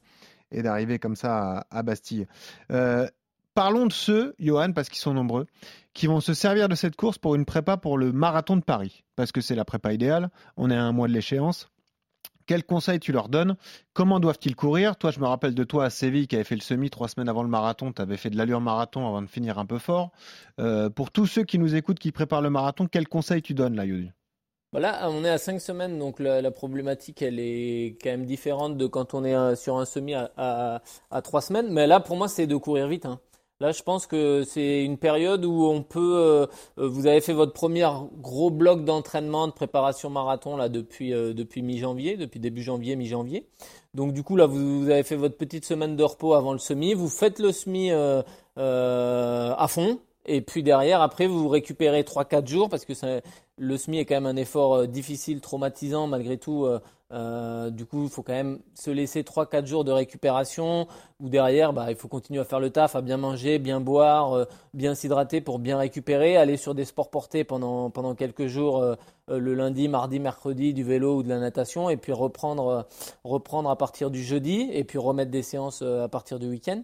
et 0.50 0.62
d'arriver 0.62 0.98
comme 0.98 1.16
ça 1.16 1.60
à, 1.70 1.78
à 1.78 1.82
Bastille. 1.82 2.26
Euh, 2.70 3.06
parlons 3.54 3.86
de 3.86 3.92
ceux, 3.92 4.34
Johan, 4.38 4.72
parce 4.72 4.88
qu'ils 4.88 4.98
sont 4.98 5.14
nombreux, 5.14 5.46
qui 5.94 6.06
vont 6.06 6.20
se 6.20 6.34
servir 6.34 6.68
de 6.68 6.74
cette 6.74 6.96
course 6.96 7.18
pour 7.18 7.34
une 7.34 7.44
prépa 7.44 7.76
pour 7.76 7.96
le 7.98 8.12
marathon 8.12 8.56
de 8.56 8.62
Paris, 8.62 9.04
parce 9.16 9.30
que 9.32 9.40
c'est 9.40 9.54
la 9.54 9.64
prépa 9.64 9.92
idéale. 9.92 10.30
On 10.56 10.70
est 10.70 10.76
à 10.76 10.82
un 10.82 10.92
mois 10.92 11.08
de 11.08 11.12
l'échéance. 11.12 11.68
Quels 12.44 12.64
conseils 12.64 12.98
tu 12.98 13.12
leur 13.12 13.28
donnes? 13.28 13.54
Comment 13.94 14.18
doivent-ils 14.18 14.56
courir? 14.56 14.96
Toi, 14.96 15.12
je 15.12 15.20
me 15.20 15.26
rappelle 15.26 15.54
de 15.54 15.62
toi 15.64 15.84
à 15.84 15.90
Séville 15.90 16.26
qui 16.26 16.34
avait 16.34 16.44
fait 16.44 16.56
le 16.56 16.60
semi 16.60 16.90
trois 16.90 17.06
semaines 17.08 17.28
avant 17.28 17.44
le 17.44 17.48
marathon. 17.48 17.92
Tu 17.92 18.02
avais 18.02 18.16
fait 18.16 18.30
de 18.30 18.36
l'allure 18.36 18.60
marathon 18.60 19.06
avant 19.06 19.22
de 19.22 19.28
finir 19.28 19.58
un 19.58 19.64
peu 19.64 19.78
fort. 19.78 20.10
Euh, 20.58 20.90
pour 20.90 21.12
tous 21.12 21.26
ceux 21.26 21.44
qui 21.44 21.58
nous 21.60 21.76
écoutent, 21.76 22.00
qui 22.00 22.10
préparent 22.10 22.42
le 22.42 22.50
marathon, 22.50 22.88
quels 22.88 23.06
conseils 23.08 23.42
tu 23.42 23.54
donnes 23.54 23.76
là, 23.76 23.86
Yodu? 23.86 24.10
Voilà, 24.72 25.10
on 25.10 25.22
est 25.22 25.28
à 25.28 25.36
5 25.36 25.60
semaines, 25.60 25.98
donc 25.98 26.18
la, 26.18 26.50
problématique, 26.50 27.20
elle 27.20 27.38
est 27.38 27.98
quand 28.02 28.08
même 28.08 28.24
différente 28.24 28.78
de 28.78 28.86
quand 28.86 29.12
on 29.12 29.22
est 29.22 29.34
euh, 29.34 29.54
sur 29.54 29.76
un 29.76 29.84
semi 29.84 30.14
à, 30.14 30.32
à, 30.38 30.80
à 31.10 31.20
3 31.20 31.42
semaines. 31.42 31.70
Mais 31.70 31.86
là, 31.86 32.00
pour 32.00 32.16
moi, 32.16 32.26
c'est 32.26 32.46
de 32.46 32.56
courir 32.56 32.88
vite. 32.88 33.04
hein. 33.04 33.20
Là, 33.60 33.72
je 33.72 33.82
pense 33.82 34.06
que 34.06 34.44
c'est 34.44 34.82
une 34.82 34.96
période 34.96 35.44
où 35.44 35.66
on 35.66 35.82
peut. 35.82 36.16
euh, 36.16 36.46
vous 36.78 37.06
avez 37.06 37.20
fait 37.20 37.34
votre 37.34 37.52
premier 37.52 37.86
gros 38.22 38.50
bloc 38.50 38.84
d'entraînement, 38.86 39.46
de 39.46 39.52
préparation 39.52 40.08
marathon 40.08 40.56
là 40.56 40.68
depuis 40.70 41.12
euh, 41.12 41.34
mi-janvier, 41.56 42.16
depuis 42.16 42.40
début 42.40 42.62
janvier, 42.62 42.96
mi-janvier. 42.96 43.46
Donc 43.94 44.14
du 44.14 44.22
coup 44.22 44.36
là, 44.36 44.46
vous, 44.46 44.88
avez 44.88 45.02
fait 45.02 45.16
votre 45.16 45.36
petite 45.36 45.66
semaine 45.66 45.96
de 45.96 46.02
repos 46.02 46.32
avant 46.32 46.52
le 46.54 46.58
semi. 46.58 46.94
Vous 46.94 47.08
faites 47.10 47.38
le 47.38 47.52
semi 47.52 47.90
à 47.92 49.66
fond. 49.68 49.98
Et 50.24 50.40
puis 50.40 50.62
derrière, 50.62 51.00
après, 51.02 51.26
vous 51.26 51.48
récupérez 51.48 52.02
3-4 52.02 52.46
jours 52.46 52.68
parce 52.68 52.84
que 52.84 52.94
le 53.62 53.76
SMI 53.76 53.98
est 53.98 54.04
quand 54.04 54.16
même 54.16 54.26
un 54.26 54.36
effort 54.36 54.74
euh, 54.74 54.86
difficile, 54.86 55.40
traumatisant 55.40 56.06
malgré 56.08 56.36
tout 56.36 56.64
euh, 56.66 56.80
Euh, 57.14 57.68
du 57.68 57.84
coup, 57.84 58.04
il 58.04 58.08
faut 58.08 58.22
quand 58.22 58.32
même 58.32 58.60
se 58.74 58.90
laisser 58.90 59.22
3-4 59.22 59.66
jours 59.66 59.84
de 59.84 59.92
récupération 59.92 60.86
ou 61.20 61.28
derrière, 61.28 61.74
bah, 61.74 61.90
il 61.90 61.96
faut 61.96 62.08
continuer 62.08 62.40
à 62.40 62.44
faire 62.44 62.58
le 62.58 62.70
taf, 62.70 62.96
à 62.96 63.02
bien 63.02 63.18
manger, 63.18 63.58
bien 63.58 63.80
boire, 63.80 64.46
bien 64.72 64.94
s'hydrater 64.94 65.42
pour 65.42 65.58
bien 65.58 65.76
récupérer, 65.76 66.38
aller 66.38 66.56
sur 66.56 66.74
des 66.74 66.86
sports 66.86 67.10
portés 67.10 67.44
pendant, 67.44 67.90
pendant 67.90 68.14
quelques 68.14 68.46
jours, 68.46 68.82
le 69.28 69.54
lundi, 69.54 69.88
mardi, 69.88 70.20
mercredi, 70.20 70.72
du 70.72 70.84
vélo 70.84 71.16
ou 71.18 71.22
de 71.22 71.28
la 71.28 71.38
natation, 71.38 71.90
et 71.90 71.98
puis 71.98 72.12
reprendre, 72.14 72.86
reprendre 73.24 73.68
à 73.68 73.76
partir 73.76 74.10
du 74.10 74.22
jeudi, 74.24 74.70
et 74.72 74.82
puis 74.84 74.98
remettre 74.98 75.30
des 75.30 75.42
séances 75.42 75.82
à 75.82 76.08
partir 76.08 76.38
du 76.38 76.48
week-end. 76.48 76.80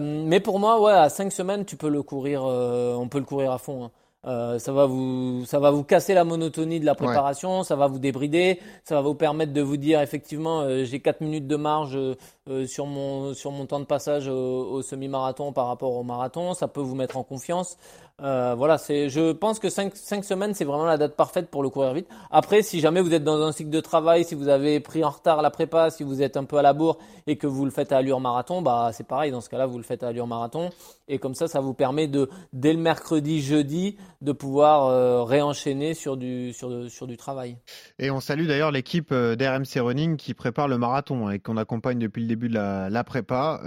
Mais 0.00 0.38
pour 0.38 0.60
moi, 0.60 0.80
ouais, 0.80 0.92
à 0.92 1.08
5 1.08 1.32
semaines, 1.32 1.64
tu 1.64 1.76
peux 1.76 1.90
le 1.90 2.04
courir, 2.04 2.44
on 2.44 3.08
peut 3.08 3.18
le 3.18 3.24
courir 3.24 3.50
à 3.50 3.58
fond. 3.58 3.86
hein. 3.86 3.90
Euh, 4.26 4.58
ça 4.58 4.72
va 4.72 4.84
vous, 4.84 5.44
ça 5.46 5.58
va 5.58 5.70
vous 5.70 5.82
casser 5.82 6.12
la 6.12 6.24
monotonie 6.24 6.78
de 6.78 6.84
la 6.84 6.94
préparation, 6.94 7.62
ça 7.62 7.74
va 7.74 7.86
vous 7.86 7.98
débrider, 7.98 8.60
ça 8.84 8.96
va 8.96 9.00
vous 9.00 9.14
permettre 9.14 9.54
de 9.54 9.62
vous 9.62 9.78
dire 9.78 10.02
effectivement, 10.02 10.60
euh, 10.60 10.84
j'ai 10.84 11.00
4 11.00 11.22
minutes 11.22 11.46
de 11.46 11.56
marge 11.56 11.96
euh, 11.96 12.16
euh, 12.50 12.66
sur 12.66 12.84
mon 12.84 13.32
sur 13.32 13.50
mon 13.50 13.64
temps 13.64 13.80
de 13.80 13.86
passage 13.86 14.28
au, 14.28 14.72
au 14.72 14.82
semi-marathon 14.82 15.54
par 15.54 15.68
rapport 15.68 15.94
au 15.94 16.02
marathon, 16.02 16.52
ça 16.52 16.68
peut 16.68 16.82
vous 16.82 16.94
mettre 16.94 17.16
en 17.16 17.22
confiance. 17.22 17.78
Euh, 18.22 18.54
voilà, 18.56 18.78
c'est, 18.78 19.08
je 19.08 19.32
pense 19.32 19.58
que 19.58 19.70
5, 19.70 19.94
semaines, 20.24 20.54
c'est 20.54 20.64
vraiment 20.64 20.84
la 20.84 20.98
date 20.98 21.16
parfaite 21.16 21.48
pour 21.50 21.62
le 21.62 21.70
courir 21.70 21.94
vite. 21.94 22.06
Après, 22.30 22.62
si 22.62 22.80
jamais 22.80 23.00
vous 23.00 23.14
êtes 23.14 23.24
dans 23.24 23.40
un 23.42 23.52
cycle 23.52 23.70
de 23.70 23.80
travail, 23.80 24.24
si 24.24 24.34
vous 24.34 24.48
avez 24.48 24.80
pris 24.80 25.02
en 25.04 25.10
retard 25.10 25.42
la 25.42 25.50
prépa, 25.50 25.90
si 25.90 26.02
vous 26.02 26.22
êtes 26.22 26.36
un 26.36 26.44
peu 26.44 26.58
à 26.58 26.62
la 26.62 26.72
bourre 26.72 26.98
et 27.26 27.36
que 27.36 27.46
vous 27.46 27.64
le 27.64 27.70
faites 27.70 27.92
à 27.92 27.98
allure 27.98 28.20
marathon, 28.20 28.60
bah 28.60 28.90
c'est 28.92 29.06
pareil. 29.06 29.30
Dans 29.30 29.40
ce 29.40 29.48
cas-là, 29.48 29.66
vous 29.66 29.78
le 29.78 29.84
faites 29.84 30.02
à 30.02 30.08
allure 30.08 30.26
marathon 30.26 30.70
et 31.08 31.18
comme 31.18 31.34
ça, 31.34 31.48
ça 31.48 31.60
vous 31.60 31.74
permet 31.74 32.06
de 32.06 32.28
dès 32.52 32.72
le 32.72 32.78
mercredi, 32.78 33.40
jeudi, 33.40 33.96
de 34.20 34.32
pouvoir 34.32 34.86
euh, 34.86 35.24
réenchaîner 35.24 35.94
sur 35.94 36.16
du 36.16 36.52
sur 36.52 36.90
sur 36.90 37.06
du 37.06 37.16
travail. 37.16 37.56
Et 37.98 38.10
on 38.10 38.20
salue 38.20 38.46
d'ailleurs 38.46 38.70
l'équipe 38.70 39.10
euh, 39.12 39.34
d'RMC 39.34 39.80
Running 39.80 40.16
qui 40.16 40.34
prépare 40.34 40.68
le 40.68 40.78
marathon 40.78 41.30
et 41.30 41.38
qu'on 41.38 41.56
accompagne 41.56 41.98
depuis 41.98 42.22
le 42.22 42.28
début 42.28 42.48
de 42.48 42.54
la, 42.54 43.04
prépa. 43.04 43.60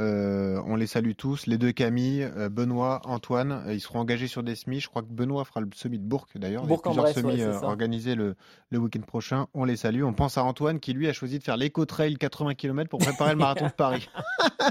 On 0.65 0.75
les 0.75 0.87
salue 0.87 1.13
tous, 1.17 1.47
les 1.47 1.57
deux 1.57 1.71
Camille, 1.71 2.29
Benoît, 2.51 3.01
Antoine. 3.05 3.63
Ils 3.69 3.81
seront 3.81 3.99
engagés 3.99 4.27
sur 4.27 4.42
des 4.43 4.55
semis. 4.55 4.79
Je 4.79 4.87
crois 4.89 5.01
que 5.01 5.07
Benoît 5.11 5.43
fera 5.45 5.61
le 5.61 5.67
semi 5.75 5.97
de 5.99 6.03
Bourg 6.03 6.27
d'ailleurs. 6.35 6.63
A 6.63 6.65
plusieurs 6.65 6.81
Bourg-en-Bresse, 6.83 7.15
semis 7.15 7.33
ouais, 7.33 7.41
euh, 7.43 7.59
organisés 7.61 8.15
le, 8.15 8.35
le 8.69 8.77
week-end 8.77 9.01
prochain. 9.01 9.47
On 9.53 9.65
les 9.65 9.75
salue. 9.77 10.03
On 10.03 10.13
pense 10.13 10.37
à 10.37 10.43
Antoine 10.43 10.79
qui 10.79 10.93
lui 10.93 11.07
a 11.09 11.13
choisi 11.13 11.39
de 11.39 11.43
faire 11.43 11.57
l'éco-trail 11.57 12.15
80 12.17 12.55
km 12.55 12.89
pour 12.89 12.99
préparer 12.99 13.31
le 13.31 13.37
marathon 13.37 13.65
de 13.67 13.71
Paris. 13.71 14.07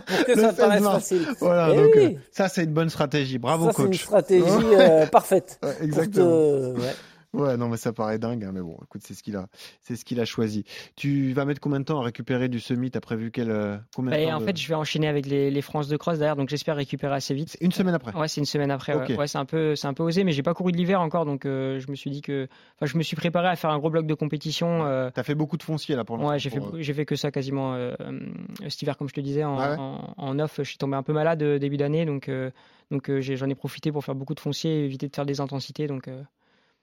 Pour 0.07 0.25
que 0.25 0.33
Le 0.33 0.41
ça 0.41 0.49
16 0.51 0.57
paraisse 0.57 0.83
mars. 0.83 0.95
facile. 0.95 1.27
Voilà, 1.41 1.71
Eh 1.73 1.77
donc 1.77 1.91
oui. 1.97 2.05
euh, 2.17 2.19
ça 2.31 2.49
c'est 2.49 2.65
une 2.65 2.73
bonne 2.73 2.89
stratégie. 2.89 3.39
Bravo 3.39 3.67
ça, 3.67 3.73
c'est 3.77 3.83
une 3.83 3.89
coach. 3.89 4.03
stratégie 4.03 4.45
euh, 4.73 5.07
parfaite. 5.07 5.59
Ouais, 5.63 5.77
exactement. 5.83 6.27
ouais. 6.79 6.95
Ouais, 7.33 7.57
non, 7.57 7.69
mais 7.69 7.79
ça 7.79 7.95
paraît 7.95 8.19
dingue, 8.19 8.45
hein, 8.45 8.51
mais 8.53 8.61
bon, 8.61 8.77
écoute, 8.85 9.01
c'est 9.05 9.15
ce 9.15 9.23
qu'il 9.23 9.37
a, 9.37 9.47
c'est 9.81 9.97
ce 9.97 10.05
qu'il 10.05 10.21
a 10.21 10.27
choisi. 10.27 10.65
Tu 10.97 11.33
vas 11.33 11.47
mettre 11.47 11.61
combien 11.61 11.81
de 11.81 11.85
temps 11.87 11.99
à 12.01 12.05
récupérer 12.05 12.51
du 12.51 12.61
semi? 12.61 12.91
T'as 12.91 13.01
prévu 13.01 13.31
quel, 13.31 13.51
euh, 13.51 13.79
combien 13.97 14.11
de 14.13 14.17
Bah, 14.17 14.31
temps 14.31 14.37
en 14.37 14.41
de- 14.41 14.45
fait, 14.45 14.59
je 14.59 14.69
vais 14.69 14.75
enchaîner 14.75 15.09
avec 15.09 15.25
les, 15.25 15.51
les 15.51 15.63
France 15.63 15.89
de 15.89 15.97
cross 15.97 16.19
derrière, 16.19 16.37
donc 16.37 16.51
j'espère 16.51 16.77
récupérer 16.77 17.15
assez 17.15 17.33
vite. 17.33 17.57
Une 17.63 17.73
semaine 17.73 17.95
après. 17.95 18.15
Ouais, 18.15 18.29
c'est 18.29 18.41
une 18.41 18.47
semaine 18.47 18.71
après. 18.71 18.95
ouais. 18.95 19.11
Ok. 19.13 19.19
Ouais, 19.19 19.27
c'est 19.27 19.39
un 19.39 19.47
peu, 19.47 19.75
c'est 19.77 19.87
un 19.87 19.95
peu 19.95 20.03
osé, 20.03 20.25
mais 20.25 20.33
j'ai 20.33 20.43
pas 20.43 20.53
couru 20.53 20.73
de 20.73 20.77
l'hiver 20.77 21.01
encore, 21.01 21.25
donc 21.25 21.47
euh, 21.47 21.81
je 21.81 21.91
me 21.91 21.97
suis 21.97 22.11
dit 22.11 22.21
que, 22.21 22.49
enfin, 22.77 22.85
je 22.85 22.99
me 22.99 23.03
suis 23.03 23.17
préparé 23.17 23.49
à 23.49 23.57
faire 23.57 23.71
un 23.71 23.79
gros 23.79 23.89
bloc 23.89 24.07
de 24.07 24.15
compétition. 24.15 24.85
euh, 24.85 25.11
T'as 25.15 25.23
fait 25.23 25.35
beaucoup 25.35 25.57
de 25.57 25.63
foncier 25.63 25.97
là 25.97 26.05
pour 26.05 26.19
l'instant. 26.19 26.29
Ouais, 26.33 26.39
j'ai 26.39 26.51
fait, 26.51 26.59
euh, 26.59 26.81
j'ai 26.83 26.93
fait 26.93 27.07
que 27.07 27.17
ça 27.17 27.31
quasiment 27.31 27.75
cet 28.69 28.83
hiver, 28.83 28.99
comme 28.99 29.09
je 29.09 29.15
te 29.15 29.21
disais, 29.23 29.45
en, 29.45 29.57
Ah 29.59 29.71
ouais 29.71 29.77
en, 29.79 30.15
en 30.19 30.39
off. 30.39 30.57
Je 30.59 30.65
suis 30.65 30.77
tombé 30.77 30.97
un 30.97 31.03
peu 31.03 31.15
malade 31.15 31.43
début 31.43 31.79
d'année, 31.79 32.05
donc, 32.05 32.31
donc 32.91 33.11
j'en 33.21 33.49
ai 33.49 33.55
profité 33.55 33.91
pour 33.91 34.05
faire 34.05 34.15
beaucoup 34.15 34.35
de 34.35 34.41
foncier 34.41 34.81
et 34.81 34.85
éviter 34.85 35.09
de 35.09 35.15
faire 35.15 35.25
des 35.25 35.41
intensités. 35.41 35.87
Donc, 35.87 36.11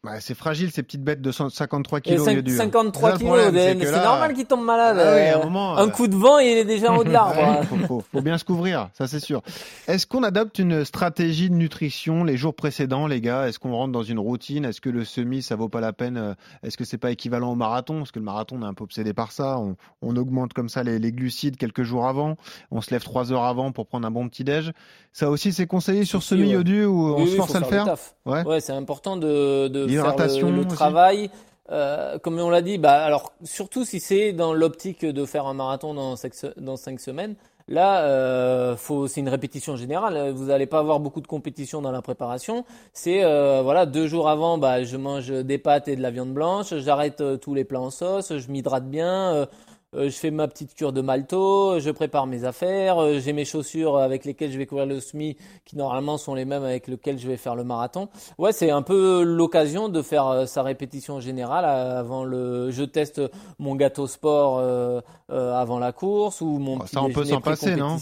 ouais, 0.06 0.20
c'est 0.22 0.34
fragile 0.36 0.72
ces 0.72 0.84
petites 0.84 1.04
bêtes 1.04 1.22
de 1.22 1.32
53 1.32 2.00
Et 2.00 2.02
kilos 2.02 2.22
au 2.22 2.26
cinq- 2.26 2.36
lieu 2.36 2.42
du. 2.42 2.56
53 2.56 3.12
C'est 3.18 3.26
ça, 3.26 3.36
le 3.36 3.52
kilos, 3.52 3.76
c'est 3.86 3.92
là- 3.92 4.04
normal 4.04 4.34
qu'il 4.34 4.46
tombe 4.46 4.64
malade. 4.66 4.98
Ah 5.00 5.16
oui, 5.16 5.28
un 5.42 5.44
moment, 5.44 5.78
un 5.78 5.88
euh, 5.88 5.92
coup 5.92 6.08
de 6.08 6.16
vent, 6.16 6.40
il 6.40 6.48
est 6.58 6.66
déjà 6.66 6.92
en 6.92 6.98
haut 6.98 7.04
de 7.04 7.10
l'arbre. 7.12 7.64
Faut, 7.66 7.78
faut- 7.88 8.04
faut 8.12 8.22
bien 8.22 8.38
se 8.38 8.46
couvrir, 8.46 8.90
ça 8.94 9.08
c'est 9.08 9.20
sûr. 9.20 9.42
Est-ce 9.88 10.08
qu'on 10.08 10.24
adopte 10.24 10.60
une 10.60 10.86
stratégie 10.86 11.50
de 11.50 11.56
nutrition 11.56 12.24
les 12.24 12.38
jours 12.38 12.54
précédents, 12.54 13.08
les 13.08 13.22
gars? 13.22 13.48
Est-ce 13.48 13.60
qu'on 13.60 13.74
rentre 13.74 13.92
dans 13.92 14.04
une 14.04 14.20
routine? 14.20 14.66
Est-ce 14.66 14.82
que 14.82 14.90
le 14.90 15.04
semi, 15.06 15.42
ça 15.42 15.56
vaut 15.56 15.70
pas 15.70 15.82
la 15.82 15.94
peine 15.94 16.18
euh, 16.18 16.34
Est-ce 16.64 16.78
que 16.78 16.86
c'est 16.86 16.98
pas 16.98 17.12
équivalent 17.12 17.52
au 17.52 17.56
marathon? 17.56 17.98
Parce 18.00 18.12
que 18.12 18.20
le 18.20 18.26
marathon, 18.26 18.58
on 18.60 18.64
est 18.64 18.70
un 18.70 18.74
peu 18.74 18.84
obsédé 18.84 19.14
par 19.14 19.32
ça. 19.32 19.60
On, 19.60 19.76
on 20.02 20.16
augmente 20.16 20.54
comme 20.54 20.70
ça 20.70 20.84
les, 20.84 21.00
les 21.00 21.12
glucides 21.12 21.58
quelques 21.58 21.84
jours 21.84 22.08
avant. 22.08 22.36
On 22.72 22.82
se 22.82 22.92
lève 22.92 23.04
trois 23.04 23.32
heures 23.32 23.44
avant 23.46 23.72
pour 23.72 23.88
prendre 23.88 24.08
un 24.08 24.12
bon 24.12 24.28
petit 24.30 24.44
déj. 24.44 24.72
Ça 25.12 25.30
aussi, 25.30 25.52
c'est 25.54 25.66
conseillé 25.68 26.06
sur 26.06 26.22
Si, 26.22 26.30
semi 26.30 26.56
ouais. 26.56 26.86
ou 26.86 27.08
Oui, 27.08 27.14
on 27.18 27.24
oui, 27.24 27.32
se 27.32 27.36
force 27.36 27.52
faut 27.52 27.58
à 27.58 27.60
le 27.62 27.66
faire 27.66 27.86
faire? 27.86 27.96
Ouais. 28.26 28.44
Ouais, 28.46 28.62
c'est 28.62 28.74
important 28.74 29.18
de, 29.18 29.68
de 29.68 29.89
faire 29.94 30.06
L'hydratation 30.06 30.52
le, 30.52 30.58
le 30.58 30.66
travail. 30.66 31.30
Euh, 31.72 32.18
comme 32.18 32.40
on 32.40 32.50
l'a 32.50 32.64
dit, 32.64 32.80
bah 32.80 33.04
alors 33.04 33.32
surtout 33.44 33.86
si 33.86 34.00
c'est 34.00 34.34
dans 34.34 34.54
l'optique 34.54 35.06
de 35.06 35.26
faire 35.26 35.46
un 35.46 35.54
marathon 35.54 35.94
dans 35.94 36.16
cinq, 36.16 36.34
dans 36.58 36.78
cinq 36.78 37.00
semaines, 37.00 37.36
là, 37.68 38.06
euh, 38.06 38.76
faut 38.76 39.08
c'est 39.08 39.20
une 39.20 39.30
répétition 39.30 39.76
générale. 39.76 40.32
Vous 40.32 40.46
n'allez 40.46 40.66
pas 40.66 40.80
avoir 40.80 41.00
beaucoup 41.00 41.22
de 41.22 41.28
compétition 41.28 41.84
dans 41.84 41.92
la 41.92 42.02
préparation. 42.02 42.66
C'est 42.94 43.24
euh, 43.24 43.62
voilà 43.62 43.86
deux 43.86 44.08
jours 44.08 44.30
avant, 44.30 44.58
bah 44.58 44.84
je 44.84 44.98
mange 44.98 45.30
des 45.30 45.60
pâtes 45.60 45.88
et 45.88 45.96
de 45.96 46.02
la 46.02 46.10
viande 46.10 46.34
blanche. 46.34 46.74
J'arrête 46.76 47.22
euh, 47.22 47.38
tous 47.38 47.54
les 47.54 47.66
plats 47.66 47.82
en 47.82 47.92
sauce. 47.92 48.36
Je 48.36 48.52
m'hydrate 48.52 48.90
bien. 48.90 49.48
Euh, 49.96 50.00
euh, 50.00 50.10
je 50.10 50.16
fais 50.16 50.32
ma 50.32 50.48
petite 50.48 50.76
cure 50.76 50.94
de 50.94 51.02
malto, 51.02 51.80
je 51.80 51.90
prépare 51.92 52.28
mes 52.28 52.44
affaires, 52.44 53.02
euh, 53.02 53.20
j'ai 53.20 53.34
mes 53.34 53.46
chaussures 53.46 53.98
avec 53.98 54.26
lesquelles 54.26 54.52
je 54.52 54.58
vais 54.58 54.66
courir 54.66 54.86
le 54.86 55.00
semi 55.00 55.36
qui 55.66 55.78
normalement 55.78 56.18
sont 56.18 56.34
les 56.36 56.46
mêmes 56.46 56.64
avec 56.64 56.88
lesquelles 56.88 57.20
je 57.20 57.28
vais 57.28 57.38
faire 57.38 57.56
le 57.56 57.64
marathon. 57.64 58.10
Ouais, 58.38 58.52
c'est 58.52 58.70
un 58.72 58.82
peu 58.82 59.24
l'occasion 59.24 59.90
de 59.90 60.02
faire 60.02 60.28
euh, 60.28 60.46
sa 60.46 60.64
répétition 60.64 61.20
générale 61.20 61.66
euh, 61.66 62.00
avant 62.00 62.24
le. 62.24 62.72
Je 62.72 62.84
teste 62.84 63.22
mon 63.58 63.76
gâteau 63.76 64.08
sport 64.08 64.60
euh, 64.60 65.02
euh, 65.32 65.54
avant 65.54 65.80
la 65.80 65.92
course 65.92 66.42
ou 66.42 66.60
mon 66.60 66.80
petit 66.80 66.94
ça, 66.94 67.02
on 67.04 67.10
peut 67.10 67.26
s'en 67.26 67.42
passer, 67.42 67.76
non. 67.76 67.98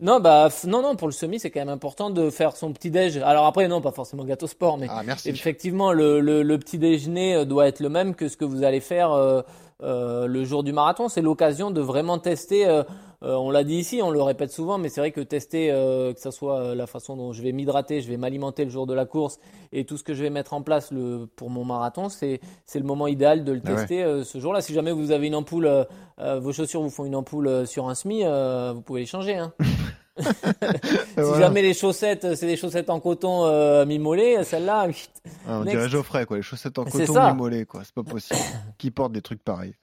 Non, 0.00 0.18
bah 0.20 0.48
non, 0.66 0.82
non, 0.82 0.96
pour 0.96 1.08
le 1.08 1.12
semi, 1.12 1.38
c'est 1.38 1.50
quand 1.50 1.60
même 1.60 1.68
important 1.68 2.10
de 2.10 2.30
faire 2.30 2.56
son 2.56 2.72
petit 2.72 2.90
déj. 2.90 3.18
Alors 3.18 3.46
après, 3.46 3.68
non, 3.68 3.80
pas 3.80 3.92
forcément 3.92 4.24
gâteau 4.24 4.46
sport, 4.46 4.78
mais 4.78 4.86
Ah, 4.90 5.02
effectivement, 5.24 5.92
le, 5.92 6.20
le, 6.20 6.42
le 6.42 6.58
petit 6.58 6.78
déjeuner 6.78 7.34
euh, 7.36 7.44
doit 7.44 7.68
être 7.68 7.80
le 7.80 7.88
même 7.88 8.14
que 8.14 8.28
ce 8.28 8.36
que 8.36 8.44
vous 8.44 8.64
allez 8.64 8.80
faire 8.80 9.12
euh, 9.12 9.28
euh, 9.28 9.42
le 9.80 10.44
jour 10.44 10.62
du 10.62 10.72
marathon. 10.72 11.08
C'est 11.08 11.22
l'occasion 11.22 11.70
de 11.70 11.80
vraiment 11.80 12.18
tester. 12.18 12.66
euh, 12.66 12.82
euh, 13.24 13.34
on 13.34 13.50
l'a 13.50 13.64
dit 13.64 13.74
ici, 13.74 14.00
on 14.00 14.12
le 14.12 14.22
répète 14.22 14.52
souvent, 14.52 14.78
mais 14.78 14.88
c'est 14.88 15.00
vrai 15.00 15.10
que 15.10 15.20
tester, 15.20 15.72
euh, 15.72 16.12
que 16.12 16.20
ce 16.20 16.30
soit 16.30 16.60
euh, 16.60 16.74
la 16.76 16.86
façon 16.86 17.16
dont 17.16 17.32
je 17.32 17.42
vais 17.42 17.50
m'hydrater, 17.50 18.00
je 18.00 18.08
vais 18.08 18.16
m'alimenter 18.16 18.64
le 18.64 18.70
jour 18.70 18.86
de 18.86 18.94
la 18.94 19.06
course 19.06 19.40
et 19.72 19.84
tout 19.84 19.96
ce 19.96 20.04
que 20.04 20.14
je 20.14 20.22
vais 20.22 20.30
mettre 20.30 20.52
en 20.54 20.62
place 20.62 20.92
le, 20.92 21.26
pour 21.34 21.50
mon 21.50 21.64
marathon, 21.64 22.08
c'est 22.10 22.38
le 22.74 22.82
moment 22.84 23.08
idéal 23.08 23.42
de 23.42 23.50
le 23.52 23.60
Ah 23.64 23.70
ouais. 23.70 23.76
tester 23.76 24.04
euh, 24.04 24.22
ce 24.22 24.38
jour-là. 24.38 24.60
Si 24.60 24.72
jamais 24.72 24.92
vous 24.92 25.10
avez 25.10 25.26
une 25.26 25.34
ampoule, 25.34 25.66
euh, 25.66 25.82
euh, 26.20 26.38
vos 26.38 26.52
chaussures 26.52 26.80
vous 26.80 26.90
font 26.90 27.06
une 27.06 27.16
ampoule 27.16 27.48
euh, 27.48 27.66
sur 27.66 27.88
un 27.88 27.96
semi, 27.96 28.22
euh, 28.24 28.72
vous 28.72 28.82
pouvez 28.82 29.00
les 29.00 29.06
changer. 29.06 29.34
Hein. 29.36 29.52
si 30.22 30.98
Voilà. 31.16 31.38
jamais 31.38 31.62
les 31.62 31.74
chaussettes, 31.74 32.24
euh, 32.24 32.34
c'est 32.36 32.46
des 32.46 32.56
chaussettes 32.56 32.90
en 32.90 33.00
coton 33.00 33.44
euh, 33.46 33.86
mi-mollet, 33.86 34.44
celle-là, 34.44 34.88
Ah, 35.46 35.58
on 35.60 35.64
Next. 35.64 35.76
dirait 35.76 35.88
Geoffrey, 35.88 36.26
quoi, 36.26 36.36
les 36.38 36.42
chaussettes 36.42 36.78
en 36.78 36.84
coton 36.84 37.28
mi-mollet, 37.30 37.64
quoi. 37.66 37.82
C'est 37.84 37.94
pas 37.94 38.02
possible. 38.02 38.38
Qui 38.78 38.90
porte 38.90 39.12
des 39.12 39.22
trucs 39.22 39.42
pareils. 39.42 39.74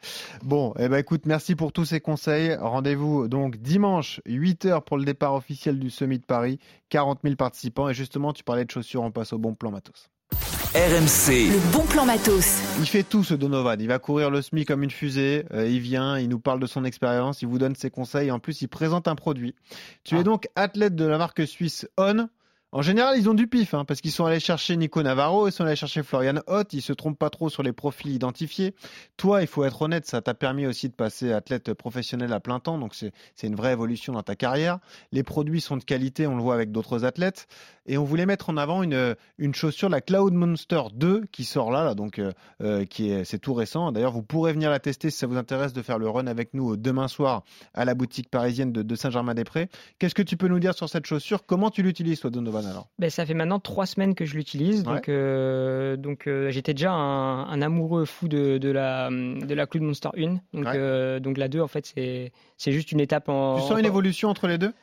Bon, 0.44 0.74
eh 0.80 0.88
ben, 0.90 0.98
écoute, 0.98 1.22
merci 1.26 1.56
pour 1.56 1.72
tous 1.72 1.86
ces 1.86 2.00
conseils. 2.02 2.56
Rendez-vous 2.56 3.28
donc 3.28 3.58
dimanche, 3.58 4.22
8h 4.28 4.82
pour 4.84 4.98
le 4.98 5.06
départ 5.06 5.34
officiel 5.34 5.80
du 5.80 5.90
Semi 5.90 6.20
de 6.20 6.26
Paris. 6.26 6.60
40 6.90 7.20
000 7.24 7.36
participants. 7.36 7.90
Et 7.90 7.94
justement, 7.94 8.34
tu 8.34 8.44
parlais 8.44 8.66
de 8.66 8.72
chaussures, 8.72 9.02
on 9.04 9.12
passe 9.12 9.34
au 9.34 9.38
bon 9.38 9.54
plan 9.56 9.72
matos. 9.72 10.10
RMC, 10.76 11.54
Le 11.54 11.72
bon 11.72 11.86
plan 11.86 12.06
matos. 12.06 12.60
Il 12.80 12.86
fait 12.86 13.04
tout 13.04 13.24
ce 13.24 13.34
Donovan. 13.34 13.80
Il 13.80 13.88
va 13.88 13.98
courir 13.98 14.30
le 14.30 14.42
SMI 14.42 14.66
comme 14.66 14.84
une 14.84 14.92
fusée. 14.92 15.46
Euh, 15.54 15.70
il 15.70 15.80
vient, 15.80 16.20
il 16.20 16.28
nous 16.28 16.38
parle 16.38 16.60
de 16.60 16.66
son 16.66 16.84
expérience, 16.84 17.42
il 17.42 17.48
vous 17.48 17.60
donne 17.60 17.76
ses 17.76 17.90
conseils. 17.90 18.28
Et 18.28 18.32
en 18.32 18.40
plus, 18.40 18.62
il 18.62 18.68
présente 18.68 19.08
un 19.08 19.16
produit. 19.16 19.56
Tu 20.04 20.18
es 20.18 20.24
donc 20.26 20.50
athlète 20.58 20.94
de 20.94 21.06
la 21.06 21.18
marque 21.18 21.48
suisse 21.48 21.88
On. 21.98 22.28
En 22.72 22.82
général, 22.82 23.18
ils 23.18 23.30
ont 23.30 23.34
du 23.34 23.48
pif, 23.48 23.74
hein, 23.74 23.86
parce 23.86 24.02
qu'ils 24.02 24.12
sont 24.12 24.26
allés 24.26 24.42
chercher 24.42 24.76
Nico 24.76 25.02
Navarro, 25.02 25.48
ils 25.48 25.52
sont 25.54 25.64
allés 25.64 25.78
chercher 25.78 26.04
Florian 26.04 26.42
Hoth, 26.48 26.74
ils 26.74 26.82
se 26.82 26.92
trompent 26.92 27.18
pas 27.18 27.30
trop 27.30 27.50
sur 27.50 27.64
les 27.64 27.72
profils 27.72 28.12
identifiés. 28.12 28.76
Toi, 29.16 29.42
il 29.42 29.48
faut 29.48 29.64
être 29.64 29.82
honnête, 29.82 30.06
ça 30.06 30.22
t'a 30.22 30.34
permis 30.34 30.68
aussi 30.68 30.90
de 30.90 30.94
passer 30.94 31.32
athlète 31.32 31.74
professionnel 31.74 32.34
à 32.34 32.42
plein 32.42 32.60
temps, 32.60 32.78
donc 32.78 32.94
c'est 32.94 33.14
une 33.48 33.56
vraie 33.56 33.72
évolution 33.72 34.12
dans 34.12 34.24
ta 34.24 34.36
carrière. 34.36 34.80
Les 35.14 35.24
produits 35.24 35.62
sont 35.62 35.78
de 35.78 35.86
qualité, 35.86 36.28
on 36.28 36.36
le 36.36 36.42
voit 36.42 36.54
avec 36.54 36.74
d'autres 36.74 37.06
athlètes, 37.06 37.48
et 37.86 37.98
on 37.98 38.04
voulait 38.04 38.26
mettre 38.26 38.50
en 38.50 38.58
avant 38.58 38.84
une, 38.84 39.16
une 39.38 39.56
chaussure, 39.56 39.88
la 39.88 40.02
Cloud 40.02 40.34
Monster 40.34 40.82
2, 40.94 41.28
qui 41.32 41.46
sort 41.46 41.72
là, 41.72 41.94
donc 41.96 42.20
euh, 42.20 42.34
euh, 42.62 42.84
qui 42.84 43.10
est 43.10 43.24
c'est 43.24 43.40
tout 43.40 43.54
récent. 43.54 43.94
D'ailleurs, 43.94 44.12
vous 44.12 44.24
pourrez 44.24 44.52
venir 44.52 44.70
la 44.70 44.80
tester 44.80 45.12
si 45.12 45.18
ça 45.18 45.28
vous 45.28 45.38
intéresse 45.38 45.72
de 45.72 45.82
faire 45.82 45.98
le 45.98 46.10
run 46.10 46.28
avec 46.28 46.54
nous 46.54 46.74
euh, 46.74 46.78
demain 46.78 47.08
soir 47.08 47.44
à 47.74 47.86
la 47.86 47.94
boutique 47.94 48.30
parisienne 48.30 48.74
de, 48.74 48.82
de 48.82 48.96
Saint-Germain-des-Prés. 48.96 49.70
Qu'est-ce 49.98 50.16
que 50.16 50.24
tu 50.24 50.36
peux 50.36 50.48
nous 50.50 50.60
dire 50.60 50.74
sur 50.74 50.90
cette 50.90 51.06
chaussure? 51.06 51.46
Comment 51.46 51.70
tu 51.70 51.84
l'utilises, 51.84 52.20
toi, 52.20 52.32
Donovan? 52.32 52.65
Alors? 52.66 52.88
Ben, 53.00 53.10
ça 53.10 53.26
fait 53.26 53.34
maintenant 53.34 53.60
trois 53.60 53.86
semaines 53.86 54.16
que 54.16 54.26
je 54.26 54.36
l'utilise. 54.36 54.84
Ouais. 54.84 54.96
Donc, 54.96 55.10
euh, 55.10 55.96
donc 55.98 56.28
euh, 56.28 56.50
j'étais 56.52 56.74
déjà 56.74 56.92
un, 56.92 57.48
un 57.48 57.62
amoureux 57.62 58.06
fou 58.06 58.28
de, 58.28 58.58
de 58.58 58.70
la, 58.70 59.10
de 59.10 59.54
la 59.54 59.66
Cloud 59.66 59.84
Monster 59.84 60.10
1. 60.18 60.22
Donc, 60.22 60.42
Ouais. 60.66 60.74
euh, 60.76 61.20
donc 61.20 61.38
la 61.38 61.48
2, 61.48 61.62
en 61.62 61.68
fait, 61.68 61.86
c'est 61.96 62.32
c'est 62.58 62.72
juste 62.72 62.92
une 62.92 63.00
étape 63.00 63.30
en. 63.30 63.56
Tu 63.56 63.62
sens 63.68 63.80
une 63.80 63.86
évolution 63.86 64.30
entre 64.30 64.48
les 64.48 64.58
deux? 64.58 64.74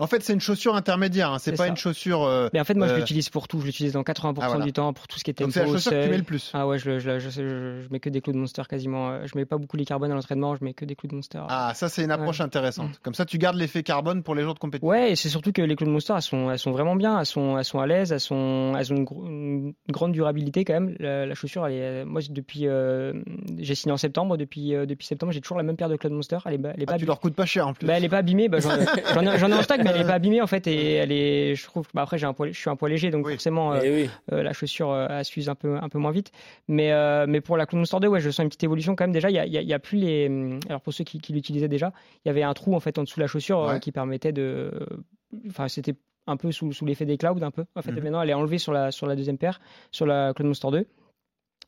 En 0.00 0.06
fait, 0.06 0.22
c'est 0.22 0.32
une 0.32 0.40
chaussure 0.40 0.74
intermédiaire. 0.74 1.30
Hein. 1.30 1.38
C'est 1.38 1.52
pas 1.52 1.58
ça. 1.64 1.68
une 1.68 1.76
chaussure. 1.76 2.22
euh, 2.24 2.48
Mais 2.52 2.60
en 2.60 2.64
fait, 2.64 2.74
moi, 2.74 2.88
je 2.88 2.94
euh, 2.94 2.96
l'utilise 2.96 3.28
pour 3.28 3.46
tout. 3.46 3.60
Je 3.60 3.66
l'utilise 3.66 3.92
dans 3.92 4.02
80% 4.02 4.38
Ah, 4.40 4.48
voilà. 4.48 4.64
du 4.64 4.72
temps 4.72 4.92
pour 4.92 5.06
tout 5.06 5.18
ce 5.18 5.24
qui 5.24 5.30
est 5.30 5.34
tempo. 5.34 5.50
C'est 5.50 5.60
la 5.60 5.66
chaussure 5.66 5.92
que 5.92 6.02
tu 6.04 6.10
mets 6.10 6.16
le 6.16 6.22
plus. 6.24 6.50
Ah 6.54 6.66
ouais, 6.66 6.78
je, 6.78 6.98
je, 6.98 7.18
je, 7.18 7.28
je- 7.30 7.80
je 7.82 7.88
mets 7.90 8.00
que 8.00 8.08
des 8.08 8.20
clous 8.20 8.32
de 8.32 8.38
monster 8.38 8.62
quasiment. 8.68 9.10
Euh, 9.10 9.26
Je 9.26 9.36
mets 9.38 9.44
pas 9.44 9.58
beaucoup 9.58 9.76
les 9.76 9.84
carbones 9.84 10.10
à 10.10 10.14
l'entraînement, 10.14 10.56
je 10.56 10.64
mets 10.64 10.74
que 10.74 10.84
des 10.84 10.96
clous 10.96 11.08
de 11.08 11.14
monster. 11.14 11.40
Ah, 11.48 11.72
ça 11.74 11.88
c'est 11.88 12.02
une 12.02 12.10
approche 12.10 12.40
intéressante. 12.40 12.98
Comme 13.02 13.14
ça, 13.14 13.24
tu 13.26 13.38
gardes 13.38 13.56
l'effet 13.56 13.82
carbone 13.82 14.22
pour 14.22 14.34
les 14.34 14.42
jours 14.42 14.54
de 14.54 14.58
compétition. 14.58 14.88
Ouais, 14.88 15.12
et 15.12 15.16
c'est 15.16 15.28
surtout 15.28 15.52
que 15.52 15.62
les 15.62 15.76
clous 15.76 15.86
de 15.86 15.92
monster, 15.92 16.14
elles 16.16 16.22
sont, 16.22 16.50
elles 16.50 16.58
sont 16.58 16.72
vraiment 16.72 16.96
bien, 16.96 17.18
elles 17.20 17.26
sont, 17.26 17.58
elles 17.58 17.64
sont 17.64 17.78
à 17.80 17.86
l'aise, 17.86 18.10
elles, 18.12 18.20
sont, 18.20 18.74
elles 18.78 18.92
ont 18.92 18.96
une, 18.96 19.74
grande 19.90 20.12
durabilité 20.12 20.64
quand 20.64 20.72
même. 20.74 20.96
La, 20.98 21.26
la 21.26 21.34
chaussure, 21.34 21.66
elle 21.66 21.72
est, 21.74 22.04
moi, 22.06 22.20
depuis, 22.30 22.66
euh, 22.66 23.12
j'ai 23.58 23.74
signé 23.74 23.92
en 23.92 23.96
septembre, 23.98 24.36
depuis, 24.38 24.74
euh, 24.74 24.86
depuis 24.86 25.06
septembre, 25.06 25.32
j'ai 25.32 25.40
toujours 25.42 25.58
la 25.58 25.62
même 25.64 25.76
paire 25.76 25.88
de 25.90 25.96
clous 25.96 26.08
de 26.10 26.14
monster. 26.14 26.38
Elle 26.46 26.54
est, 26.54 26.58
ba- 26.58 26.72
elle 26.74 26.80
est 26.82 26.86
Ah, 26.88 26.92
pas 26.92 26.98
tu 26.98 27.04
leur 27.06 27.20
coûte 27.20 27.34
pas 27.34 27.46
cher 27.46 27.66
en 27.68 27.74
plus. 27.74 27.86
bah, 27.86 27.94
elle 27.96 28.04
est 28.04 28.08
pas 28.08 28.18
abîmée, 28.18 28.48
bah, 28.48 28.58
j'en 28.60 28.70
ai, 29.50 29.52
en 29.54 29.62
stock, 29.62 29.80
elle 29.94 30.00
est 30.02 30.06
pas 30.06 30.14
abîmée 30.14 30.40
en 30.40 30.46
fait, 30.46 30.66
et 30.66 30.94
elle 30.94 31.12
est, 31.12 31.54
je 31.54 31.64
trouve, 31.64 31.86
bah, 31.94 32.02
après 32.02 32.18
j'ai 32.18 32.26
un 32.26 32.32
poids, 32.32 32.48
je 32.48 32.58
suis 32.58 32.70
un 32.70 32.76
poids 32.76 32.88
léger, 32.88 33.10
donc 33.10 33.28
forcément 33.28 33.72
euh, 33.72 33.80
Eh 33.84 33.90
oui. 33.90 34.10
euh, 34.32 34.42
la 34.42 34.52
chaussure 34.52 34.90
euh, 34.90 35.06
elle 35.10 35.24
s'use 35.24 35.48
un 35.48 35.54
peu, 35.54 35.76
un 35.76 35.88
peu 35.88 35.98
moins 35.98 36.10
vite. 36.10 36.32
Mais, 36.68 36.92
euh, 36.92 37.26
mais 37.28 37.40
pour 37.40 37.56
la 37.56 37.66
Clone 37.66 37.80
Monster 37.80 37.98
2, 38.00 38.08
ouais, 38.08 38.20
je 38.20 38.30
sens 38.30 38.42
une 38.44 38.48
petite 38.48 38.64
évolution 38.64 38.96
quand 38.96 39.04
même. 39.04 39.12
Déjà, 39.12 39.30
il 39.30 39.34
y 39.34 39.38
a, 39.38 39.46
il 39.46 39.52
y 39.52 39.58
a- 39.58 39.62
il 39.62 39.68
y 39.68 39.74
a 39.74 39.78
plus 39.78 39.98
les, 39.98 40.28
hum, 40.28 40.60
alors 40.68 40.80
pour 40.80 40.92
ceux 40.92 41.04
qui, 41.04 41.18
qui 41.20 41.32
l'utilisaient 41.32 41.68
déjà, 41.68 41.92
il 42.24 42.28
y 42.28 42.30
avait 42.30 42.42
un 42.42 42.54
trou 42.54 42.74
en 42.74 42.80
fait 42.80 42.98
en 42.98 43.02
dessous 43.04 43.16
de 43.16 43.22
la 43.22 43.26
chaussure 43.28 43.60
euh, 43.62 43.72
Ouais. 43.74 43.80
qui 43.80 43.92
permettait 43.92 44.32
de, 44.32 44.70
enfin 45.48 45.68
c'était 45.68 45.94
un 46.26 46.36
peu 46.36 46.52
sous, 46.52 46.72
sous 46.72 46.86
l'effet 46.86 47.06
des 47.06 47.16
clouds 47.18 47.42
un 47.42 47.50
peu. 47.50 47.64
En 47.76 47.82
fait, 47.82 47.92
Mhm. 47.92 48.02
maintenant 48.02 48.22
elle 48.22 48.30
est 48.30 48.34
enlevée 48.34 48.58
sur 48.58 48.72
la, 48.72 48.90
sur 48.92 49.06
la 49.06 49.16
deuxième 49.16 49.38
paire, 49.38 49.60
sur 49.90 50.06
la 50.06 50.32
Clone 50.34 50.48
Monster 50.48 50.68
2. 50.70 50.86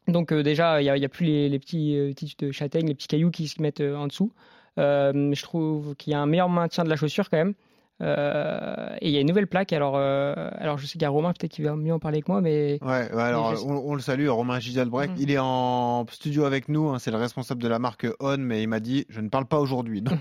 Donc 0.09 0.33
euh, 0.33 0.43
déjà, 0.43 0.83
il 0.83 0.93
n'y 0.93 1.05
a, 1.05 1.09
plus 1.09 1.25
les, 1.27 1.49
les 1.49 1.59
petits, 1.59 1.97
euh, 1.97 2.09
petites 2.13 2.51
châtaignes, 2.53 2.89
les 2.89 2.95
petits 2.95 3.07
cailloux 3.09 3.31
qui 3.31 3.47
se 3.49 3.63
mettent 3.63 3.81
euh, 3.81 3.95
en 3.97 4.09
dessous. 4.09 4.33
Euh, 4.79 5.33
je 5.35 5.43
trouve 5.43 5.95
qu'il 5.97 6.13
y 6.13 6.15
a 6.15 6.21
un 6.21 6.27
meilleur 6.27 6.49
maintien 6.49 6.83
de 6.83 6.89
la 6.89 6.97
chaussure 6.97 7.31
quand 7.31 7.37
même. 7.37 7.55
Euh, 8.03 8.97
et 9.01 9.09
il 9.09 9.15
y 9.15 9.17
a 9.17 9.21
une 9.21 9.29
nouvelle 9.29 9.47
plaque. 9.47 9.73
Alors, 9.73 9.95
euh, 9.97 10.35
alors 10.59 10.79
je 10.79 10.87
sais 10.87 10.93
qu'il 10.93 11.03
y 11.03 11.05
a 11.05 11.11
Romain 11.11 11.33
peut-être 11.33 11.53
qui 11.53 11.63
va 11.63 11.77
mieux 11.77 11.93
en 11.93 11.99
parler 11.99 12.23
que 12.23 12.31
moi, 12.31 12.41
mais 12.41 12.79
Ouais, 12.83 13.13
ouais, 13.13 13.23
alors 13.23 13.53
Mais 13.53 13.59
on, 13.65 13.91
on 13.91 13.95
le 13.95 14.01
salue, 14.01 14.29
Romain 14.29 14.59
Giselbrecht. 14.59 15.13
Mhm. 15.13 15.19
Il 15.21 15.31
est 15.31 15.39
en 15.39 16.05
studio 16.11 16.45
avec 16.45 16.69
nous, 16.69 16.89
hein, 16.89 16.99
c'est 16.99 17.11
le 17.11 17.17
responsable 17.17 17.63
de 17.63 17.69
la 17.69 17.79
marque 17.79 18.07
On, 18.21 18.39
mais 18.39 18.63
il 18.63 18.69
m'a 18.69 18.81
dit 18.81 19.07
je 19.09 19.21
ne 19.21 19.29
parle 19.29 19.47
pas 19.47 19.59
aujourd'hui. 19.59 20.03
Donc 20.03 20.19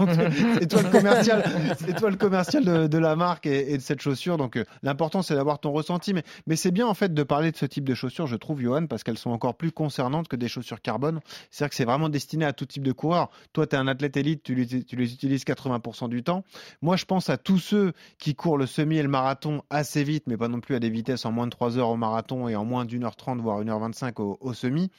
c'est 0.59 0.67
toi 0.67 0.81
le 0.81 0.89
commercial, 0.89 1.43
c'est 1.77 1.95
toi 1.95 2.09
le 2.09 2.17
commercial 2.17 2.63
de, 2.63 2.87
de 2.87 2.97
la 2.97 3.15
marque 3.15 3.45
et, 3.45 3.73
et 3.73 3.77
de 3.77 3.81
cette 3.81 4.01
chaussure. 4.01 4.37
Donc 4.37 4.57
euh, 4.57 4.65
l'important 4.83 5.21
c'est 5.21 5.35
d'avoir 5.35 5.59
ton 5.59 5.71
ressenti, 5.71 6.13
mais, 6.13 6.23
mais 6.47 6.55
c'est 6.55 6.71
bien 6.71 6.87
en 6.87 6.93
fait 6.93 7.13
de 7.13 7.23
parler 7.23 7.51
de 7.51 7.57
ce 7.57 7.65
type 7.65 7.83
de 7.83 7.93
chaussures, 7.93 8.27
je 8.27 8.35
trouve, 8.35 8.61
Johan, 8.61 8.87
parce 8.87 9.03
qu'elles 9.03 9.17
sont 9.17 9.31
encore 9.31 9.55
plus 9.55 9.71
concernantes 9.71 10.27
que 10.27 10.35
des 10.35 10.47
chaussures 10.47 10.81
carbone. 10.81 11.19
C'est-à-dire 11.49 11.69
que 11.69 11.75
c'est 11.75 11.85
vraiment 11.85 12.09
destiné 12.09 12.45
à 12.45 12.53
tout 12.53 12.65
type 12.65 12.83
de 12.83 12.91
coureur. 12.91 13.29
Toi, 13.53 13.67
tu 13.67 13.75
es 13.75 13.79
un 13.79 13.87
athlète 13.87 14.17
élite, 14.17 14.43
tu 14.43 14.55
les, 14.55 14.83
tu 14.83 14.95
les 14.95 15.13
utilises 15.13 15.43
80% 15.43 16.09
du 16.09 16.23
temps. 16.23 16.43
Moi, 16.81 16.95
je 16.95 17.05
pense 17.05 17.29
à 17.29 17.37
tous 17.37 17.70
ceux 17.71 17.93
qui 18.19 18.35
courent 18.35 18.57
le 18.57 18.65
semi 18.65 18.97
et 18.97 19.01
le 19.03 19.07
marathon 19.07 19.61
assez 19.69 20.03
vite, 20.03 20.23
mais 20.27 20.35
pas 20.35 20.49
non 20.49 20.59
plus 20.59 20.75
à 20.75 20.79
des 20.79 20.89
vitesses 20.89 21.25
en 21.25 21.31
moins 21.31 21.45
de 21.45 21.51
3 21.51 21.77
heures 21.77 21.87
au 21.89 21.95
marathon 21.95 22.49
et 22.49 22.55
en 22.57 22.65
moins 22.65 22.83
d'une 22.83 23.05
heure 23.05 23.15
30, 23.15 23.39
voire 23.39 23.63
1h25 23.63 24.21
au, 24.21 24.37
au 24.41 24.53
semi. 24.53 24.89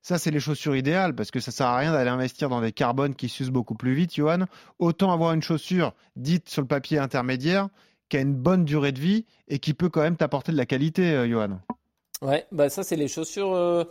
Ça, 0.00 0.16
c'est 0.16 0.30
les 0.30 0.38
chaussures 0.38 0.76
idéales 0.76 1.14
parce 1.14 1.32
que 1.32 1.40
ça 1.40 1.50
sert 1.50 1.66
à 1.66 1.76
rien 1.76 1.92
d'aller 1.92 2.08
investir 2.08 2.48
dans 2.48 2.60
des 2.60 2.70
carbones 2.72 3.16
qui 3.16 3.28
s'usent 3.28 3.50
beaucoup 3.50 3.74
plus 3.74 3.94
vite, 3.94 4.14
Johan. 4.14 4.46
Autant 4.78 5.12
avoir 5.12 5.32
une 5.32 5.42
chaussure 5.42 5.92
dite 6.14 6.48
sur 6.48 6.62
le 6.62 6.68
papier 6.68 6.98
intermédiaire 6.98 7.68
qui 8.08 8.16
a 8.16 8.20
une 8.20 8.34
bonne 8.34 8.64
durée 8.64 8.92
de 8.92 9.00
vie 9.00 9.26
et 9.48 9.58
qui 9.58 9.74
peut 9.74 9.88
quand 9.88 10.02
même 10.02 10.16
t'apporter 10.16 10.52
de 10.52 10.56
la 10.56 10.66
qualité, 10.66 11.10
euh, 11.12 11.28
Johan. 11.28 11.58
Ouais, 12.22 12.46
bah 12.52 12.68
ça 12.68 12.82
c'est 12.82 12.96
les 12.96 13.08
chaussures 13.08 13.54
euh, 13.54 13.84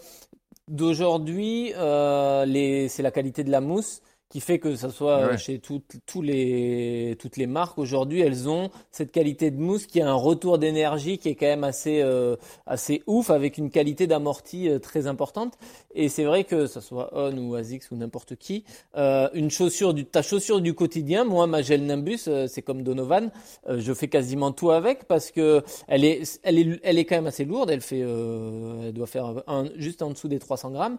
d'aujourd'hui. 0.68 1.74
euh, 1.76 2.88
c'est 2.90 3.04
la 3.04 3.12
qualité 3.12 3.44
de 3.44 3.52
la 3.52 3.60
mousse 3.62 4.02
qui 4.30 4.40
fait 4.42 4.60
que 4.60 4.76
ça 4.76 4.90
soit 4.92 5.18
euh, 5.20 5.28
Ouais. 5.32 5.38
chez 5.38 5.60
toutes, 5.60 5.96
tous 6.06 6.22
les, 6.22 7.16
toutes 7.20 7.36
les 7.38 7.48
marques 7.48 7.80
aujourd'hui, 7.80 8.22
elles 8.22 8.48
ont 8.48 8.70
cette 8.92 9.12
qualité 9.12 9.50
de 9.52 9.58
mousse 9.60 9.88
qui 9.88 10.02
a 10.02 10.10
un 10.10 10.14
retour 10.14 10.60
d'énergie 10.60 11.18
qui 11.18 11.30
est 11.30 11.36
quand 11.36 11.48
même 11.48 11.64
assez, 11.64 12.02
euh, 12.02 12.36
assez 12.68 13.02
ouf 13.08 13.32
avec 13.32 13.58
une 13.58 13.70
qualité 13.72 14.06
d'amorti 14.08 14.70
euh, 14.70 14.78
très 14.80 15.08
importante. 15.08 15.54
Et 15.96 16.10
c'est 16.10 16.26
vrai 16.26 16.44
que 16.44 16.68
ça 16.68 16.80
soit 16.82 17.10
On 17.14 17.36
ou 17.38 17.56
Asics 17.56 17.84
ou 17.92 17.96
n'importe 17.96 18.36
qui, 18.36 18.64
euh, 18.96 19.30
une 19.34 19.50
chaussure 19.50 19.94
du, 19.96 20.06
ta 20.06 20.22
chaussure 20.22 20.62
du 20.62 20.74
quotidien, 20.76 21.24
moi 21.24 21.48
ma 21.48 21.62
gel 21.64 21.84
Nimbus, 21.86 22.20
euh, 22.28 22.46
c'est 22.48 22.62
comme 22.62 22.84
Donovan, 22.84 23.32
euh, 23.68 23.80
je 23.80 23.94
fais 23.94 24.08
quasiment 24.10 24.52
tout 24.52 24.70
avec 24.70 25.06
parce 25.06 25.32
que 25.32 25.64
elle 25.88 26.06
est, 26.06 26.40
elle 26.44 26.60
est, 26.60 26.80
elle 26.84 27.00
est 27.00 27.06
quand 27.06 27.16
même 27.16 27.28
assez 27.28 27.46
lourde. 27.46 27.72
Elle 27.72 27.82
fait, 27.82 28.02
euh, 28.04 28.84
elle 28.88 28.94
doit 28.94 29.08
faire 29.08 29.44
un, 29.48 29.66
juste 29.76 30.04
en 30.04 30.12
dessous 30.12 30.28
des 30.28 30.38
300 30.40 30.70
grammes. 30.72 30.98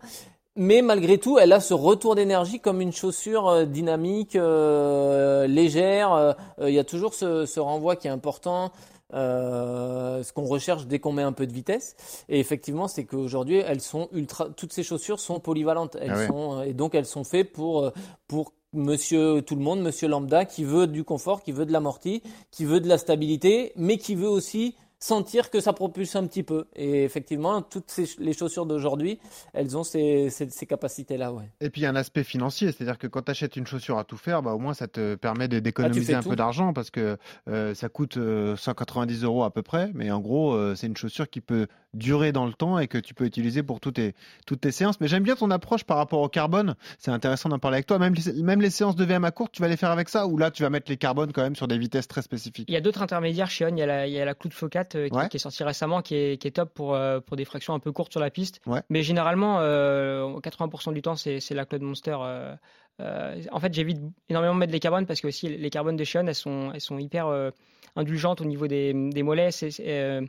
Mais 0.57 0.83
malgré 0.83 1.19
tout, 1.19 1.39
elle 1.39 1.53
a 1.53 1.61
ce 1.61 1.75
retour 1.75 2.15
d'énergie 2.17 2.61
comme 2.61 2.81
une 2.81 2.93
chaussure 2.93 3.49
euh, 3.49 3.65
dynamique, 3.65 4.35
euh, 4.37 5.47
légère. 5.47 6.13
Euh, 6.13 6.33
euh, 6.61 6.69
Il 6.71 6.75
y 6.75 6.79
a 6.79 6.85
toujours 6.85 7.15
ce, 7.15 7.47
ce 7.47 7.61
renvoi 7.61 7.97
qui 7.97 8.09
est 8.09 8.11
important. 8.11 8.73
Euh, 9.13 10.23
ce 10.23 10.33
qu'on 10.33 10.45
recherche 10.45 10.87
dès 10.87 11.01
qu'on 11.01 11.11
met 11.11 11.23
un 11.25 11.33
peu 11.33 11.45
de 11.45 11.53
vitesse. 11.53 11.97
Et 12.29 12.39
effectivement, 12.39 12.87
c'est 12.87 13.05
qu'aujourd'hui, 13.05 13.57
elles 13.57 13.81
sont 13.81 14.09
ultra, 14.13 14.49
toutes 14.51 14.73
ces 14.73 14.85
chaussures 14.85 15.19
sont 15.19 15.41
polyvalentes. 15.41 15.97
Elles 16.01 16.13
Ah 16.15 16.19
ouais. 16.19 16.27
sont, 16.29 16.63
et 16.63 16.75
donc 16.75 16.95
elles 16.95 17.07
sont 17.07 17.25
faites 17.25 17.53
pour, 17.53 17.91
pour 18.29 18.53
monsieur 18.73 19.43
tout 19.43 19.57
le 19.57 19.63
monde, 19.63 19.81
monsieur 19.81 20.07
lambda, 20.07 20.45
qui 20.45 20.63
veut 20.63 20.87
du 20.87 21.03
confort, 21.03 21.43
qui 21.43 21.51
veut 21.51 21.67
de 21.67 21.73
l'amorti, 21.73 22.23
qui 22.53 22.65
veut 22.65 22.79
de 22.79 22.87
la 22.89 22.99
stabilité, 22.99 23.73
mais 23.75 23.99
qui 23.99 24.15
veut 24.15 24.29
aussi 24.29 24.77
sentir 25.01 25.51
que 25.51 25.61
ça 25.61 25.73
propulse 25.73 26.15
un 26.15 26.27
petit 26.27 26.43
peu. 26.43 26.67
Et 26.77 27.05
effectivement, 27.05 27.63
toutes 27.63 27.91
ces, 27.91 28.05
les 28.19 28.35
chaussures 28.35 28.67
d'aujourd'hui, 28.67 29.19
elles 29.55 29.77
ont 29.77 29.83
ces, 29.83 30.29
ces, 30.31 30.49
ces 30.51 30.67
capacités-là, 30.67 31.33
ouais. 31.33 31.51
Et 31.61 31.71
puis 31.71 31.81
il 31.81 31.85
y 31.85 31.87
a 31.87 31.91
un 31.91 31.97
aspect 31.97 32.23
financier, 32.23 32.71
c'est-à-dire 32.71 32.99
que 32.99 33.07
quand 33.07 33.23
tu 33.23 33.31
achètes 33.31 33.57
une 33.57 33.67
chaussure 33.67 33.99
à 33.99 34.05
tout 34.05 34.19
faire, 34.19 34.43
bah, 34.43 34.53
au 34.53 34.59
moins 34.59 34.75
ça 34.75 34.89
te 34.89 35.15
permet 35.15 35.49
de- 35.49 35.59
d'économiser 35.59 36.15
un 36.15 36.23
tout. 36.23 36.29
peu 36.29 36.37
d'argent 36.37 36.73
parce 36.75 36.91
que 36.91 37.17
euh, 37.49 37.75
ça 37.75 37.89
coûte 37.89 38.19
euh, 38.19 38.57
190 38.57 39.25
euros 39.25 39.43
à 39.43 39.51
peu 39.53 39.63
près, 39.63 39.91
mais 39.95 40.11
en 40.11 40.21
gros 40.21 40.53
euh, 40.53 40.75
c'est 40.75 40.87
une 40.87 40.97
chaussure 40.97 41.31
qui 41.31 41.41
peut 41.41 41.67
durer 41.95 42.31
dans 42.33 42.47
le 42.47 42.53
temps 42.53 42.79
et 42.79 42.87
que 42.87 42.99
tu 42.99 43.15
peux 43.15 43.25
utiliser 43.25 43.63
pour 43.63 43.81
toutes 43.81 43.95
tes, 43.97 44.15
toutes 44.47 44.61
tes 44.61 44.71
séances. 44.71 45.01
Mais 45.01 45.09
j'aime 45.09 45.23
bien 45.23 45.35
ton 45.35 45.51
approche 45.51 45.85
par 45.85 45.97
rapport 45.97 46.21
au 46.21 46.29
carbone, 46.29 46.75
c'est 46.99 47.11
intéressant 47.11 47.49
d'en 47.49 47.59
parler 47.59 47.77
avec 47.77 47.87
toi. 47.87 47.99
Même, 47.99 48.15
les- 48.15 48.43
même 48.43 48.61
les 48.61 48.71
séances 48.71 48.97
de 48.97 49.05
VM 49.05 49.25
à 49.25 49.31
courte, 49.31 49.53
tu 49.53 49.63
vas 49.63 49.69
les 49.69 49.77
faire 49.79 49.91
avec 49.91 50.09
ça 50.11 50.27
ou 50.27 50.37
là 50.37 50.51
tu 50.51 50.63
vas 50.63 50.69
mettre 50.71 50.91
les 50.91 50.99
carbones 50.99 51.33
quand 51.33 51.43
même 51.43 51.57
sur 51.57 51.67
des 51.69 51.79
vitesses 51.79 52.07
très 52.07 52.23
spécifiques? 52.23 52.67
Il 52.69 52.75
y 52.75 52.77
a 52.77 52.81
d'autres 52.83 53.01
intermédiaires 53.03 53.51
chez 53.51 53.65
On. 53.65 53.69
Il 53.71 53.79
y 53.79 53.83
a 53.83 53.87
la, 53.87 54.07
il 54.07 54.13
y 54.13 54.21
a 54.21 54.25
la 54.25 54.35
Cloud 54.35 54.53
Focat 54.53 54.85
euh, 54.90 54.90
qui, 54.95 55.17
Ouais. 55.17 55.29
qui 55.29 55.37
est 55.37 55.41
sortie 55.41 55.63
récemment, 55.65 56.03
qui 56.03 56.15
est, 56.15 56.41
qui 56.41 56.49
est 56.49 56.53
top 56.53 56.73
pour, 56.75 56.95
euh, 56.95 57.21
pour 57.21 57.37
des 57.37 57.45
fractions 57.45 57.75
un 57.75 57.79
peu 57.79 57.93
courtes 57.93 58.13
sur 58.13 58.21
la 58.21 58.31
piste. 58.31 58.61
Ouais. 58.67 58.81
Mais 58.89 59.03
généralement, 59.03 59.59
euh, 59.61 60.39
80% 60.41 60.93
du 60.93 61.03
temps, 61.03 61.17
c'est 61.17 61.41
la 61.51 61.65
Cloud 61.65 61.83
Monster. 61.83 62.17
euh, 62.21 62.55
euh, 63.01 63.41
en 63.51 63.61
fait, 63.61 63.73
j'évite 63.73 63.99
énormément 64.29 64.55
de 64.55 64.59
mettre 64.59 64.73
les 64.73 64.81
carbones 64.81 65.07
parce 65.07 65.21
que 65.21 65.29
aussi 65.29 65.49
les 65.49 65.71
carbones 65.71 65.97
de 65.97 66.05
chez 66.05 66.19
On, 66.19 66.27
elles 66.27 66.35
sont, 66.35 66.71
elles 66.75 66.81
sont 66.83 66.99
hyper 66.99 67.29
euh, 67.29 67.51
indulgentes 67.97 68.41
au 68.43 68.45
niveau 68.45 68.67
des, 68.67 68.93
des 68.93 69.23
mollets. 69.23 69.51
C'est, 69.53 69.71
euh. 69.81 70.21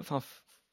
Enfin, 0.00 0.20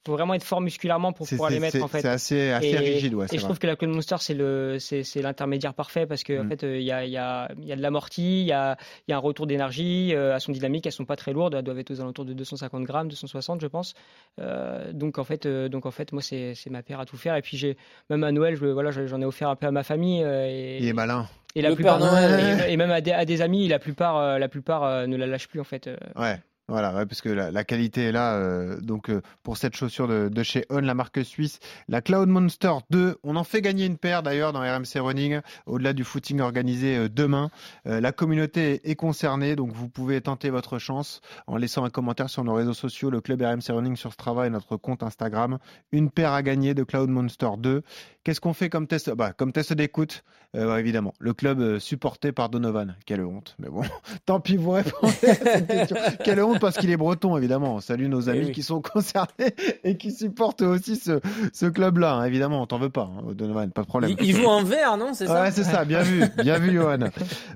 faut 0.06 0.14
vraiment 0.14 0.34
être 0.36 0.44
fort 0.44 0.62
musculairement 0.62 1.14
pour 1.14 1.28
pouvoir 1.28 1.50
les 1.50 1.60
mettre 1.60 1.72
c'est- 1.78 1.82
en 1.82 1.88
fait. 1.88 2.02
c'est 2.02 2.08
assez- 2.08 2.52
assez 2.52 2.68
et, 2.70 2.78
rigide, 2.78 3.14
ouais, 3.16 3.26
Et 3.26 3.30
je 3.30 3.36
vrai. 3.38 3.44
trouve 3.44 3.58
que 3.60 3.68
la 3.68 3.76
Clone 3.76 3.92
Monster 3.94 4.18
c'est 4.20 4.34
le 4.36 4.78
c'est 4.80 5.04
c'est 5.04 5.22
l'intermédiaire 5.22 5.74
parfait 5.74 6.06
parce 6.06 6.24
que 6.24 6.40
en 6.42 6.44
Mm. 6.44 6.50
fait 6.50 6.64
euh, 6.64 6.78
il 6.78 6.84
y 6.86 6.92
a 6.92 7.04
il 7.06 7.12
y 7.12 7.18
a 7.18 7.50
il 7.58 7.66
y 7.66 7.72
a 7.72 7.76
de 7.76 7.82
l'amorti, 7.82 8.42
il 8.42 8.48
y 8.48 8.52
a 8.52 8.78
il 9.08 9.12
y 9.12 9.14
a 9.14 9.18
un 9.18 9.20
retour 9.20 9.48
d'énergie, 9.48 10.14
euh, 10.14 10.34
elles 10.36 10.42
sont 10.42 10.52
dynamiques, 10.52 10.86
elles 10.86 10.92
sont 10.92 11.06
pas 11.06 11.16
très 11.16 11.34
lourdes, 11.34 11.56
elles 11.56 11.64
doivent 11.64 11.80
être 11.80 11.92
aux 11.92 12.02
alentours 12.02 12.26
de 12.26 12.34
250 12.34 12.84
grammes, 12.84 13.08
260 13.10 13.62
je 13.62 13.68
pense. 13.68 13.94
Euh, 14.40 14.92
donc 14.94 15.18
en 15.18 15.24
fait 15.24 15.46
euh, 15.46 15.70
donc 15.70 15.86
en 15.86 15.92
fait 15.92 16.12
moi 16.12 16.22
c'est 16.22 16.54
c'est 16.56 16.70
ma 16.70 16.84
paire 16.84 17.00
à 17.00 17.06
tout 17.06 17.18
faire 17.18 17.36
et 17.36 17.42
puis 17.42 17.58
j'ai 17.58 17.78
même 18.10 18.24
à 18.24 18.32
Noël 18.32 18.56
je 18.56 18.66
voilà 18.66 18.92
j'en 18.92 19.22
ai 19.22 19.26
offert 19.26 19.50
un 19.50 19.56
peu 19.56 19.66
à 19.68 19.72
ma 19.72 19.84
famille 19.84 20.24
euh, 20.24 20.46
et 20.48 20.78
Il 20.80 20.88
est 20.88 20.94
malin. 20.94 21.28
et 21.56 21.62
la 21.62 21.74
plupart 21.74 22.00
Noël. 22.00 22.62
et, 22.68 22.74
et 22.74 22.78
même 22.78 22.92
à 22.92 23.02
des, 23.02 23.12
à 23.12 23.26
des 23.26 23.42
amis 23.42 23.68
la 23.68 23.80
plupart 23.80 24.18
euh, 24.18 24.38
la 24.38 24.48
plupart 24.50 24.84
euh, 24.84 25.08
ne 25.08 25.16
la 25.18 25.26
lâchent 25.26 25.48
plus 25.48 25.60
en 25.62 25.64
fait. 25.64 25.88
euh. 25.88 25.96
Ouais. 26.16 26.38
Voilà, 26.68 26.96
ouais, 26.96 27.06
parce 27.06 27.24
la, 27.26 27.64
qualité 27.64 28.06
est 28.06 28.12
là. 28.12 28.34
euh, 28.36 28.82
donc, 28.82 29.10
euh, 29.10 29.22
pour 29.44 29.56
cette 29.56 29.76
chaussure 29.76 30.08
de, 30.08 30.30
de 30.30 30.44
chez 30.44 30.66
On, 30.72 30.80
la 30.80 30.96
marque 30.96 31.24
suisse, 31.24 31.60
la 31.88 32.02
Cloud 32.02 32.28
Monster 32.28 32.74
2, 32.90 33.18
on 33.24 33.36
en 33.36 33.44
fait 33.44 33.62
gagner 33.62 33.86
une 33.86 33.98
paire 34.00 34.24
d'ailleurs 34.24 34.52
dans 34.52 34.62
RMC 34.62 35.00
Running, 35.00 35.42
au-delà 35.68 35.94
du 35.94 36.04
footing 36.04 36.42
organisé 36.42 36.98
euh, 36.98 37.08
demain. 37.08 37.52
La 37.86 38.12
communauté 38.12 38.82
est 38.90 38.96
concernée, 38.96 39.56
donc 39.56 39.72
vous 39.72 39.90
pouvez 39.90 40.20
tenter 40.22 40.50
votre 40.50 40.80
chance 40.80 41.22
en 41.46 41.58
laissant 41.58 41.84
un 41.84 41.90
commentaire 41.90 42.30
sur 42.30 42.44
nos 42.44 42.54
réseaux 42.56 42.74
sociaux, 42.74 43.12
le 43.12 43.22
club 43.22 43.42
RMC 43.42 43.70
Running 43.70 43.96
sur 43.96 44.12
Strava 44.14 44.48
et 44.48 44.50
notre 44.50 44.76
compte 44.78 45.04
Instagram. 45.04 45.60
Une 45.92 46.10
paire 46.10 46.34
à 46.34 46.42
gagner 46.42 46.74
de 46.74 46.84
Cloud 46.84 47.10
Monster 47.10 47.50
2. 47.60 47.84
Qu'est-ce 48.26 48.42
qu'on 48.42 48.54
fait 48.54 48.70
comme 48.72 48.88
test? 48.88 49.12
Bah, 49.12 49.34
Comme 49.34 49.52
test 49.52 49.72
d'écoute, 49.74 50.24
euh, 50.56 50.74
ouais, 50.74 50.80
évidemment, 50.80 51.14
le 51.20 51.34
club 51.36 51.60
euh, 51.60 51.80
supporté 51.80 52.32
par 52.32 52.50
Donovan. 52.50 52.96
Quelle 53.06 53.22
honte, 53.24 53.56
mais 53.60 53.70
bon, 53.70 53.84
tant 54.26 54.40
pis, 54.40 54.58
vous 54.58 54.72
répondez 54.72 55.14
à 55.30 55.36
cette 55.36 55.68
question. 55.70 55.96
Quelle 56.24 56.42
honte 56.42 56.60
parce 56.60 56.76
qu'il 56.78 56.90
est 56.90 56.98
breton, 56.98 57.38
évidemment. 57.38 57.80
Salut 57.82 58.10
nos 58.10 58.28
amis 58.28 58.46
oui. 58.48 58.52
qui 58.52 58.64
sont 58.64 58.82
concernés 58.94 59.54
et 59.84 59.96
qui 59.98 60.12
supportent 60.12 60.64
aussi 60.64 60.96
ce, 60.96 61.20
ce 61.54 61.68
club-là. 61.68 62.16
hein. 62.16 62.26
Évidemment, 62.26 62.64
on 62.64 62.66
t'en 62.66 62.80
veut 62.80 62.90
pas, 62.90 63.04
hein, 63.16 63.32
Donovan, 63.36 63.70
pas 63.70 63.84
de 63.84 63.88
problème. 63.88 64.16
Ils, 64.20 64.26
ils 64.26 64.36
jouent 64.36 64.48
en 64.48 64.64
vert, 64.64 64.98
non? 64.98 65.14
C'est 65.14 65.28
ça? 65.28 65.44
Ouais, 65.44 65.52
c'est 65.52 65.64
ça, 65.64 65.86
bien 65.86 66.02
vu, 66.02 66.24
bien 66.44 66.58
vu, 66.58 66.74
Johan. 66.74 66.98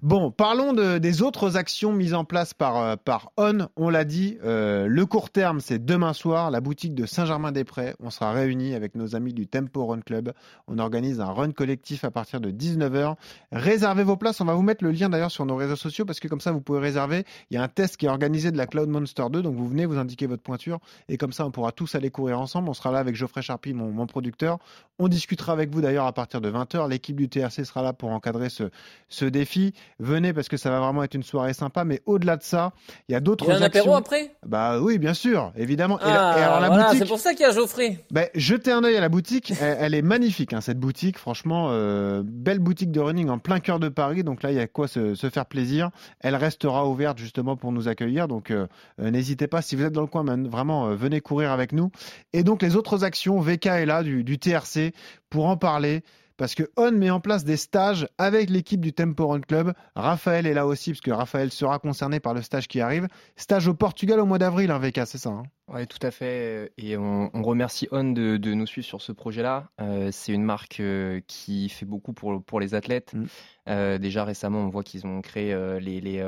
Bon, 0.03 0.29
parlons 0.29 0.73
de, 0.73 0.99
des 0.99 1.23
autres 1.23 1.57
actions 1.57 1.93
mises 1.93 2.13
en 2.13 2.25
place 2.25 2.53
par, 2.53 2.77
euh, 2.77 2.95
par 2.95 3.31
On. 3.37 3.67
On 3.75 3.89
l'a 3.89 4.05
dit, 4.05 4.37
euh, 4.43 4.85
le 4.85 5.05
court 5.07 5.31
terme, 5.31 5.61
c'est 5.61 5.83
demain 5.83 6.13
soir, 6.13 6.51
la 6.51 6.61
boutique 6.61 6.93
de 6.93 7.07
Saint-Germain-des-Prés. 7.07 7.95
On 7.99 8.11
sera 8.11 8.33
réunis 8.33 8.75
avec 8.75 8.93
nos 8.93 9.15
amis 9.15 9.33
du 9.33 9.47
Tempo 9.47 9.83
Run 9.87 10.01
Club. 10.01 10.31
On 10.69 10.77
organise 10.79 11.19
un 11.19 11.31
run 11.31 11.51
collectif 11.51 12.03
à 12.03 12.11
partir 12.11 12.39
de 12.39 12.51
19h. 12.51 13.15
Réservez 13.51 14.03
vos 14.03 14.15
places. 14.17 14.39
On 14.41 14.45
va 14.45 14.53
vous 14.53 14.61
mettre 14.61 14.83
le 14.83 14.91
lien 14.91 15.09
d'ailleurs 15.09 15.31
sur 15.31 15.45
nos 15.45 15.55
réseaux 15.55 15.75
sociaux 15.75 16.05
parce 16.05 16.19
que 16.19 16.27
comme 16.27 16.41
ça, 16.41 16.51
vous 16.51 16.61
pouvez 16.61 16.79
réserver. 16.79 17.25
Il 17.49 17.55
y 17.55 17.57
a 17.57 17.63
un 17.63 17.67
test 17.67 17.97
qui 17.97 18.05
est 18.05 18.09
organisé 18.09 18.51
de 18.51 18.57
la 18.57 18.67
Cloud 18.67 18.89
Monster 18.89 19.23
2. 19.31 19.41
Donc 19.41 19.55
vous 19.55 19.67
venez, 19.67 19.85
vous 19.85 19.97
indiquez 19.97 20.27
votre 20.27 20.43
pointure 20.43 20.79
et 21.07 21.17
comme 21.17 21.33
ça, 21.33 21.45
on 21.45 21.51
pourra 21.51 21.71
tous 21.71 21.95
aller 21.95 22.09
courir 22.11 22.39
ensemble. 22.39 22.69
On 22.69 22.73
sera 22.73 22.91
là 22.91 22.99
avec 22.99 23.15
Geoffrey 23.15 23.41
Charpie, 23.41 23.73
mon, 23.73 23.89
mon 23.91 24.05
producteur. 24.05 24.59
On 24.99 25.07
discutera 25.07 25.53
avec 25.53 25.69
vous 25.73 25.81
d'ailleurs 25.81 26.05
à 26.05 26.13
partir 26.13 26.41
de 26.41 26.51
20h. 26.51 26.87
L'équipe 26.89 27.15
du 27.15 27.29
TRC 27.29 27.63
sera 27.65 27.81
là 27.81 27.93
pour 27.93 28.09
encadrer 28.11 28.49
ce, 28.49 28.63
ce 29.07 29.25
défi. 29.25 29.73
Venez 29.99 30.33
parce 30.33 30.49
que 30.49 30.57
ça 30.57 30.69
va 30.69 30.79
vraiment 30.79 31.03
être 31.03 31.15
une 31.15 31.23
soirée 31.23 31.53
sympa. 31.53 31.83
Mais 31.85 32.01
au-delà 32.05 32.37
de 32.37 32.43
ça, 32.43 32.73
il 33.07 33.13
y 33.13 33.15
a 33.15 33.19
d'autres 33.19 33.45
Il 33.45 33.49
y 33.49 33.51
a 33.51 33.55
un 33.55 33.61
actions. 33.61 33.81
apéro 33.81 33.95
après? 33.95 34.35
Bah 34.45 34.79
oui, 34.81 34.97
bien 34.99 35.13
sûr, 35.13 35.51
évidemment. 35.55 35.99
Et, 35.99 36.03
Ah, 36.05 36.35
et 36.37 36.41
alors 36.43 36.59
la 36.59 36.67
voilà, 36.67 36.83
boutique, 36.85 36.99
c'est 36.99 37.07
pour 37.07 37.19
ça 37.19 37.31
qu'il 37.33 37.41
y 37.41 37.45
a 37.49 37.51
Geoffrey. 37.51 38.03
ben, 38.11 38.27
jetez 38.35 38.71
un 38.71 38.83
œil 38.83 38.95
à 38.97 39.01
la 39.01 39.09
boutique. 39.09 39.53
Elle, 39.61 39.77
elle 39.79 39.95
est 39.95 40.01
magnifique, 40.01 40.53
hein, 40.53 40.58
cette 40.61 40.79
boutique. 40.79 41.17
Franchement, 41.17 41.69
euh, 41.71 42.23
belle 42.25 42.59
boutique 42.59 42.91
de 42.91 42.99
running 42.99 43.29
en 43.29 43.39
plein 43.39 43.59
cœur 43.59 43.79
de 43.79 43.89
Paris. 43.89 44.23
Donc 44.23 44.43
là, 44.43 44.51
il 44.51 44.57
y 44.57 44.59
a 44.59 44.67
quoi 44.67 44.87
se, 44.87 45.15
faire 45.15 45.45
plaisir. 45.45 45.89
Elle 46.19 46.35
restera 46.35 46.87
ouverte 46.87 47.17
justement 47.17 47.55
pour 47.55 47.71
nous 47.71 47.87
accueillir. 47.87 48.27
Donc 48.27 48.51
euh, 48.51 48.67
euh, 48.99 49.11
n'hésitez 49.11 49.47
pas, 49.47 49.61
si 49.61 49.75
vous 49.75 49.83
êtes 49.83 49.93
dans 49.93 50.01
le 50.01 50.07
coin, 50.07 50.23
vraiment, 50.47 50.93
venez 50.95 51.21
courir 51.21 51.51
avec 51.51 51.71
nous. 51.71 51.91
Et 52.33 52.43
donc 52.43 52.61
les 52.61 52.75
autres 52.75 53.03
actions, 53.03 53.39
VK 53.39 53.65
est 53.67 53.85
là 53.85 54.03
du 54.03 54.39
TRC 54.39 54.93
pour 55.29 55.47
en 55.47 55.57
parler. 55.57 56.03
Parce 56.39 56.55
que 56.55 56.63
On 56.77 56.93
met 56.93 57.09
en 57.09 57.19
place 57.19 57.43
des 57.43 57.57
stages 57.57 58.07
avec 58.17 58.49
l'équipe 58.49 58.79
du 58.79 58.93
Tempo 58.93 59.27
Run 59.27 59.41
Club. 59.41 59.73
Raphaël 59.93 60.47
est 60.47 60.53
là 60.53 60.65
aussi, 60.65 60.91
parce 60.91 61.01
que 61.01 61.11
Raphaël 61.11 61.51
sera 61.51 61.79
concerné 61.79 62.21
par 62.21 62.33
le 62.33 62.41
stage 62.41 62.69
qui 62.69 62.79
arrive. 62.79 63.09
Stage 63.35 63.67
au 63.67 63.73
Portugal 63.73 64.21
au 64.21 64.25
mois 64.25 64.37
d'avril, 64.37 64.71
hein, 64.71 64.79
VK, 64.79 65.01
c'est 65.05 65.17
ça 65.17 65.31
hein? 65.31 65.43
Ouais, 65.67 65.85
tout 65.85 65.99
à 66.01 66.11
fait. 66.11 66.71
Et 66.77 66.95
on, 66.95 67.29
on 67.33 67.43
remercie 67.43 67.89
On 67.91 68.05
de, 68.05 68.37
de 68.37 68.53
nous 68.53 68.65
suivre 68.65 68.87
sur 68.87 69.01
ce 69.01 69.11
projet-là. 69.11 69.67
Euh, 69.81 70.11
c'est 70.13 70.31
une 70.31 70.45
marque 70.45 70.79
euh, 70.79 71.19
qui 71.27 71.67
fait 71.67 71.85
beaucoup 71.85 72.13
pour, 72.13 72.41
pour 72.41 72.61
les 72.61 72.73
athlètes. 72.73 73.13
Mm. 73.13 73.25
Euh, 73.67 73.97
déjà 73.97 74.23
récemment, 74.23 74.59
on 74.59 74.69
voit 74.69 74.83
qu'ils 74.83 75.05
ont 75.05 75.21
créé 75.21 75.53
les, 75.81 75.99
les 75.99 76.25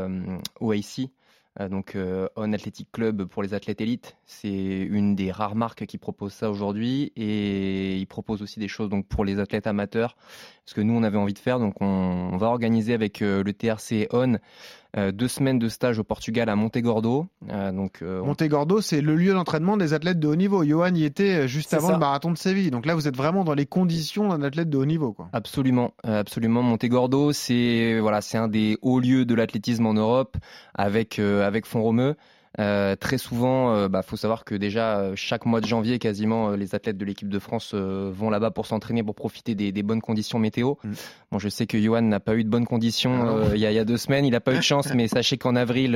OIC, 0.59 1.09
donc 1.70 1.95
euh, 1.95 2.28
On 2.36 2.53
Athletic 2.53 2.91
Club 2.91 3.26
pour 3.26 3.43
les 3.43 3.53
athlètes 3.53 3.82
élites. 3.82 4.18
C'est 4.26 4.49
une 4.49 5.16
des 5.16 5.32
rares 5.32 5.55
marques 5.55 5.86
qui 5.86 5.97
propose 5.97 6.34
ça 6.34 6.49
aujourd'hui. 6.49 7.12
Et 7.16 7.97
ils 7.97 8.07
proposent 8.07 8.41
aussi 8.41 8.59
des 8.59 8.68
choses 8.68 8.89
donc, 8.89 9.07
pour 9.07 9.26
les 9.26 9.39
athlètes 9.39 9.68
amateurs. 9.68 10.16
Ce 10.66 10.74
que 10.74 10.82
nous, 10.82 10.93
on 10.93 11.03
avait 11.03 11.18
envie 11.18 11.34
de 11.34 11.39
faire. 11.39 11.59
Donc, 11.59 11.82
on, 11.82 12.38
va 12.38 12.47
organiser 12.47 12.93
avec 12.93 13.22
euh, 13.22 13.43
le 13.43 13.53
TRC 13.53 14.07
On 14.12 14.34
euh, 14.34 14.38
deux 14.98 15.28
semaines 15.28 15.60
de 15.60 15.70
stage 15.70 16.00
au 16.00 16.04
Portugal 16.04 16.50
à 16.50 16.56
Montegordo. 16.56 17.28
Euh, 17.50 17.72
donc, 17.72 18.00
euh, 18.02 18.22
on 18.22 18.28
Montegordo, 18.28 18.82
c'est 18.82 19.02
le 19.02 19.16
lieu 19.16 19.34
d'entraînement 19.34 19.78
des 19.78 19.94
athlètes 19.94 20.20
de 20.20 20.28
haut 20.28 20.36
niveau. 20.36 20.64
Johan 20.64 20.94
y 20.94 21.04
était 21.04 21.44
euh, 21.44 21.48
juste 21.48 21.74
avant 21.74 21.88
ça. 21.88 21.94
le 21.94 22.00
marathon 22.00 22.32
de 22.32 22.38
Séville. 22.38 22.72
Donc 22.72 22.86
là, 22.86 22.96
vous 22.96 23.08
êtes 23.08 23.16
vraiment 23.16 23.44
dans 23.44 23.54
les 23.54 23.66
conditions 23.66 24.30
d'un 24.30 24.42
athlète 24.42 24.70
de 24.70 24.78
haut 24.78 24.86
niveau. 24.86 25.14
Quoi. 25.14 25.30
Absolument, 25.34 25.94
euh, 26.06 26.20
absolument. 26.20 26.62
Montegordo, 26.62 27.32
c'est 27.32 28.00
voilà, 28.00 28.22
c'est 28.22 28.38
un 28.38 28.48
des 28.48 28.78
hauts 28.82 29.00
lieux 29.00 29.26
de 29.26 29.36
l'athlétisme 29.36 29.86
en 29.86 29.94
Europe, 29.94 30.38
avec 30.74 31.20
euh, 31.20 31.46
avec 31.48 31.66
Font-Romeu. 31.66 32.16
Euh, 32.60 32.95
très 32.97 33.18
souvent, 33.18 33.74
euh, 33.74 33.88
bah, 33.88 34.02
faut 34.02 34.18
savoir 34.18 34.43
que 34.43 34.56
déjà 34.56 34.97
euh, 34.99 35.14
chaque 35.16 35.45
mois 35.45 35.62
de 35.62 35.68
janvier, 35.68 35.99
quasiment, 35.99 36.52
les 36.52 36.76
athlètes 36.76 36.97
de 36.97 37.06
l'équipe 37.06 37.30
de 37.30 37.39
France 37.39 37.74
vont 37.74 38.30
là-bas 38.30 38.52
pour 38.52 38.66
s'entraîner, 38.66 39.04
pour 39.04 39.16
profiter 39.16 39.56
des, 39.56 39.72
des 39.72 39.84
bonnes 39.84 40.02
conditions 40.02 40.38
météo. 40.38 40.74
Mm. 40.84 40.91
Bon, 41.32 41.39
je 41.39 41.47
sais 41.47 41.66
que 41.66 41.80
Johan 41.80 42.02
n'a 42.02 42.20
pas 42.20 42.36
eu 42.36 42.43
de 42.43 42.49
bonnes 42.49 42.66
conditions 42.66 43.14
Ah 43.14 43.56
il 43.56 43.60
y, 43.62 43.66
a, 43.66 43.72
il 43.72 43.76
y 43.76 43.80
a 43.80 43.86
deux 43.86 43.95
semaines, 43.97 44.26
il 44.26 44.32
n'a 44.32 44.41
pas 44.41 44.54
eu 44.54 44.58
de 44.58 44.64
chance, 44.64 44.93
mais 44.95 45.08
sachez 45.08 45.38
qu'en 45.38 45.56
avril, 45.56 45.91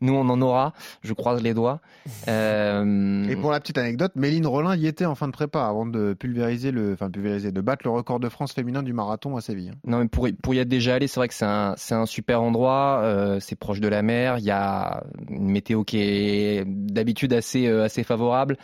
nous 0.00 0.14
on 0.14 0.28
en 0.28 0.40
aura. 0.40 0.72
Je 1.02 1.12
croise 1.12 1.42
les 1.42 1.52
doigts. 1.52 1.80
Et 2.26 3.36
pour 3.36 3.50
la 3.50 3.60
petite 3.60 3.76
anecdote, 3.78 4.12
Méline 4.14 4.46
Rollin 4.46 4.74
y 4.76 4.86
était 4.86 5.04
en 5.04 5.14
fin 5.14 5.26
de 5.26 5.32
prépa 5.32 5.64
avant 5.66 5.84
de 5.84 6.14
pulvériser 6.14 6.70
le, 6.70 6.92
enfin 6.94 7.10
pulvériser, 7.10 7.52
de 7.52 7.60
battre 7.60 7.82
le 7.84 7.90
record 7.90 8.18
de 8.18 8.28
France 8.28 8.52
féminin 8.52 8.82
du 8.82 8.92
marathon 8.92 9.36
à 9.36 9.40
Séville. 9.40 9.72
Non, 9.86 9.98
mais 9.98 10.08
pour, 10.08 10.26
y- 10.28 10.32
pour 10.32 10.54
y 10.54 10.58
être 10.58 10.68
déjà 10.68 10.94
allé, 10.94 11.06
c'est 11.06 11.20
vrai 11.20 11.28
que 11.28 11.34
c'est 11.34 11.44
un, 11.44 12.06
super 12.06 12.42
endroit. 12.42 13.04
c'est 13.40 13.56
proche 13.56 13.80
de 13.80 13.88
la 13.88 14.02
mer. 14.02 14.38
Il 14.38 14.44
y 14.44 14.50
a 14.50 15.04
une 15.28 15.50
météo 15.50 15.81
qui 15.84 15.98
est 16.00 16.64
d'habitude 16.66 17.32
assez, 17.32 17.66
euh, 17.66 17.84
assez 17.84 18.04
favorable. 18.04 18.56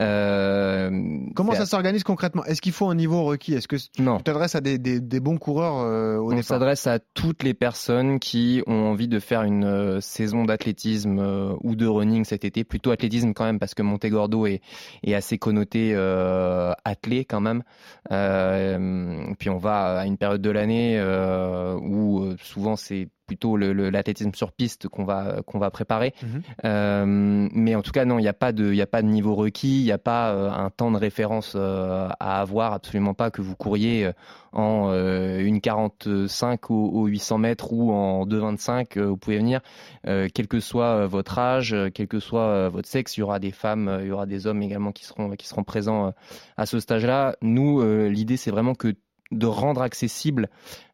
Euh, 0.00 0.90
Comment 1.34 1.54
ça 1.54 1.66
s'organise 1.66 2.04
concrètement? 2.04 2.44
Est-ce 2.44 2.60
qu'il 2.60 2.72
faut 2.72 2.88
un 2.88 2.94
niveau 2.94 3.24
requis? 3.24 3.54
Est-ce 3.54 3.68
que 3.68 3.76
tu 3.76 4.04
t'adresses 4.24 4.54
à 4.54 4.60
des, 4.60 4.78
des, 4.78 5.00
des 5.00 5.20
bons 5.20 5.38
coureurs 5.38 5.78
euh, 5.78 6.18
au 6.18 6.32
On 6.32 6.42
s'adresse 6.42 6.86
à 6.86 6.98
toutes 6.98 7.42
les 7.42 7.54
personnes 7.54 8.18
qui 8.18 8.62
ont 8.66 8.90
envie 8.90 9.08
de 9.08 9.18
faire 9.18 9.42
une 9.42 10.00
saison 10.00 10.44
d'athlétisme 10.44 11.56
ou 11.62 11.76
de 11.76 11.86
running 11.86 12.24
cet 12.24 12.44
été. 12.44 12.64
Plutôt 12.64 12.90
athlétisme 12.90 13.32
quand 13.32 13.44
même 13.44 13.58
parce 13.58 13.74
que 13.74 13.82
Montegordo 13.82 14.46
est, 14.46 14.60
est 15.02 15.14
assez 15.14 15.38
connoté 15.38 15.92
euh, 15.94 16.72
athlé 16.84 17.24
quand 17.24 17.40
même. 17.40 17.62
Euh, 18.10 19.32
puis 19.38 19.50
on 19.50 19.58
va 19.58 20.00
à 20.00 20.06
une 20.06 20.16
période 20.16 20.42
de 20.42 20.50
l'année 20.50 20.98
euh, 20.98 21.76
où 21.76 22.34
souvent 22.42 22.76
c'est 22.76 23.08
plutôt 23.26 23.56
l'athlétisme 23.56 24.32
sur 24.34 24.52
piste 24.52 24.88
qu'on 24.88 25.04
va 25.04 25.42
qu'on 25.46 25.58
va 25.58 25.70
préparer. 25.70 26.14
Mhm. 26.22 26.42
Euh, 26.64 27.48
mais 27.52 27.74
en 27.74 27.82
tout 27.82 27.92
cas 27.92 28.04
non, 28.04 28.18
il 28.18 28.22
n'y 28.22 28.28
a 28.28 28.34
pas 28.34 28.52
de 28.52 28.72
y 28.72 28.82
a 28.82 28.86
pas 28.86 29.02
de 29.02 29.08
niveau 29.08 29.34
requis, 29.34 29.80
il 29.80 29.84
n'y 29.84 29.92
a 29.92 29.98
pas 29.98 30.32
euh, 30.32 30.50
un 30.50 30.70
temps 30.70 30.90
de 30.90 30.96
référence 30.96 31.54
euh, 31.56 32.08
à 32.20 32.40
avoir, 32.40 32.72
absolument 32.72 33.14
pas 33.14 33.30
que 33.30 33.42
vous 33.42 33.56
couriez 33.56 34.06
euh, 34.06 34.12
en 34.52 34.90
euh, 34.90 35.40
une 35.44 35.60
45 35.60 36.70
au, 36.70 36.74
au 36.74 37.06
800 37.06 37.38
mètres 37.38 37.72
ou 37.72 37.92
en 37.92 38.24
2,25, 38.26 38.98
euh, 38.98 39.06
vous 39.06 39.16
pouvez 39.16 39.38
venir, 39.38 39.60
euh, 40.06 40.28
quel 40.32 40.46
que 40.46 40.60
soit 40.60 40.84
euh, 40.84 41.06
votre 41.06 41.38
âge, 41.38 41.74
euh, 41.74 41.90
quel 41.92 42.06
que 42.06 42.20
soit 42.20 42.42
euh, 42.42 42.68
votre 42.68 42.88
sexe, 42.88 43.16
il 43.16 43.20
y 43.20 43.22
aura 43.22 43.40
des 43.40 43.50
femmes, 43.50 43.88
euh, 43.88 44.02
il 44.02 44.08
y 44.08 44.12
aura 44.12 44.26
des 44.26 44.46
hommes 44.46 44.62
également 44.62 44.92
qui 44.92 45.04
seront 45.04 45.30
qui 45.30 45.48
seront 45.48 45.64
présents 45.64 46.06
euh, 46.06 46.10
à 46.56 46.66
ce 46.66 46.78
stage-là. 46.78 47.36
Nous, 47.42 47.80
euh, 47.80 48.08
l'idée 48.08 48.36
c'est 48.36 48.52
vraiment 48.52 48.74
que 48.74 48.94
de 49.34 49.46
rendre 49.46 49.82
accessible 49.82 50.48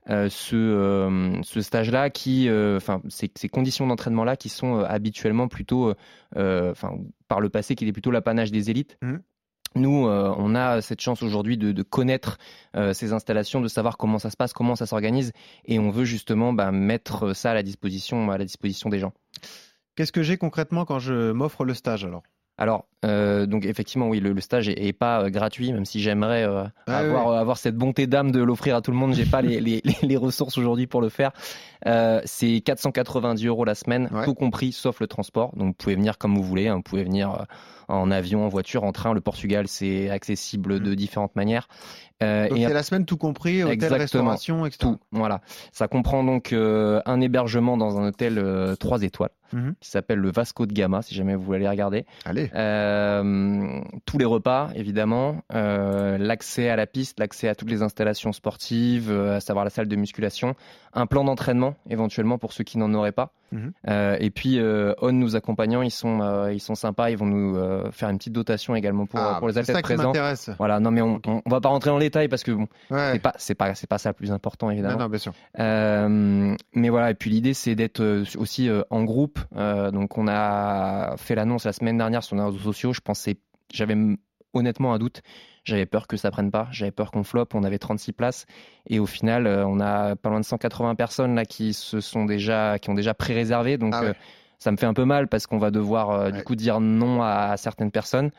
euh, 0.08 0.28
ce, 0.28 0.56
euh, 0.56 1.42
ce 1.42 1.60
stage-là, 1.60 2.10
qui, 2.10 2.48
euh, 2.48 2.76
enfin, 2.78 3.00
ces, 3.08 3.30
ces 3.34 3.48
conditions 3.48 3.86
d'entraînement-là, 3.86 4.36
qui 4.36 4.48
sont 4.48 4.80
habituellement 4.80 5.48
plutôt, 5.48 5.94
enfin, 6.34 6.98
par 7.28 7.40
le 7.40 7.48
passé, 7.48 7.74
qui 7.74 7.86
est 7.86 7.92
plutôt 7.92 8.10
l'apanage 8.10 8.50
des 8.50 8.70
élites. 8.70 8.96
Mhm. 9.02 9.22
Nous, 9.76 10.08
euh, 10.08 10.34
on 10.36 10.56
a 10.56 10.82
cette 10.82 11.00
chance 11.00 11.22
aujourd'hui 11.22 11.56
de, 11.56 11.70
de 11.70 11.82
connaître 11.84 12.38
euh, 12.74 12.92
ces 12.92 13.12
installations, 13.12 13.60
de 13.60 13.68
savoir 13.68 13.98
comment 13.98 14.18
ça 14.18 14.30
se 14.30 14.36
passe, 14.36 14.52
comment 14.52 14.74
ça 14.74 14.84
s'organise, 14.84 15.32
et 15.64 15.78
on 15.78 15.90
veut 15.90 16.04
justement 16.04 16.52
bah, 16.52 16.72
mettre 16.72 17.34
ça 17.34 17.52
à 17.52 17.54
la 17.54 17.62
disposition, 17.62 18.32
à 18.32 18.38
la 18.38 18.44
disposition 18.44 18.90
des 18.90 18.98
gens. 18.98 19.12
Qu'est-ce 19.94 20.10
que 20.10 20.24
j'ai 20.24 20.38
concrètement 20.38 20.84
quand 20.84 20.98
je 20.98 21.30
m'offre 21.30 21.64
le 21.64 21.74
stage 21.74 22.04
alors? 22.04 22.24
Alors, 22.60 22.84
euh, 23.06 23.46
donc 23.46 23.64
effectivement, 23.64 24.06
oui, 24.08 24.20
le, 24.20 24.32
le 24.32 24.40
stage 24.42 24.68
est, 24.68 24.86
est 24.86 24.92
pas 24.92 25.22
euh, 25.22 25.30
gratuit, 25.30 25.72
même 25.72 25.86
si 25.86 25.98
j'aimerais 26.00 26.44
euh, 26.46 26.64
Ah 26.86 26.98
avoir, 26.98 27.28
oui. 27.30 27.36
avoir 27.38 27.56
cette 27.56 27.74
bonté 27.74 28.06
d'âme 28.06 28.30
de 28.30 28.42
l'offrir 28.42 28.76
à 28.76 28.82
tout 28.82 28.90
le 28.90 28.98
monde. 28.98 29.14
J'ai 29.14 29.24
pas 29.24 29.40
les, 29.40 29.60
les, 29.60 29.82
les 30.02 30.16
ressources 30.18 30.58
aujourd'hui 30.58 30.86
pour 30.86 31.00
le 31.00 31.08
faire. 31.08 31.32
C'est 32.26 32.60
490 32.60 33.46
euros 33.46 33.64
la 33.64 33.74
semaine, 33.74 34.08
Ouais. 34.12 34.24
tout 34.24 34.34
compris, 34.34 34.72
sauf 34.72 35.00
le 35.00 35.06
transport. 35.06 35.56
Donc 35.56 35.68
vous 35.68 35.72
pouvez 35.72 35.94
venir 35.94 36.18
comme 36.18 36.36
vous 36.36 36.42
voulez. 36.42 36.68
hein. 36.68 36.76
Vous 36.76 36.82
pouvez 36.82 37.04
venir 37.04 37.46
en 37.88 38.10
avion, 38.10 38.44
en 38.44 38.48
voiture, 38.48 38.84
en 38.84 38.92
train. 38.92 39.14
Le 39.14 39.20
Portugal, 39.20 39.66
c'est 39.66 40.10
accessible 40.10 40.80
de 40.80 40.94
différentes 40.94 41.34
manières. 41.36 41.66
Euh. 42.22 42.48
Donc 42.48 42.58
et 42.58 42.66
c'est 42.66 42.74
la 42.74 42.82
semaine 42.82 43.04
tout 43.06 43.16
compris, 43.16 43.62
hôtel, 43.62 43.72
Exactement. 43.74 44.00
restauration, 44.00 44.66
etc. 44.66 44.78
tout, 44.80 44.98
voilà. 45.12 45.40
Ça 45.72 45.88
comprend 45.88 46.22
donc 46.24 46.52
euh, 46.52 47.00
un 47.06 47.20
hébergement 47.20 47.76
dans 47.76 47.98
un 47.98 48.08
hôtel 48.08 48.38
euh, 48.38 48.76
3 48.76 49.02
étoiles 49.02 49.30
Mhm. 49.52 49.74
qui 49.80 49.90
s'appelle 49.90 50.20
le 50.20 50.30
Vasco 50.30 50.64
de 50.64 50.72
Gama, 50.72 51.02
si 51.02 51.12
jamais 51.12 51.34
vous 51.34 51.42
voulez 51.42 51.56
aller 51.58 51.68
regarder. 51.68 52.06
Allez. 52.24 52.52
Euh, 52.54 53.80
tous 54.06 54.16
les 54.16 54.24
repas, 54.24 54.70
évidemment, 54.76 55.42
euh, 55.52 56.18
l'accès 56.18 56.68
à 56.68 56.76
la 56.76 56.86
piste, 56.86 57.18
l'accès 57.18 57.48
à 57.48 57.56
toutes 57.56 57.68
les 57.70 57.82
installations 57.82 58.32
sportives, 58.32 59.10
à 59.10 59.40
savoir 59.40 59.64
la 59.64 59.70
salle 59.70 59.88
de 59.88 59.96
musculation, 59.96 60.54
un 60.94 61.06
plan 61.06 61.24
d'entraînement 61.24 61.74
éventuellement 61.88 62.38
pour 62.38 62.52
ceux 62.52 62.62
qui 62.62 62.78
n'en 62.78 62.94
auraient 62.94 63.10
pas. 63.10 63.32
Mhm. 63.50 63.72
Et 64.20 64.30
puis, 64.30 64.60
On 65.02 65.10
nous 65.12 65.34
accompagnant, 65.34 65.82
ils 65.82 65.90
sont, 65.90 66.48
ils 66.52 66.60
sont 66.60 66.76
sympas, 66.76 67.10
ils 67.10 67.16
vont 67.16 67.26
nous 67.26 67.90
faire 67.90 68.08
une 68.08 68.18
petite 68.18 68.32
dotation 68.32 68.76
également 68.76 69.06
pour, 69.06 69.18
Ah, 69.18 69.36
pour 69.40 69.48
les 69.48 69.54
c'est 69.54 69.64
ça 69.64 69.72
athlètes 69.78 69.84
qui 69.84 69.94
présents. 69.94 70.12
Voilà, 70.58 70.78
non 70.78 70.92
mais 70.92 71.02
on, 71.02 71.20
on, 71.26 71.42
on 71.44 71.50
va 71.50 71.60
pas 71.60 71.70
rentrer 71.70 71.90
dans 71.90 71.96
le 71.96 72.04
parce 72.10 72.42
que 72.42 72.50
bon, 72.52 72.66
Ouais. 72.90 73.10
c'est 73.12 73.18
pas, 73.22 73.34
c'est 73.38 73.54
pas, 73.54 73.74
c'est 73.74 73.86
pas 73.88 73.98
ça 73.98 74.10
le 74.10 74.14
plus 74.14 74.32
important 74.32 74.70
évidemment. 74.70 74.94
Non, 74.98 75.04
non, 75.04 75.08
bien 75.08 75.18
sûr. 75.18 75.32
Euh, 75.58 76.54
mais 76.74 76.88
voilà, 76.88 77.10
et 77.10 77.14
puis 77.14 77.30
l'idée 77.30 77.54
c'est 77.54 77.74
d'être 77.74 78.00
euh, 78.00 78.24
aussi 78.38 78.68
euh, 78.68 78.82
en 78.90 79.04
groupe. 79.04 79.38
Euh, 79.56 79.90
donc 79.90 80.18
on 80.18 80.26
a 80.28 81.14
fait 81.16 81.34
l'annonce 81.34 81.64
la 81.64 81.72
semaine 81.72 81.98
dernière 81.98 82.22
sur 82.22 82.36
nos 82.36 82.46
réseaux 82.46 82.58
sociaux. 82.58 82.92
Je 82.92 83.00
pensais, 83.00 83.36
j'avais 83.72 83.96
honnêtement 84.52 84.92
un 84.92 84.98
doute. 84.98 85.22
J'avais 85.64 85.86
peur 85.86 86.06
que 86.06 86.16
ça 86.16 86.30
prenne 86.30 86.50
pas. 86.50 86.68
J'avais 86.70 86.90
peur 86.90 87.10
qu'on 87.10 87.22
floppe. 87.22 87.54
On 87.54 87.62
avait 87.64 87.78
36 87.78 88.12
places 88.12 88.46
et 88.88 88.98
au 88.98 89.06
final, 89.06 89.46
on 89.46 89.78
a 89.78 90.16
pas 90.16 90.30
loin 90.30 90.40
de 90.40 90.44
180 90.44 90.94
personnes 90.94 91.34
là 91.34 91.44
qui 91.44 91.74
se 91.74 92.00
sont 92.00 92.24
déjà, 92.24 92.78
qui 92.78 92.88
ont 92.90 92.94
déjà 92.94 93.12
pré-réservé. 93.14 93.76
Donc 93.76 93.92
Ah 93.94 94.02
ouais. 94.02 94.14
Ça 94.60 94.70
me 94.70 94.76
fait 94.76 94.86
un 94.86 94.94
peu 94.94 95.04
mal 95.04 95.26
parce 95.26 95.48
qu'on 95.48 95.58
va 95.58 95.72
devoir 95.72 96.10
euh, 96.10 96.24
Ouais. 96.26 96.32
du 96.32 96.44
coup 96.44 96.54
dire 96.54 96.78
non 96.80 97.22
à, 97.22 97.50
à 97.50 97.56
certaines 97.56 97.90
personnes 97.90 98.30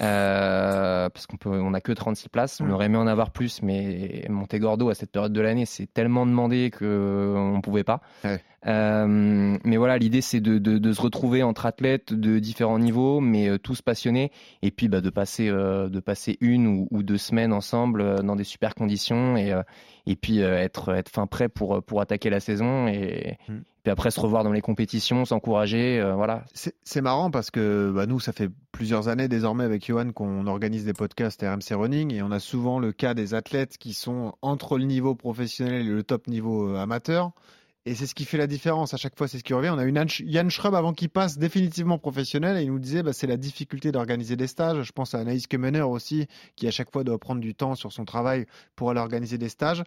euh, 0.00 1.08
parce 1.08 1.26
qu'on 1.26 1.36
peut, 1.36 1.50
on 1.50 1.74
a 1.74 1.80
que 1.80 1.92
36 1.92 2.28
places. 2.28 2.60
On 2.60 2.70
aurait 2.70 2.86
aimé 2.86 2.96
en 2.98 3.06
avoir 3.06 3.30
plus, 3.30 3.62
mais 3.62 4.24
Montegordo 4.28 4.88
à 4.90 4.94
cette 4.94 5.10
période 5.10 5.32
de 5.32 5.40
l'année, 5.40 5.66
c'est 5.66 5.86
tellement 5.92 6.26
demandé 6.26 6.70
que 6.70 7.34
on 7.36 7.60
pouvait 7.60 7.84
pas. 7.84 8.00
Ouais. 8.24 8.40
Euh, 8.66 9.56
mais 9.62 9.76
voilà, 9.76 9.98
l'idée 9.98 10.20
c'est 10.20 10.40
de, 10.40 10.58
de, 10.58 10.78
de, 10.78 10.92
se 10.92 11.00
retrouver 11.00 11.44
entre 11.44 11.64
athlètes 11.64 12.12
de 12.12 12.40
différents 12.40 12.80
niveaux, 12.80 13.20
mais 13.20 13.48
euh, 13.48 13.56
tous 13.58 13.82
passionnés, 13.82 14.32
et 14.62 14.72
puis 14.72 14.88
bah, 14.88 15.00
de 15.00 15.10
passer 15.10 15.48
euh, 15.48 15.88
de 15.88 16.00
passer 16.00 16.36
une 16.40 16.66
ou, 16.66 16.88
ou, 16.90 17.04
deux 17.04 17.18
semaines 17.18 17.52
ensemble 17.52 18.00
euh, 18.00 18.18
dans 18.18 18.34
des 18.34 18.44
super 18.44 18.74
conditions, 18.74 19.36
et 19.36 19.52
euh, 19.52 19.62
et 20.06 20.16
puis 20.16 20.40
être 20.40 20.92
être 20.92 21.08
fin 21.08 21.28
prêt 21.28 21.48
pour 21.48 21.84
pour 21.84 22.00
attaquer 22.00 22.30
la 22.30 22.40
saison, 22.40 22.88
et, 22.88 23.38
Mm. 23.48 23.58
puis 23.84 23.92
après 23.92 24.10
se 24.10 24.18
revoir 24.20 24.42
dans 24.42 24.52
les 24.52 24.60
compétitions, 24.60 25.24
s'encourager, 25.24 26.02
voilà. 26.16 26.44
C'est 26.52 27.00
marrant 27.00 27.30
parce 27.30 27.50
que 27.50 27.92
bah, 27.94 28.06
nous, 28.06 28.18
ça 28.18 28.32
fait 28.32 28.50
plusieurs 28.72 29.08
années 29.08 29.28
désormais 29.28 29.64
avec 29.64 29.86
Johan 29.86 30.12
qu'on 30.12 30.46
organise 30.46 30.84
des 30.84 30.92
podcasts 30.94 31.42
RMC 31.42 31.74
Running, 31.76 32.12
et 32.12 32.22
on 32.22 32.32
a 32.32 32.40
souvent 32.40 32.78
le 32.80 32.92
cas 32.92 33.14
des 33.14 33.34
athlètes 33.34 33.78
qui 33.78 33.92
sont 33.92 34.34
entre 34.42 34.78
le 34.78 34.84
niveau 34.84 35.14
professionnel 35.14 35.86
et 35.86 35.90
le 35.90 36.02
top 36.02 36.26
niveau 36.26 36.74
amateur. 36.74 37.32
Et 37.88 37.94
c'est 37.94 38.06
ce 38.06 38.14
qui 38.14 38.26
fait 38.26 38.36
la 38.36 38.46
différence. 38.46 38.92
À 38.92 38.98
chaque 38.98 39.16
fois, 39.16 39.28
c'est 39.28 39.38
ce 39.38 39.42
qui 39.42 39.54
revient. 39.54 39.70
On 39.70 39.78
a 39.78 39.84
une 39.84 40.04
Yann 40.20 40.50
Schrub 40.50 40.74
avant 40.74 40.92
qu'il 40.92 41.08
passe 41.08 41.38
définitivement 41.38 41.96
professionnel 41.96 42.58
et 42.58 42.62
il 42.62 42.70
nous 42.70 42.78
disait 42.78 43.02
bah, 43.02 43.14
c'est 43.14 43.26
la 43.26 43.38
difficulté 43.38 43.92
d'organiser 43.92 44.36
des 44.36 44.46
stages. 44.46 44.82
Je 44.82 44.92
pense 44.92 45.14
à 45.14 45.20
Anaïs 45.20 45.46
Kemener 45.46 45.80
aussi, 45.80 46.26
qui 46.54 46.68
à 46.68 46.70
chaque 46.70 46.92
fois 46.92 47.02
doit 47.02 47.16
prendre 47.16 47.40
du 47.40 47.54
temps 47.54 47.76
sur 47.76 47.90
son 47.90 48.04
travail 48.04 48.44
pour 48.76 48.90
aller 48.90 49.00
organiser 49.00 49.38
des 49.38 49.48
stages. 49.48 49.84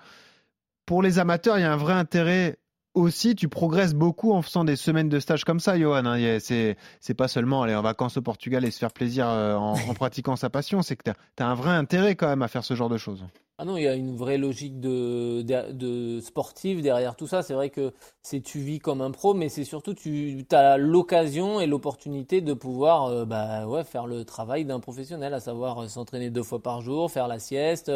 Pour 0.88 1.04
les 1.04 1.20
amateurs, 1.20 1.60
il 1.60 1.62
y 1.62 1.64
a 1.64 1.72
un 1.72 1.78
vrai 1.78 1.94
intérêt 1.94 2.58
aussi, 2.96 3.36
tu 3.36 3.48
progresses 3.48 3.94
beaucoup 3.94 4.34
en 4.34 4.42
faisant 4.42 4.64
des 4.64 4.78
semaines 4.78 5.08
de 5.08 5.20
stage 5.20 5.46
comme 5.46 5.60
ça, 5.60 5.78
Johan. 5.78 6.04
Hein. 6.06 6.40
C'est, 6.40 7.14
pas 7.16 7.28
seulement 7.28 7.62
aller 7.62 7.76
en 7.76 7.84
vacances 7.84 8.18
au 8.18 8.24
Portugal 8.24 8.66
et 8.66 8.72
se 8.72 8.80
faire 8.80 8.94
plaisir 8.94 9.28
euh, 9.30 9.56
en 9.56 9.94
pratiquant 9.94 10.36
sa 10.36 10.50
passion, 10.50 10.82
c'est 10.82 10.96
que 10.96 11.04
tu 11.04 11.44
as, 11.44 11.48
un 11.48 11.54
vrai 11.54 11.70
intérêt 11.70 12.16
quand 12.16 12.28
même 12.28 12.42
à 12.42 12.48
faire 12.48 12.64
ce 12.64 12.74
genre 12.74 12.90
de 12.90 12.98
choses. 12.98 13.24
Ah 13.62 13.66
non, 13.66 13.78
il 13.78 13.84
y 13.84 13.88
a 13.88 13.94
une 13.94 14.16
vraie 14.16 14.40
logique 14.40 14.80
de, 14.80 16.20
sportive 16.20 16.82
derrière 16.82 17.16
tout 17.16 17.28
ça. 17.28 17.44
C'est 17.44 17.54
vrai 17.54 17.70
que 17.70 17.94
c'est 18.24 18.42
tu 18.42 18.58
vis 18.58 18.80
comme 18.80 19.02
un 19.02 19.12
pro, 19.12 19.36
mais 19.36 19.50
c'est 19.50 19.66
surtout 19.66 19.94
tu 19.94 20.44
as 20.52 20.78
l'occasion 20.78 21.62
et 21.62 21.68
l'opportunité 21.68 22.42
de 22.42 22.56
pouvoir 22.56 23.06
euh, 23.06 23.24
bah, 23.24 23.68
ouais, 23.68 23.84
faire 23.84 24.08
le 24.08 24.26
travail 24.26 24.66
d'un 24.66 24.80
professionnel, 24.80 25.36
à 25.36 25.40
savoir 25.40 25.84
euh, 25.84 25.88
s'entraîner 25.88 26.32
deux 26.32 26.42
fois 26.42 26.60
par 26.60 26.82
jour, 26.82 27.12
faire 27.12 27.28
la 27.28 27.38
sieste. 27.38 27.92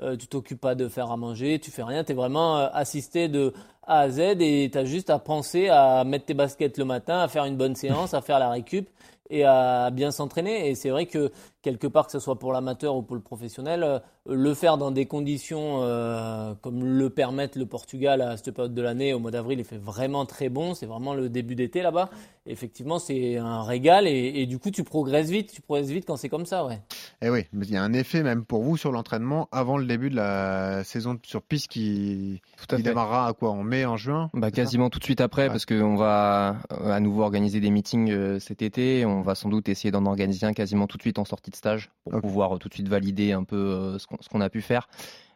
Euh, 0.00 0.16
tu 0.16 0.28
t'occupes 0.28 0.60
pas 0.60 0.76
de 0.76 0.86
faire 0.86 1.10
à 1.10 1.16
manger, 1.16 1.58
tu 1.58 1.72
fais 1.72 1.82
rien, 1.82 2.04
tu 2.04 2.12
es 2.12 2.14
vraiment 2.14 2.56
euh, 2.56 2.68
assisté 2.72 3.26
de 3.26 3.52
A 3.82 4.02
à 4.02 4.10
Z 4.10 4.20
et 4.38 4.68
tu 4.70 4.78
as 4.78 4.84
juste 4.84 5.10
à 5.10 5.18
penser 5.18 5.68
à 5.68 6.04
mettre 6.04 6.26
tes 6.26 6.34
baskets 6.34 6.78
le 6.78 6.84
matin, 6.84 7.18
à 7.18 7.26
faire 7.26 7.44
une 7.44 7.56
bonne 7.56 7.74
séance, 7.74 8.14
à 8.14 8.20
faire 8.20 8.38
la 8.38 8.50
récup 8.50 8.88
et 9.30 9.44
à 9.44 9.90
bien 9.90 10.12
s'entraîner. 10.12 10.70
Et 10.70 10.76
c'est 10.76 10.90
vrai 10.90 11.06
que 11.06 11.32
quelque 11.68 11.86
part, 11.86 12.06
que 12.06 12.12
ce 12.12 12.18
soit 12.18 12.38
pour 12.38 12.52
l'amateur 12.52 12.96
ou 12.96 13.02
pour 13.02 13.14
le 13.16 13.22
professionnel, 13.22 13.82
euh, 13.82 13.98
le 14.26 14.54
faire 14.54 14.78
dans 14.78 14.90
des 14.90 15.06
conditions 15.06 15.80
euh, 15.82 16.54
comme 16.62 16.82
le 16.84 17.10
permettent 17.10 17.56
le 17.56 17.66
Portugal 17.66 18.20
à 18.22 18.36
cette 18.36 18.52
période 18.54 18.74
de 18.74 18.82
l'année, 18.82 19.12
au 19.12 19.18
mois 19.18 19.30
d'avril, 19.30 19.58
il 19.58 19.64
fait 19.64 19.76
vraiment 19.78 20.24
très 20.26 20.48
bon. 20.48 20.74
C'est 20.74 20.86
vraiment 20.86 21.14
le 21.14 21.28
début 21.28 21.54
d'été 21.54 21.82
là-bas. 21.82 22.08
Effectivement, 22.46 22.98
c'est 22.98 23.36
un 23.36 23.62
régal 23.62 24.06
et, 24.06 24.32
et, 24.36 24.46
du 24.46 24.58
coup, 24.58 24.70
tu 24.70 24.82
progresses 24.82 25.28
vite. 25.28 25.52
Tu 25.52 25.60
progresses 25.60 25.90
vite 25.90 26.04
quand 26.06 26.16
c'est 26.16 26.30
comme 26.30 26.46
ça, 26.46 26.64
ouais. 26.64 26.80
Et 27.20 27.26
Eh 27.26 27.30
oui, 27.30 27.44
mais 27.52 27.66
il 27.66 27.72
y 27.72 27.76
a 27.76 27.82
un 27.82 27.92
effet 27.92 28.22
même 28.22 28.44
pour 28.46 28.62
vous 28.62 28.78
sur 28.78 28.90
l'entraînement 28.90 29.48
avant 29.52 29.76
le 29.76 29.84
début 29.84 30.08
de 30.08 30.16
la 30.16 30.82
saison 30.84 31.18
sur 31.24 31.42
piste 31.42 31.68
qui, 31.68 32.40
Tout 32.56 32.74
à 32.74 32.78
qui 32.78 32.82
démarrera 32.84 33.26
à 33.28 33.32
quoi 33.34 33.50
En 33.50 33.62
mai, 33.62 33.84
en 33.84 33.98
juin? 33.98 34.30
Bah, 34.32 34.50
quasiment 34.50 34.88
tout 34.88 34.98
de 34.98 35.04
suite 35.04 35.20
après, 35.20 35.42
Ouais. 35.42 35.48
parce 35.48 35.66
qu'on 35.66 35.96
va 35.96 36.56
euh, 36.72 36.90
à 36.90 37.00
nouveau 37.00 37.22
organiser 37.22 37.60
des 37.60 37.70
meetings 37.70 38.40
cet 38.40 38.62
été. 38.62 39.04
On 39.04 39.20
va 39.20 39.34
sans 39.34 39.50
doute 39.50 39.68
essayer 39.68 39.90
d'en 39.90 40.06
organiser 40.06 40.46
un 40.46 40.54
quasiment 40.54 40.86
tout 40.86 40.96
de 40.96 41.02
suite 41.02 41.18
en 41.18 41.24
sortie 41.26 41.50
de 41.50 41.56
stage 41.58 41.90
pour 42.04 42.20
pouvoir 42.20 42.54
euh, 42.54 42.58
tout 42.58 42.68
de 42.68 42.74
suite 42.74 42.88
valider 42.88 43.32
un 43.32 43.44
peu 43.44 43.56
euh, 43.56 43.98
ce 43.98 44.06
qu'on 44.28 44.40
a 44.40 44.48
pu 44.48 44.62
faire. 44.62 44.88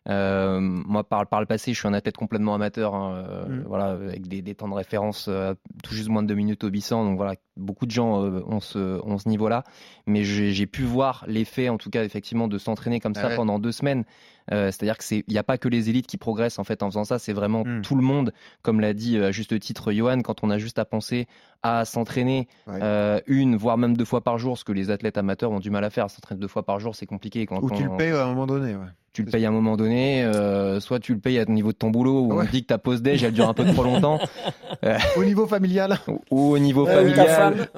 Euh, 0.09 0.59
moi, 0.61 1.05
par, 1.05 1.27
par 1.29 1.39
le 1.39 1.47
passé, 1.47 1.73
je 1.73 1.79
suis 1.79 1.87
un 1.87 1.95
athlète 1.95 2.17
complètement 2.17 2.55
amateur, 2.55 2.95
hein, 2.95 3.25
Mm. 3.49 3.63
voilà, 3.67 3.91
avec 3.91 4.27
des, 4.27 4.43
des 4.43 4.55
temps 4.55 4.69
de 4.69 4.75
référence 4.75 5.27
euh, 5.29 5.55
tout 5.85 5.95
juste 5.95 6.09
moins 6.09 6.23
de 6.25 6.29
deux 6.29 6.35
minutes 6.35 6.65
au 6.65 6.71
bissant. 6.71 7.05
Donc 7.05 7.17
voilà, 7.17 7.35
beaucoup 7.57 7.87
de 7.87 7.93
gens 7.93 8.25
euh, 8.25 8.43
ont 8.47 8.59
ce, 8.61 9.01
ont 9.05 9.19
ce 9.19 9.29
niveau-là. 9.29 9.63
Mais 10.07 10.25
j'ai 10.25 10.67
pu 10.67 10.83
voir 10.83 11.25
l'effet, 11.29 11.69
en 11.69 11.79
tout 11.79 11.91
cas, 11.91 12.03
effectivement, 12.03 12.49
de 12.49 12.59
s'entraîner 12.59 12.99
comme 12.99 13.15
ça 13.15 13.23
Ah 13.27 13.29
ouais. 13.29 13.37
pendant 13.37 13.61
deux 13.61 13.71
semaines. 13.73 14.05
Euh, 14.51 14.67
C'est-à-dire 14.73 14.99
que 14.99 15.05
c'est, 15.05 15.25
il 15.29 15.33
n'y 15.33 15.39
a 15.39 15.43
pas 15.45 15.59
que 15.59 15.69
les 15.69 15.89
élites 15.91 16.07
qui 16.07 16.17
progressent 16.17 16.59
en 16.59 16.65
fait 16.65 16.83
en 16.83 16.89
faisant 16.91 17.05
ça. 17.05 17.19
C'est 17.19 17.33
vraiment 17.33 17.63
Mm. 17.65 17.83
tout 17.83 17.95
le 17.95 18.03
monde, 18.03 18.33
comme 18.63 18.81
l'a 18.81 18.93
dit 18.93 19.17
euh, 19.19 19.29
à 19.29 19.31
juste 19.31 19.59
titre 19.61 19.93
Johan, 19.93 20.21
quand 20.23 20.43
on 20.43 20.51
a 20.51 20.59
juste 20.59 20.79
à 20.79 20.85
penser 20.85 21.27
à 21.63 21.85
s'entraîner 21.85 22.49
Ouais. 22.67 22.79
euh, 22.83 23.21
une, 23.29 23.55
voire 23.57 23.79
même 23.79 23.97
deux 23.97 24.05
fois 24.05 24.21
par 24.21 24.39
jour, 24.39 24.59
ce 24.59 24.65
que 24.65 24.73
les 24.73 24.91
athlètes 24.91 25.17
amateurs 25.17 25.53
ont 25.53 25.61
du 25.61 25.71
mal 25.71 25.85
à 25.85 25.91
faire. 25.91 26.11
S'entraîner 26.11 26.41
deux 26.41 26.49
fois 26.49 26.65
par 26.65 26.81
jour, 26.81 26.95
c'est 26.97 27.07
compliqué. 27.07 27.47
Quand 27.47 27.63
Ou 27.63 27.71
tu 27.71 27.85
le 27.85 27.97
payes 27.97 28.11
à 28.11 28.25
un 28.25 28.27
moment 28.27 28.47
donné. 28.47 28.75
Ouais. 28.75 28.87
tu 29.13 29.23
le 29.23 29.31
payes 29.31 29.45
à 29.45 29.49
un 29.51 29.53
moment 29.53 29.77
donné, 29.77 30.25
euh, 30.25 30.81
soit 30.81 30.99
tu 30.99 31.13
le 31.13 31.21
payes 31.21 31.39
à 31.39 31.45
ton 31.45 31.53
niveau 31.53 31.71
de 31.73 31.77
ton 31.77 31.91
boulot, 31.91 32.23
où 32.23 32.33
Ouais. 32.33 32.45
on 32.45 32.47
te 32.47 32.51
dit 32.51 32.63
que 32.63 32.69
ta 32.69 32.79
pause 32.79 33.03
déj 33.03 33.23
elle 33.23 33.35
dure 33.35 33.47
un 33.47 33.53
peu 33.53 33.65
trop 33.67 33.85
longtemps, 33.85 34.19
Au 35.17 35.23
niveau 35.25 35.47
familial 35.47 35.99
ou- 36.09 36.21
au 36.55 36.59
niveau 36.59 36.87
familial. 36.87 37.69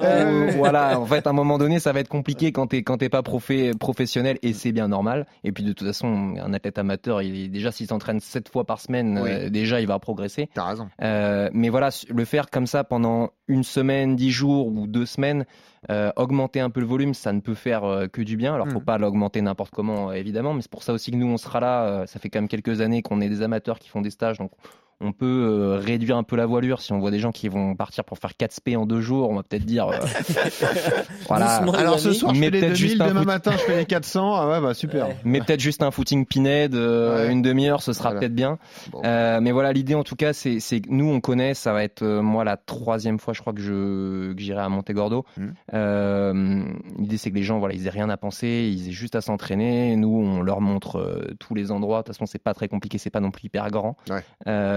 voilà, 0.56 0.98
en 1.00 1.06
fait, 1.06 1.26
à 1.26 1.30
un 1.30 1.32
moment 1.32 1.58
donné, 1.58 1.80
ça 1.80 1.92
va 1.92 2.00
être 2.00 2.08
compliqué 2.08 2.52
quand 2.52 2.68
t'es 2.68 2.82
quand 2.84 2.98
t'es 2.98 3.08
pas 3.08 3.22
profé- 3.22 3.76
professionnel, 3.76 4.38
et 4.42 4.52
c'est 4.52 4.72
bien 4.72 4.88
normal. 4.88 5.26
Et 5.42 5.52
puis 5.52 5.64
de 5.64 5.72
toute 5.72 5.86
façon, 5.86 6.34
un 6.40 6.52
athlète 6.54 6.78
amateur, 6.78 7.20
il 7.22 7.50
déjà 7.50 7.70
s'il 7.72 7.86
s'entraîne 7.86 8.20
sept 8.20 8.48
fois 8.48 8.64
par 8.64 8.80
semaine, 8.80 9.18
Oui. 9.22 9.30
euh, 9.30 9.50
déjà 9.50 9.80
il 9.80 9.86
va 9.86 9.98
progresser. 9.98 10.48
T'as 10.54 10.64
raison. 10.64 10.88
Euh, 11.02 11.50
mais 11.52 11.68
voilà, 11.68 11.90
le 12.08 12.24
faire 12.24 12.48
comme 12.50 12.66
ça 12.66 12.84
pendant 12.84 13.30
une 13.48 13.64
semaine, 13.64 14.16
dix 14.16 14.30
jours 14.30 14.68
ou 14.68 14.86
deux 14.86 15.04
semaines, 15.06 15.44
euh, 15.90 16.10
augmenter 16.16 16.60
un 16.60 16.70
peu 16.70 16.80
le 16.80 16.86
volume, 16.86 17.12
ça 17.12 17.32
ne 17.32 17.40
peut 17.40 17.54
faire 17.54 17.82
que 18.12 18.22
du 18.22 18.36
bien. 18.38 18.54
Alors, 18.54 18.68
faut 18.68 18.78
Mhm. 18.78 18.84
pas 18.84 18.96
l'augmenter 18.98 19.42
n'importe 19.42 19.74
comment, 19.74 20.12
évidemment, 20.12 20.54
mais 20.54 20.62
c'est 20.62 20.70
pour 20.70 20.82
ça 20.82 20.92
aussi 20.94 21.10
que 21.10 21.16
nous, 21.16 21.26
on 21.26 21.36
sera 21.36 21.60
là. 21.60 22.06
Ça 22.06 22.18
fait 22.18 22.30
quand 22.30 22.40
même 22.40 22.48
quelques 22.48 22.80
années 22.80 23.02
qu'on 23.02 23.20
est 23.20 23.28
des 23.28 23.42
amateurs 23.42 23.78
qui 23.78 23.88
font 23.90 24.00
des 24.00 24.10
stages, 24.10 24.38
donc 24.38 24.52
on 25.00 25.12
peut 25.12 25.24
euh, 25.26 25.78
réduire 25.78 26.16
un 26.16 26.22
peu 26.22 26.36
la 26.36 26.46
voilure. 26.46 26.80
Si 26.80 26.92
on 26.92 26.98
voit 26.98 27.10
des 27.10 27.18
gens 27.18 27.32
qui 27.32 27.48
vont 27.48 27.74
partir 27.76 28.04
pour 28.04 28.18
faire 28.18 28.36
4 28.36 28.52
SP 28.54 28.76
en 28.76 28.86
deux 28.86 29.00
jours, 29.00 29.30
on 29.30 29.34
va 29.36 29.42
peut-être 29.42 29.64
dire, 29.64 29.88
euh, 29.88 29.96
voilà. 31.28 31.58
Doucement, 31.58 31.72
Alors 31.78 31.98
ce 31.98 32.12
soir, 32.12 32.34
je 32.34 32.40
Mais 32.40 32.46
fais 32.46 32.52
les 32.52 32.60
peut-être 32.60 32.72
2000, 32.74 32.88
juste 32.88 33.00
un 33.00 33.08
demain 33.08 33.20
foot. 33.20 33.26
matin, 33.26 33.52
je 33.52 33.58
fais 33.58 33.76
les 33.78 33.84
400. 33.86 34.34
Ah 34.34 34.48
ouais, 34.48 34.60
bah 34.60 34.74
super. 34.74 35.08
Ouais. 35.08 35.16
Mais 35.24 35.40
peut-être 35.40 35.60
juste 35.60 35.82
un 35.82 35.90
footing 35.90 36.26
pinhead, 36.26 36.74
euh, 36.74 37.26
Ouais. 37.26 37.32
une 37.32 37.42
demi-heure, 37.42 37.82
ce 37.82 37.92
sera 37.92 38.10
Voilà. 38.10 38.20
peut-être 38.20 38.34
bien. 38.34 38.58
Bon. 38.90 39.02
Euh, 39.04 39.40
mais 39.40 39.52
voilà, 39.52 39.72
l'idée 39.72 39.94
en 39.94 40.04
tout 40.04 40.16
cas, 40.16 40.32
c'est 40.32 40.58
que 40.58 40.88
nous 40.90 41.06
on 41.08 41.20
connaît, 41.20 41.54
ça 41.54 41.72
va 41.72 41.84
être 41.84 42.02
euh, 42.02 42.22
moi 42.22 42.44
la 42.44 42.56
troisième 42.56 43.18
fois, 43.18 43.34
je 43.34 43.40
crois 43.40 43.52
que 43.52 43.60
je 43.60 44.32
que 44.32 44.40
j'irai 44.40 44.60
à 44.62 44.68
Montegordo. 44.68 45.24
Euh, 45.72 46.64
l'idée 46.98 47.16
c'est 47.18 47.30
que 47.30 47.36
les 47.36 47.42
gens, 47.42 47.58
voilà, 47.58 47.74
ils 47.74 47.86
aient 47.86 47.90
rien 47.90 48.08
à 48.10 48.16
penser, 48.16 48.70
ils 48.72 48.88
aient 48.88 48.92
juste 48.92 49.14
à 49.14 49.20
s'entraîner. 49.20 49.96
Nous, 49.96 50.08
on 50.08 50.42
leur 50.42 50.60
montre 50.60 50.96
euh, 50.98 51.34
tous 51.38 51.54
les 51.54 51.70
endroits. 51.70 51.98
De 51.98 52.04
toute 52.06 52.14
façon, 52.14 52.26
c'est 52.26 52.42
pas 52.42 52.54
très 52.54 52.68
compliqué, 52.68 52.98
c'est 52.98 53.10
pas 53.10 53.20
non 53.20 53.30
plus 53.30 53.46
hyper 53.46 53.70
grand. 53.70 53.96
Ouais. 54.08 54.22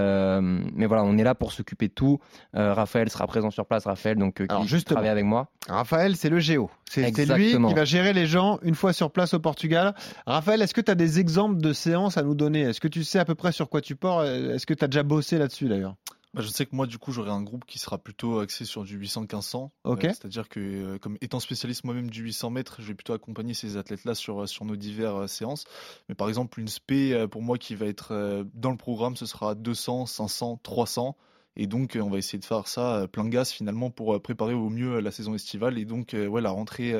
Euh, 0.08 0.40
mais 0.74 0.86
voilà, 0.86 1.04
on 1.04 1.16
est 1.18 1.24
là 1.24 1.34
pour 1.34 1.52
s'occuper 1.52 1.88
de 1.88 1.92
tout. 1.92 2.18
Euh, 2.56 2.72
Raphaël 2.74 3.10
sera 3.10 3.26
présent 3.26 3.50
sur 3.50 3.66
place, 3.66 3.84
Raphaël, 3.84 4.16
donc 4.16 4.40
euh, 4.40 4.46
Alors, 4.48 4.62
qui 4.62 4.68
justement. 4.68 4.96
travaille 4.96 5.10
avec 5.10 5.24
moi. 5.24 5.48
Raphaël, 5.68 6.16
c'est 6.16 6.30
le 6.30 6.40
géo. 6.40 6.70
C'est 6.90 7.10
lui 7.34 7.52
qui 7.52 7.74
va 7.74 7.84
gérer 7.84 8.12
les 8.12 8.26
gens 8.26 8.58
une 8.62 8.74
fois 8.74 8.92
sur 8.92 9.10
place 9.10 9.34
au 9.34 9.40
Portugal. 9.40 9.94
Raphaël, 10.26 10.62
est-ce 10.62 10.74
que 10.74 10.80
tu 10.80 10.90
as 10.90 10.94
des 10.94 11.20
exemples 11.20 11.60
de 11.60 11.72
séances 11.72 12.16
à 12.16 12.22
nous 12.22 12.34
donner? 12.34 12.62
Est-ce 12.62 12.80
que 12.80 12.88
tu 12.88 13.04
sais 13.04 13.18
à 13.18 13.24
peu 13.24 13.34
près 13.34 13.52
sur 13.52 13.68
quoi 13.68 13.80
tu 13.80 13.94
pars 13.96 14.24
Est-ce 14.24 14.66
que 14.66 14.74
tu 14.74 14.84
as 14.84 14.88
déjà 14.88 15.02
bossé 15.02 15.38
là-dessus 15.38 15.68
d'ailleurs? 15.68 15.94
Bah, 16.34 16.42
je 16.42 16.48
sais 16.48 16.66
que 16.66 16.76
moi, 16.76 16.86
du 16.86 16.98
coup, 16.98 17.12
j'aurai 17.12 17.30
un 17.30 17.42
groupe 17.42 17.64
qui 17.64 17.78
sera 17.78 17.98
plutôt 17.98 18.40
axé 18.40 18.64
sur 18.64 18.84
du 18.84 18.98
800-1500. 18.98 19.70
Ok. 19.84 20.04
Euh, 20.04 20.08
C'est-à-dire 20.08 20.48
que, 20.48 20.60
euh, 20.60 20.98
comme 20.98 21.16
étant 21.20 21.40
spécialiste 21.40 21.84
moi-même 21.84 22.10
du 22.10 22.22
800 22.22 22.50
mètres, 22.50 22.76
je 22.80 22.88
vais 22.88 22.94
plutôt 22.94 23.14
accompagner 23.14 23.54
ces 23.54 23.76
athlètes-là 23.76 24.14
sur, 24.14 24.42
euh, 24.42 24.46
sur 24.46 24.64
nos 24.64 24.76
diverses 24.76 25.32
séances. 25.32 25.64
Mais 26.08 26.14
par 26.14 26.28
exemple, 26.28 26.60
une 26.60 26.68
spé, 26.68 27.26
pour 27.30 27.42
moi, 27.42 27.56
qui 27.56 27.74
va 27.74 27.86
être 27.86 28.44
dans 28.54 28.70
le 28.70 28.76
programme, 28.76 29.16
ce 29.16 29.26
sera 29.26 29.54
200, 29.54 30.06
500, 30.06 30.60
300. 30.62 31.16
Et 31.56 31.66
donc, 31.66 31.98
on 32.00 32.08
va 32.08 32.18
essayer 32.18 32.38
de 32.38 32.44
faire 32.44 32.68
ça 32.68 33.08
plein 33.10 33.28
gaz 33.28 33.50
finalement 33.50 33.90
pour 33.90 34.20
préparer 34.22 34.54
au 34.54 34.68
mieux 34.68 35.00
la 35.00 35.10
saison 35.10 35.34
estivale. 35.34 35.78
Et 35.78 35.84
donc, 35.84 36.14
ouais, 36.14 36.40
la 36.40 36.50
rentrée, 36.50 36.94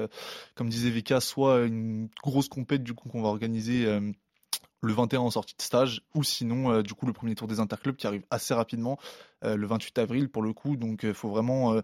comme 0.54 0.68
disait 0.68 0.90
Vika, 0.90 1.20
soit 1.20 1.64
une 1.64 2.08
grosse 2.22 2.48
compète 2.48 2.82
du 2.82 2.94
coup 2.94 3.08
qu'on 3.08 3.22
va 3.22 3.28
organiser 3.28 3.86
le 4.82 4.92
21 4.92 5.20
en 5.20 5.30
sortie 5.30 5.56
de 5.56 5.62
stage, 5.62 6.02
ou 6.14 6.22
sinon, 6.22 6.72
euh, 6.72 6.82
du 6.82 6.94
coup, 6.94 7.06
le 7.06 7.12
premier 7.12 7.34
tour 7.34 7.48
des 7.48 7.60
interclubs 7.60 7.96
qui 7.96 8.06
arrive 8.06 8.24
assez 8.30 8.54
rapidement, 8.54 8.98
euh, 9.44 9.56
le 9.56 9.66
28 9.66 9.98
avril 9.98 10.28
pour 10.28 10.42
le 10.42 10.52
coup. 10.52 10.76
Donc, 10.76 11.02
il 11.02 11.14
faut 11.14 11.28
vraiment. 11.28 11.74
euh, 11.74 11.80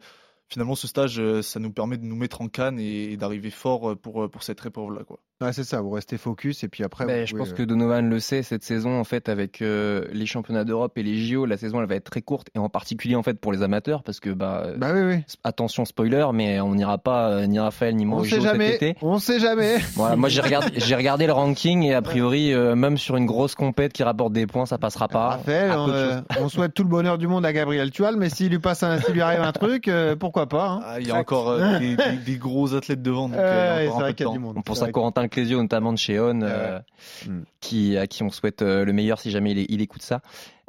finalement, 0.49 0.75
ce 0.75 0.87
stage, 0.87 1.19
euh, 1.19 1.43
ça 1.43 1.61
nous 1.61 1.73
permet 1.73 1.97
de 1.97 2.05
nous 2.05 2.17
mettre 2.17 2.41
en 2.41 2.49
canne 2.49 2.79
et, 2.79 3.17
d'arriver 3.17 3.51
fort 3.51 3.91
euh, 3.91 3.97
pour, 3.97 4.25
euh, 4.25 4.29
pour 4.29 4.43
cette 4.43 4.65
épreuve-là. 4.65 5.05
Quoi. 5.05 5.19
Ouais, 5.41 5.53
c'est 5.53 5.65
ça, 5.65 5.81
vous 5.81 5.91
restez 5.91 6.17
focus 6.17 6.63
et 6.63 6.69
puis 6.69 6.85
après. 6.85 7.07
Ben, 7.07 7.27
je 7.27 7.33
pouvez, 7.33 7.43
pense 7.43 7.51
euh, 7.53 7.57
que 7.57 7.63
Donovan 7.65 8.09
le 8.09 8.21
sait, 8.21 8.43
cette 8.45 8.63
saison, 8.63 8.99
en 8.99 9.05
fait, 9.05 9.29
avec 9.29 9.63
euh, 9.63 10.05
les 10.13 10.27
championnats 10.27 10.63
d'Europe 10.65 10.97
et 10.97 11.03
les 11.03 11.17
JO, 11.17 11.45
la 11.45 11.57
saison, 11.57 11.81
elle 11.81 11.89
va 11.89 11.97
être 11.97 12.09
très 12.09 12.23
courte, 12.23 12.49
et 12.55 12.59
en 12.61 12.69
particulier, 12.69 13.17
en 13.17 13.23
fait, 13.25 13.35
pour 13.41 13.53
les 13.53 13.63
amateurs, 13.63 14.05
parce 14.05 14.21
que, 14.21 14.31
bah, 14.31 14.69
Bah 14.79 14.91
oui, 14.95 15.01
oui. 15.03 15.23
attention 15.43 15.85
spoiler, 15.85 16.25
mais 16.33 16.61
on 16.61 16.77
n'ira 16.77 16.99
pas, 16.99 17.31
euh, 17.31 17.47
ni 17.47 17.59
Raphaël, 17.59 17.97
ni 17.97 18.07
moi 18.07 18.19
On 18.19 18.21
au 18.21 18.25
sait 18.25 18.37
JO 18.37 18.43
cet 18.43 18.53
jamais. 18.53 18.75
été. 18.77 18.97
On 19.03 19.19
sait 19.19 19.41
jamais. 19.41 19.79
Voilà, 19.97 20.15
moi 20.17 20.29
j'ai 20.29 20.41
regardé, 20.41 20.69
j'ai 20.77 20.95
regardé 20.95 21.27
le 21.27 21.33
ranking 21.33 21.83
et 21.83 21.95
a 21.95 22.01
priori, 22.03 22.53
euh, 22.53 22.77
même 22.77 22.97
sur 22.97 23.17
une 23.17 23.27
grosse 23.27 23.55
compète 23.57 23.93
qui 23.93 24.03
rapporte 24.05 24.33
des 24.33 24.47
points, 24.47 24.67
ça 24.67 24.79
passera 24.79 25.09
pas. 25.09 25.31
Raphaël, 25.31 25.73
on, 25.77 25.89
euh, 25.91 26.21
souhaite 26.49 26.75
tout 26.75 26.85
le 26.85 26.89
bonheur 26.89 27.19
du 27.19 27.27
monde 27.27 27.45
à 27.45 27.53
Gabriel 27.53 27.91
Tual, 27.91 28.17
mais 28.17 28.29
s'il 28.31 28.51
lui 28.51 28.61
passe, 28.61 28.83
un- 28.85 29.01
s'il 29.01 29.15
lui 29.15 29.21
arrive 29.21 29.41
un 29.41 29.53
truc, 29.53 29.89
euh, 29.89 30.15
pourquoi 30.15 30.49
pas 30.49 30.69
hein. 30.69 30.81
Ah, 30.87 31.01
il 31.01 31.09
y 31.09 31.11
a 31.11 31.17
encore 31.17 31.49
euh, 31.51 31.79
des, 31.81 31.97
des- 31.97 32.17
des 32.25 32.37
gros 32.37 32.75
athlètes 32.75 33.03
devant, 33.03 33.29
donc 33.29 33.37
euh, 33.39 33.89
encore 33.89 33.99
un 34.03 34.07
peu 34.07 34.13
de 34.13 34.13
qu'il 34.17 34.25
y 34.27 34.29
a 34.29 34.31
temps. 34.31 34.33
du 34.33 34.39
monde. 34.39 34.55
On 34.59 34.63
pense 34.63 34.83
à 34.83 34.91
Corentin 34.93 35.24
Clésio, 35.29 35.61
notamment 35.61 35.93
de 35.93 35.99
chez 35.99 36.19
On, 36.21 36.41
euh, 36.43 36.79
Mm. 37.27 37.43
qui, 37.61 37.97
à 37.99 38.07
qui 38.07 38.23
on 38.23 38.31
souhaite 38.31 38.63
euh, 38.63 38.85
le 38.85 38.93
meilleur 38.93 39.21
si 39.21 39.31
jamais 39.31 39.51
il, 39.53 39.67
il 39.69 39.81
écoute 39.83 40.03
ça. 40.03 40.21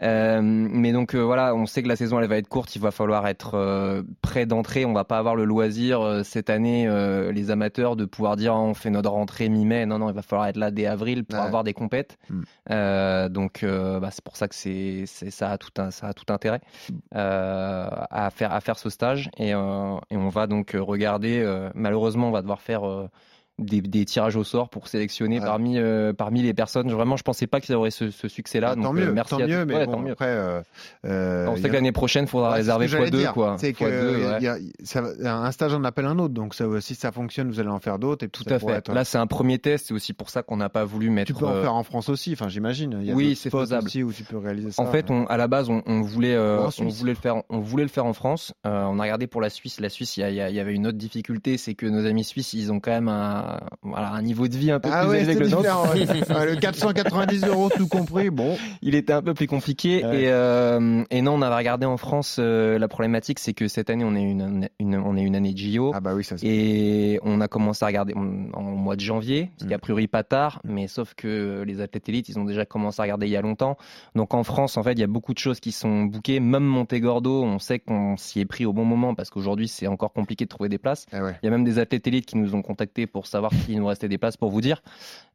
Euh, 0.03 0.41
mais 0.43 0.91
donc 0.91 1.15
euh, 1.15 1.19
voilà, 1.23 1.55
on 1.55 1.65
sait 1.65 1.81
que 1.81 1.87
la 1.87 1.95
saison 1.95 2.19
elle 2.19 2.27
va 2.27 2.35
être 2.37 2.49
courte, 2.49 2.75
il 2.75 2.81
va 2.81 2.91
falloir 2.91 3.25
être 3.27 3.55
euh, 3.55 4.03
prêt 4.21 4.45
d'entrée. 4.45 4.83
On 4.83 4.91
va 4.91 5.05
pas 5.05 5.17
avoir 5.17 5.35
le 5.37 5.45
loisir 5.45 6.21
cette 6.25 6.49
année, 6.49 6.87
les 7.31 7.51
amateurs, 7.51 7.95
de 7.95 8.03
pouvoir 8.05 8.35
dire 8.35 8.53
on 8.55 8.73
fait 8.73 8.89
notre 8.89 9.09
rentrée 9.11 9.47
mi-mai. 9.49 9.85
Non, 9.85 9.97
non, 9.99 10.09
il 10.09 10.15
va 10.15 10.21
falloir 10.21 10.47
être 10.47 10.57
là 10.57 10.71
dès 10.71 10.85
avril 10.85 11.23
pour 11.23 11.39
Ouais. 11.39 11.45
avoir 11.45 11.63
des 11.63 11.73
compètes. 11.73 12.17
Mm. 12.29 13.27
Donc 13.29 13.63
bah, 13.63 14.09
c'est 14.11 14.23
pour 14.23 14.35
ça 14.35 14.47
que 14.49 14.55
c'est, 14.55 15.05
ça 15.05 15.51
a 15.51 15.57
tout 15.57 15.71
un, 15.81 15.91
ça 15.91 16.07
a 16.07 16.13
tout 16.13 16.31
intérêt 16.33 16.59
euh, 17.15 17.87
à 18.09 18.29
faire 18.31 18.51
à 18.53 18.59
faire 18.61 18.77
ce 18.77 18.89
stage 18.89 19.29
et, 19.37 19.49
et 19.49 19.55
on 19.55 20.29
va 20.29 20.47
donc 20.47 20.75
regarder. 20.77 21.43
malheureusement, 21.73 22.27
on 22.27 22.31
va 22.31 22.41
devoir 22.41 22.61
faire 22.61 22.83
des, 23.57 23.81
des 23.81 24.03
tirages 24.05 24.35
au 24.35 24.43
sort 24.43 24.69
pour 24.69 24.87
sélectionner 24.87 25.39
Ouais. 25.39 25.45
parmi 25.45 25.77
euh, 25.77 26.11
parmi 26.13 26.41
les 26.41 26.53
personnes. 26.53 26.91
Vraiment, 26.91 27.15
je 27.17 27.23
pensais 27.23 27.47
pas 27.47 27.61
qu'il 27.61 27.73
y 27.73 27.75
aurait 27.75 27.91
ce, 27.91 28.11
ce 28.11 28.27
succès-là. 28.27 28.69
Bah, 28.69 28.75
tant 28.75 28.81
donc, 28.93 28.97
euh, 28.97 29.05
mieux, 29.07 29.13
merci 29.13 29.29
tant 29.35 29.39
à 29.41 29.47
mieux, 29.47 29.65
mais 29.65 29.75
Ouais, 29.75 29.85
bon, 29.85 29.91
tant 29.93 29.99
mieux. 29.99 30.11
après, 30.11 30.25
euh, 30.27 30.61
euh, 31.05 31.47
on 31.47 31.55
sait 31.55 31.65
a- 31.65 31.69
que 31.69 31.73
l'année 31.73 31.91
prochaine, 31.91 32.25
il 32.25 32.27
faudra 32.29 32.49
Ouais, 32.49 32.55
réserver 32.55 32.87
que 32.87 32.95
x2 32.95 33.09
dire. 33.17 33.33
quoi. 33.33 33.55
C'est 33.57 33.73
que 33.73 33.83
x2, 33.85 34.15
ouais. 34.31 34.37
il 34.39 34.43
y 34.43 34.47
a- 34.47 34.57
ça 34.83 35.01
va- 35.01 35.37
un 35.43 35.51
stage 35.51 35.73
en 35.73 35.83
appelle 35.83 36.05
un 36.05 36.19
autre, 36.19 36.33
donc 36.33 36.53
ça, 36.53 36.65
si 36.81 36.95
ça 36.95 37.11
fonctionne, 37.11 37.49
vous 37.49 37.59
allez 37.59 37.69
en 37.69 37.79
faire 37.79 37.97
d'autres. 37.99 38.25
Et 38.25 38.29
Tout 38.29 38.43
ça 38.43 38.55
à 38.55 38.59
fait. 38.59 38.71
être- 38.71 38.91
Là, 38.93 39.05
c'est 39.05 39.17
un 39.17 39.27
premier 39.27 39.57
test. 39.59 39.87
C'est 39.87 39.93
aussi 39.93 40.13
pour 40.13 40.29
ça 40.29 40.43
qu'on 40.43 40.57
n'a 40.57 40.69
pas 40.69 40.83
voulu 40.85 41.09
mettre. 41.09 41.27
tu 41.27 41.33
peux 41.39 41.45
en 41.45 41.61
faire 41.61 41.73
en 41.75 41.83
France 41.83 42.09
aussi, 42.09 42.33
enfin 42.33 42.49
j'imagine. 42.49 42.97
Il 43.01 43.07
y 43.07 43.11
a 43.11 43.15
Oui, 43.15 43.35
c'est 43.35 43.49
faisable. 43.49 43.85
aussi 43.85 44.03
où 44.03 44.11
tu 44.11 44.23
peux 44.23 44.37
réaliser 44.37 44.71
ça. 44.71 44.81
En 44.81 44.87
fait, 44.87 45.09
on, 45.09 45.25
à 45.27 45.37
la 45.37 45.47
base, 45.47 45.69
on, 45.69 45.81
on 45.85 46.01
voulait, 46.01 46.37
on 46.37 46.67
voulait 46.89 47.13
le 47.13 47.17
faire, 47.17 47.35
on 47.49 47.59
voulait 47.59 47.83
le 47.83 47.89
faire 47.89 48.05
en 48.05 48.13
France. 48.13 48.53
On 48.63 48.99
a 48.99 49.03
regardé 49.03 49.27
pour 49.27 49.41
la 49.41 49.49
Suisse. 49.49 49.79
La 49.79 49.89
Suisse, 49.89 50.17
y, 50.17 50.21
il 50.21 50.33
y 50.35 50.59
avait 50.59 50.73
une 50.73 50.87
autre 50.87 50.97
difficulté, 50.97 51.57
c'est 51.57 51.73
que 51.73 51.85
nos 51.85 52.05
amis 52.05 52.23
suisses, 52.23 52.53
ils 52.53 52.71
ont 52.71 52.79
quand 52.79 52.91
même 52.91 53.07
un, 53.07 53.44
voilà, 53.83 54.11
un 54.13 54.21
niveau 54.21 54.47
de 54.47 54.55
vie 54.57 54.71
un 54.71 54.79
peu 54.79 54.89
ah 54.91 55.01
plus 55.01 55.11
ouais, 55.11 55.19
élevé 55.21 55.35
que 55.35 55.39
le 55.39 55.49
nôtre. 55.49 55.69
ouais. 55.95 56.45
Le 56.45 56.55
490 56.59 57.45
euros 57.45 57.69
tout 57.75 57.87
compris, 57.87 58.29
bon. 58.29 58.57
Il 58.81 58.95
était 58.95 59.13
un 59.13 59.21
peu 59.21 59.33
plus 59.33 59.47
compliqué. 59.47 60.03
Ouais. 60.05 60.23
Et, 60.23 60.29
euh, 60.29 61.03
et 61.11 61.21
non, 61.21 61.33
on 61.35 61.41
avait 61.41 61.55
regardé 61.55 61.85
en 61.85 61.97
France. 61.97 62.37
euh, 62.39 62.77
la 62.79 62.87
problématique, 62.87 63.39
c'est 63.39 63.53
que 63.53 63.67
cette 63.67 63.89
année, 63.89 64.03
on 64.05 64.15
est 64.15 64.21
une, 64.23 64.67
une- 64.79 64.95
on 64.97 65.15
est 65.17 65.21
une 65.23 65.35
année 65.35 65.53
de 65.53 65.57
JO. 65.57 65.91
Ah 65.93 65.99
bah 65.99 66.13
oui, 66.15 66.23
ça. 66.23 66.35
Et 66.43 67.19
on 67.23 67.41
a 67.41 67.47
commencé 67.47 67.83
à 67.83 67.87
regarder 67.87 68.13
on- 68.15 68.49
en 68.53 68.61
mois 68.61 68.95
de 68.95 69.01
janvier, 69.01 69.49
ce 69.57 69.65
qui 69.65 69.71
Mm. 69.71 69.73
a 69.73 69.79
priori 69.79 70.07
pas 70.07 70.23
tard, 70.23 70.61
mais 70.63 70.87
sauf 70.87 71.13
que 71.15 71.63
les 71.65 71.81
athlètes 71.81 72.07
élites, 72.09 72.29
ils 72.29 72.39
ont 72.39 72.45
déjà 72.45 72.65
commencé 72.65 72.99
à 73.01 73.03
regarder 73.03 73.27
il 73.27 73.31
y 73.31 73.37
a 73.37 73.41
longtemps. 73.41 73.77
Donc 74.15 74.33
en 74.33 74.43
France, 74.43 74.77
en 74.77 74.83
fait, 74.83 74.93
il 74.93 74.99
y 74.99 75.03
a 75.03 75.07
beaucoup 75.07 75.33
de 75.33 75.39
choses 75.39 75.59
qui 75.59 75.71
sont 75.71 76.03
bookées. 76.03 76.39
Même 76.39 76.63
Montegordo, 76.63 77.43
on 77.43 77.59
sait 77.59 77.79
qu'on 77.79 78.17
s'y 78.17 78.39
est 78.39 78.45
pris 78.45 78.65
au 78.65 78.73
bon 78.73 78.85
moment 78.85 79.15
parce 79.15 79.29
qu'aujourd'hui, 79.29 79.67
c'est 79.67 79.87
encore 79.87 80.13
compliqué 80.13 80.45
de 80.45 80.49
trouver 80.49 80.69
des 80.69 80.77
places. 80.77 81.05
Ah 81.11 81.23
ouais. 81.23 81.35
Il 81.41 81.45
y 81.45 81.49
a 81.49 81.51
même 81.51 81.63
des 81.63 81.79
athlètes 81.79 82.07
élites 82.07 82.25
qui 82.25 82.37
nous 82.37 82.55
ont 82.55 82.61
contactés 82.61 83.07
pour 83.07 83.27
savoir 83.35 83.51
s'il 83.53 83.77
nous 83.79 83.85
restait 83.87 84.07
des 84.07 84.17
places 84.17 84.37
pour 84.37 84.49
vous 84.49 84.61
dire. 84.61 84.81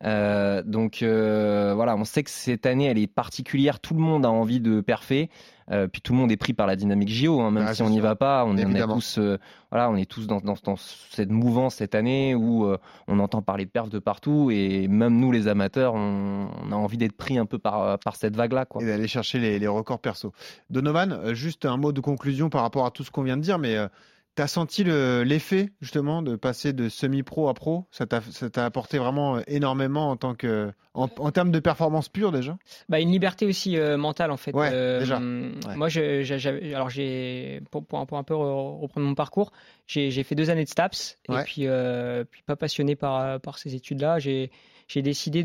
Euh, 0.04 0.62
donc 0.62 1.02
euh, 1.02 1.72
voilà, 1.74 1.94
on 1.96 2.04
sait 2.04 2.22
que 2.22 2.30
cette 2.30 2.64
année, 2.66 2.86
elle 2.86 2.98
est 2.98 3.06
particulière. 3.06 3.80
Tout 3.80 3.94
le 3.94 4.00
monde 4.00 4.24
a 4.24 4.30
envie 4.30 4.60
de 4.60 4.80
perfer. 4.80 5.28
Euh, 5.70 5.86
puis 5.86 6.00
tout 6.02 6.12
le 6.14 6.18
monde 6.18 6.32
est 6.32 6.36
pris 6.36 6.52
par 6.52 6.66
la 6.66 6.74
dynamique 6.74 7.10
JO, 7.10 7.40
hein, 7.40 7.52
même 7.52 7.66
Ah, 7.68 7.74
si 7.74 7.82
on 7.82 7.90
n'y 7.90 8.00
va 8.00 8.16
pas, 8.16 8.44
on 8.44 8.56
est, 8.56 8.64
on 8.64 8.68
est 8.68 8.70
Évidemment. 8.70 8.94
tous, 8.96 9.18
euh, 9.18 9.38
voilà, 9.70 9.88
on 9.88 9.94
est 9.94 10.10
tous 10.10 10.26
dans, 10.26 10.40
dans, 10.40 10.56
dans 10.64 10.74
cette 10.76 11.30
mouvance 11.30 11.76
cette 11.76 11.94
année 11.94 12.34
où 12.34 12.64
euh, 12.64 12.76
on 13.06 13.20
entend 13.20 13.40
parler 13.40 13.66
de 13.66 13.70
perf 13.70 13.88
de 13.88 14.00
partout 14.00 14.50
et 14.50 14.88
même 14.88 15.20
nous 15.20 15.30
les 15.30 15.46
amateurs, 15.46 15.94
on, 15.94 16.48
on 16.64 16.72
a 16.72 16.74
envie 16.74 16.96
d'être 16.96 17.16
pris 17.16 17.38
un 17.38 17.46
peu 17.46 17.58
par, 17.60 18.00
par 18.00 18.16
cette 18.16 18.34
vague-là. 18.34 18.66
Et 18.80 18.86
d'aller 18.86 19.06
chercher 19.06 19.38
les, 19.38 19.60
les 19.60 19.68
records 19.68 20.00
perso. 20.00 20.32
Donovan, 20.70 21.34
juste 21.34 21.64
un 21.64 21.76
mot 21.76 21.92
de 21.92 22.00
conclusion 22.00 22.50
par 22.50 22.62
rapport 22.62 22.84
à 22.84 22.90
tout 22.90 23.04
ce 23.04 23.12
qu'on 23.12 23.22
vient 23.22 23.36
de 23.36 23.42
dire, 23.42 23.58
mais 23.60 23.76
t'as 24.40 24.46
senti 24.46 24.84
le- 24.84 25.22
l'effet 25.22 25.68
justement 25.82 26.22
de 26.22 26.34
passer 26.34 26.72
de 26.72 26.88
semi-pro 26.88 27.48
à 27.50 27.54
pro? 27.54 27.84
Ça 27.90 28.06
t'a 28.06 28.64
apporté 28.64 28.96
vraiment 28.96 29.36
euh, 29.36 29.40
énormément 29.46 30.10
en 30.10 30.16
tant 30.16 30.34
que 30.34 30.72
en, 30.94 31.08
en 31.18 31.30
termes 31.30 31.50
de 31.50 31.58
performance 31.60 32.08
pure 32.08 32.32
déjà? 32.32 32.56
Bah, 32.88 33.00
une 33.00 33.10
liberté 33.12 33.44
aussi 33.44 33.76
euh, 33.76 33.98
mentale 33.98 34.30
en 34.30 34.38
fait. 34.38 34.52
Ouais, 34.54 34.70
Euh, 34.72 35.00
déjà. 35.00 35.18
Ouais. 35.18 35.76
Moi, 35.76 35.88
je- 35.90 36.74
alors 36.74 36.88
j'ai 36.88 37.60
pour, 37.70 37.84
pour 37.84 37.98
un, 38.00 38.06
pour 38.06 38.16
un 38.16 38.22
peu 38.24 38.32
re- 38.34 38.80
reprendre 38.80 39.06
mon 39.06 39.14
parcours, 39.14 39.52
j'ai 39.86 40.10
j'ai 40.10 40.22
fait 40.22 40.34
deux 40.34 40.48
années 40.48 40.64
de 40.64 40.70
STAPS 40.70 41.18
Ouais. 41.28 41.42
et 41.42 41.44
puis 41.44 41.66
puis 42.30 42.42
pas 42.46 42.56
passionné 42.56 42.96
par 42.96 43.40
par 43.40 43.58
ces 43.58 43.74
études-là, 43.74 44.18
j'ai 44.20 44.50
j'ai 44.92 45.02
décidé 45.02 45.44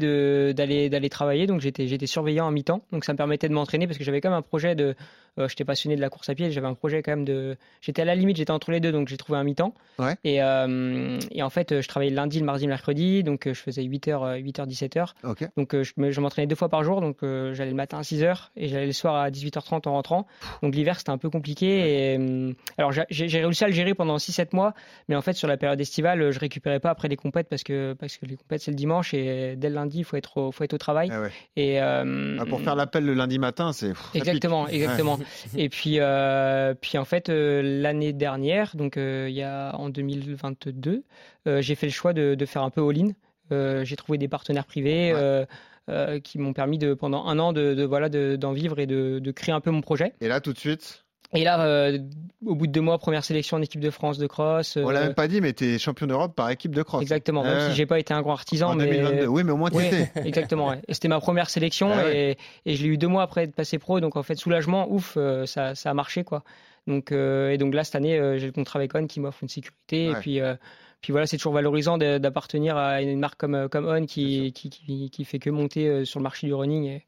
d'aller 0.53 0.89
d'aller 0.89 1.09
travailler. 1.09 1.45
Donc 1.47 1.61
j'étais 1.61 1.87
j'étais 1.87 2.07
surveillant 2.07 2.47
en 2.47 2.51
mi-temps. 2.51 2.81
Donc 2.91 3.05
ça 3.05 3.13
me 3.13 3.17
permettait 3.17 3.47
de 3.47 3.53
m'entraîner 3.53 3.85
parce 3.85 3.97
que 3.99 4.03
j'avais 4.03 4.19
quand 4.21 4.29
même 4.29 4.39
un 4.39 4.41
projet 4.41 4.73
de 4.75 4.95
euh, 5.37 5.47
j'étais 5.49 5.65
passionné 5.65 5.95
de 5.97 6.01
la 6.01 6.09
course 6.09 6.29
à 6.29 6.35
pied. 6.35 6.49
J'avais 6.49 6.67
un 6.67 6.73
projet 6.73 7.03
quand 7.03 7.11
même 7.11 7.25
de 7.25 7.57
j'étais 7.81 8.01
à 8.01 8.05
la 8.05 8.15
limite 8.15 8.37
j'étais 8.37 8.51
entre 8.51 8.71
les 8.71 8.79
deux. 8.79 8.91
Donc 8.91 9.07
j'ai 9.07 9.17
trouvé 9.17 9.37
un 9.37 9.43
mi-temps. 9.43 9.73
Ouais. 9.99 10.15
et 10.23 10.41
euh, 10.41 11.19
et 11.31 11.43
en 11.43 11.49
fait 11.49 11.79
je 11.81 11.87
travaillais 11.87 12.09
le 12.09 12.15
lundi 12.15 12.39
le 12.39 12.45
mardi 12.45 12.63
le 12.65 12.69
mercredi. 12.69 13.23
Donc 13.23 13.43
je 13.47 13.53
faisais 13.53 13.83
8h 13.83 14.41
8h 14.43 14.67
17h 14.67 15.09
Ok. 15.23 15.47
donc 15.57 15.75
euh, 15.75 15.83
je 15.83 15.93
me- 15.97 16.09
je 16.11 16.21
m'entraînais 16.21 16.47
deux 16.47 16.55
fois 16.55 16.69
par 16.69 16.83
jour, 16.83 16.99
donc 17.01 17.17
j'allais 17.21 17.69
le 17.69 17.75
matin 17.75 17.99
à 17.99 18.01
6h 18.01 18.49
et 18.57 18.67
j'allais 18.67 18.85
le 18.87 18.91
soir 18.93 19.15
à 19.15 19.29
18h30 19.29 19.87
en 19.87 19.91
rentrant. 19.93 20.25
Donc 20.63 20.73
l'hiver 20.73 20.97
c'était 20.97 21.11
un 21.11 21.17
peu 21.17 21.29
compliqué. 21.29 22.13
Et, 22.13 22.55
alors 22.77 22.91
j'ai- 22.91 23.05
réussi 23.27 23.63
à 23.63 23.67
le 23.67 23.73
gérer 23.73 23.93
pendant 23.93 24.17
6-7 24.17 24.53
mois, 24.55 24.73
mais 25.07 25.15
en 25.15 25.21
fait 25.21 25.33
sur 25.33 25.47
la 25.47 25.57
période 25.57 25.79
estivale 25.79 26.31
je 26.31 26.39
récupérais 26.39 26.79
pas 26.79 26.89
après 26.89 27.07
les 27.09 27.17
compètes 27.17 27.47
parce 27.49 27.63
que, 27.63 27.93
parce 27.93 28.17
que 28.17 28.25
les 28.25 28.37
compètes 28.37 28.61
c'est 28.61 28.71
le 28.71 28.75
dimanche. 28.77 29.13
Et 29.13 29.34
dès 29.55 29.69
le 29.69 29.75
lundi 29.75 29.99
il 29.99 30.03
faut 30.03 30.17
être 30.17 30.37
au, 30.37 30.51
faut 30.51 30.63
être 30.63 30.73
au 30.73 30.77
travail. 30.77 31.09
Ah 31.11 31.21
ouais. 31.21 31.31
Et, 31.55 31.81
euh, 31.81 32.37
Ah, 32.39 32.45
pour 32.45 32.61
faire 32.61 32.75
l'appel 32.75 33.05
le 33.05 33.13
lundi 33.13 33.39
matin, 33.39 33.71
c'est. 33.73 33.93
Exactement, 34.13 34.63
Ouais. 34.65 34.75
exactement. 34.75 35.19
Et 35.57 35.69
puis, 35.69 35.99
euh, 35.99 36.73
puis 36.79 36.97
en 36.97 37.05
fait, 37.05 37.29
euh, 37.29 37.61
l'année 37.81 38.13
dernière, 38.13 38.75
donc 38.75 38.97
euh, 38.97 39.27
il 39.29 39.35
y 39.35 39.43
a 39.43 39.75
en 39.75 39.89
2022, 39.89 41.03
euh, 41.47 41.61
j'ai 41.61 41.75
fait 41.75 41.87
le 41.87 41.91
choix 41.91 42.13
de, 42.13 42.35
de 42.35 42.45
faire 42.45 42.63
un 42.63 42.69
peu 42.69 42.81
all-in. 42.87 43.09
Euh, 43.51 43.83
j'ai 43.85 43.95
trouvé 43.95 44.17
des 44.17 44.27
partenaires 44.27 44.65
privés 44.65 45.11
euh, 45.13 45.45
euh, 45.89 46.19
qui 46.19 46.39
m'ont 46.39 46.53
permis 46.53 46.79
de 46.79 46.95
pendant 46.95 47.25
un 47.27 47.37
an 47.37 47.53
de, 47.53 47.75
de- 47.75 47.83
voilà 47.83 48.09
de- 48.09 48.35
d'en 48.35 48.53
vivre 48.53 48.79
et 48.79 48.87
de, 48.87 49.19
de 49.19 49.31
créer 49.31 49.53
un 49.53 49.61
peu 49.61 49.69
mon 49.69 49.81
projet. 49.81 50.13
Et 50.21 50.27
là 50.27 50.41
tout 50.41 50.51
de 50.51 50.57
suite, 50.57 51.04
Et 51.33 51.43
là, 51.43 51.59
euh, 51.65 51.97
au 52.45 52.55
bout 52.55 52.67
de 52.67 52.71
deux 52.71 52.81
mois, 52.81 52.97
première 52.97 53.23
sélection 53.25 53.57
en 53.57 53.61
équipe 53.61 53.81
de 53.81 53.89
France 53.89 54.17
de 54.17 54.27
cross. 54.27 54.77
on 54.77 54.89
l'a 54.89 54.99
euh, 55.01 55.03
même 55.05 55.13
pas 55.15 55.27
dit, 55.27 55.41
mais 55.41 55.53
t'es 55.53 55.77
champion 55.79 56.07
d'Europe 56.07 56.35
par 56.35 56.49
équipe 56.49 56.73
de 56.75 56.83
cross. 56.83 57.01
Exactement, 57.01 57.43
même 57.43 57.57
Ouais. 57.57 57.69
si 57.69 57.75
j'ai 57.75 57.85
pas 57.85 57.99
été 57.99 58.13
un 58.13 58.21
grand 58.21 58.33
artisan, 58.33 58.69
En 58.71 58.75
mais 58.75 58.85
2022. 58.85 59.27
Oui, 59.27 59.43
mais 59.43 59.51
au 59.51 59.57
moins 59.57 59.69
tu 59.69 59.77
Oui, 59.77 59.85
étais. 59.85 60.11
exactement. 60.25 60.69
ouais. 60.69 60.79
Et 60.87 60.93
c'était 60.93 61.07
ma 61.07 61.19
première 61.19 61.49
sélection 61.49 61.89
Ah 61.93 62.03
ouais. 62.05 62.37
et, 62.65 62.75
je 62.75 62.83
l'ai 62.83 62.89
eu 62.89 62.97
deux 62.97 63.07
mois 63.07 63.23
après 63.23 63.43
être 63.43 63.55
passé 63.55 63.79
pro, 63.79 63.99
donc 63.99 64.15
en 64.15 64.23
fait 64.23 64.35
soulagement, 64.35 64.89
ouf, 64.91 65.15
euh, 65.17 65.45
ça, 65.45 65.75
ça 65.75 65.89
a 65.89 65.93
marché 65.93 66.23
quoi. 66.23 66.43
Donc 66.87 67.11
euh, 67.11 67.49
et 67.49 67.57
donc 67.57 67.73
là 67.73 67.83
cette 67.83 67.95
année, 67.95 68.17
euh, 68.17 68.37
j'ai 68.37 68.45
le 68.45 68.51
contrat 68.51 68.77
avec 68.79 68.93
On 68.93 69.07
qui 69.07 69.19
m'offre 69.19 69.39
une 69.41 69.49
sécurité 69.49 70.05
et 70.05 70.09
Ouais. 70.11 70.19
puis 70.19 70.39
euh, 70.39 70.53
puis 71.01 71.11
voilà, 71.11 71.25
c'est 71.27 71.37
toujours 71.37 71.53
valorisant 71.53 71.97
de- 71.97 72.19
d'appartenir 72.19 72.77
à 72.77 73.01
une 73.01 73.19
marque 73.19 73.39
comme 73.39 73.55
euh, 73.55 73.67
comme 73.67 73.87
On 73.87 74.05
qui 74.05 74.53
qui, 74.53 74.69
qui 74.69 75.09
qui 75.09 75.25
fait 75.25 75.39
que 75.39 75.49
monter 75.49 75.87
euh, 75.87 76.05
sur 76.05 76.19
le 76.19 76.23
marché 76.23 76.45
du 76.45 76.53
running 76.53 76.85
et 76.85 77.03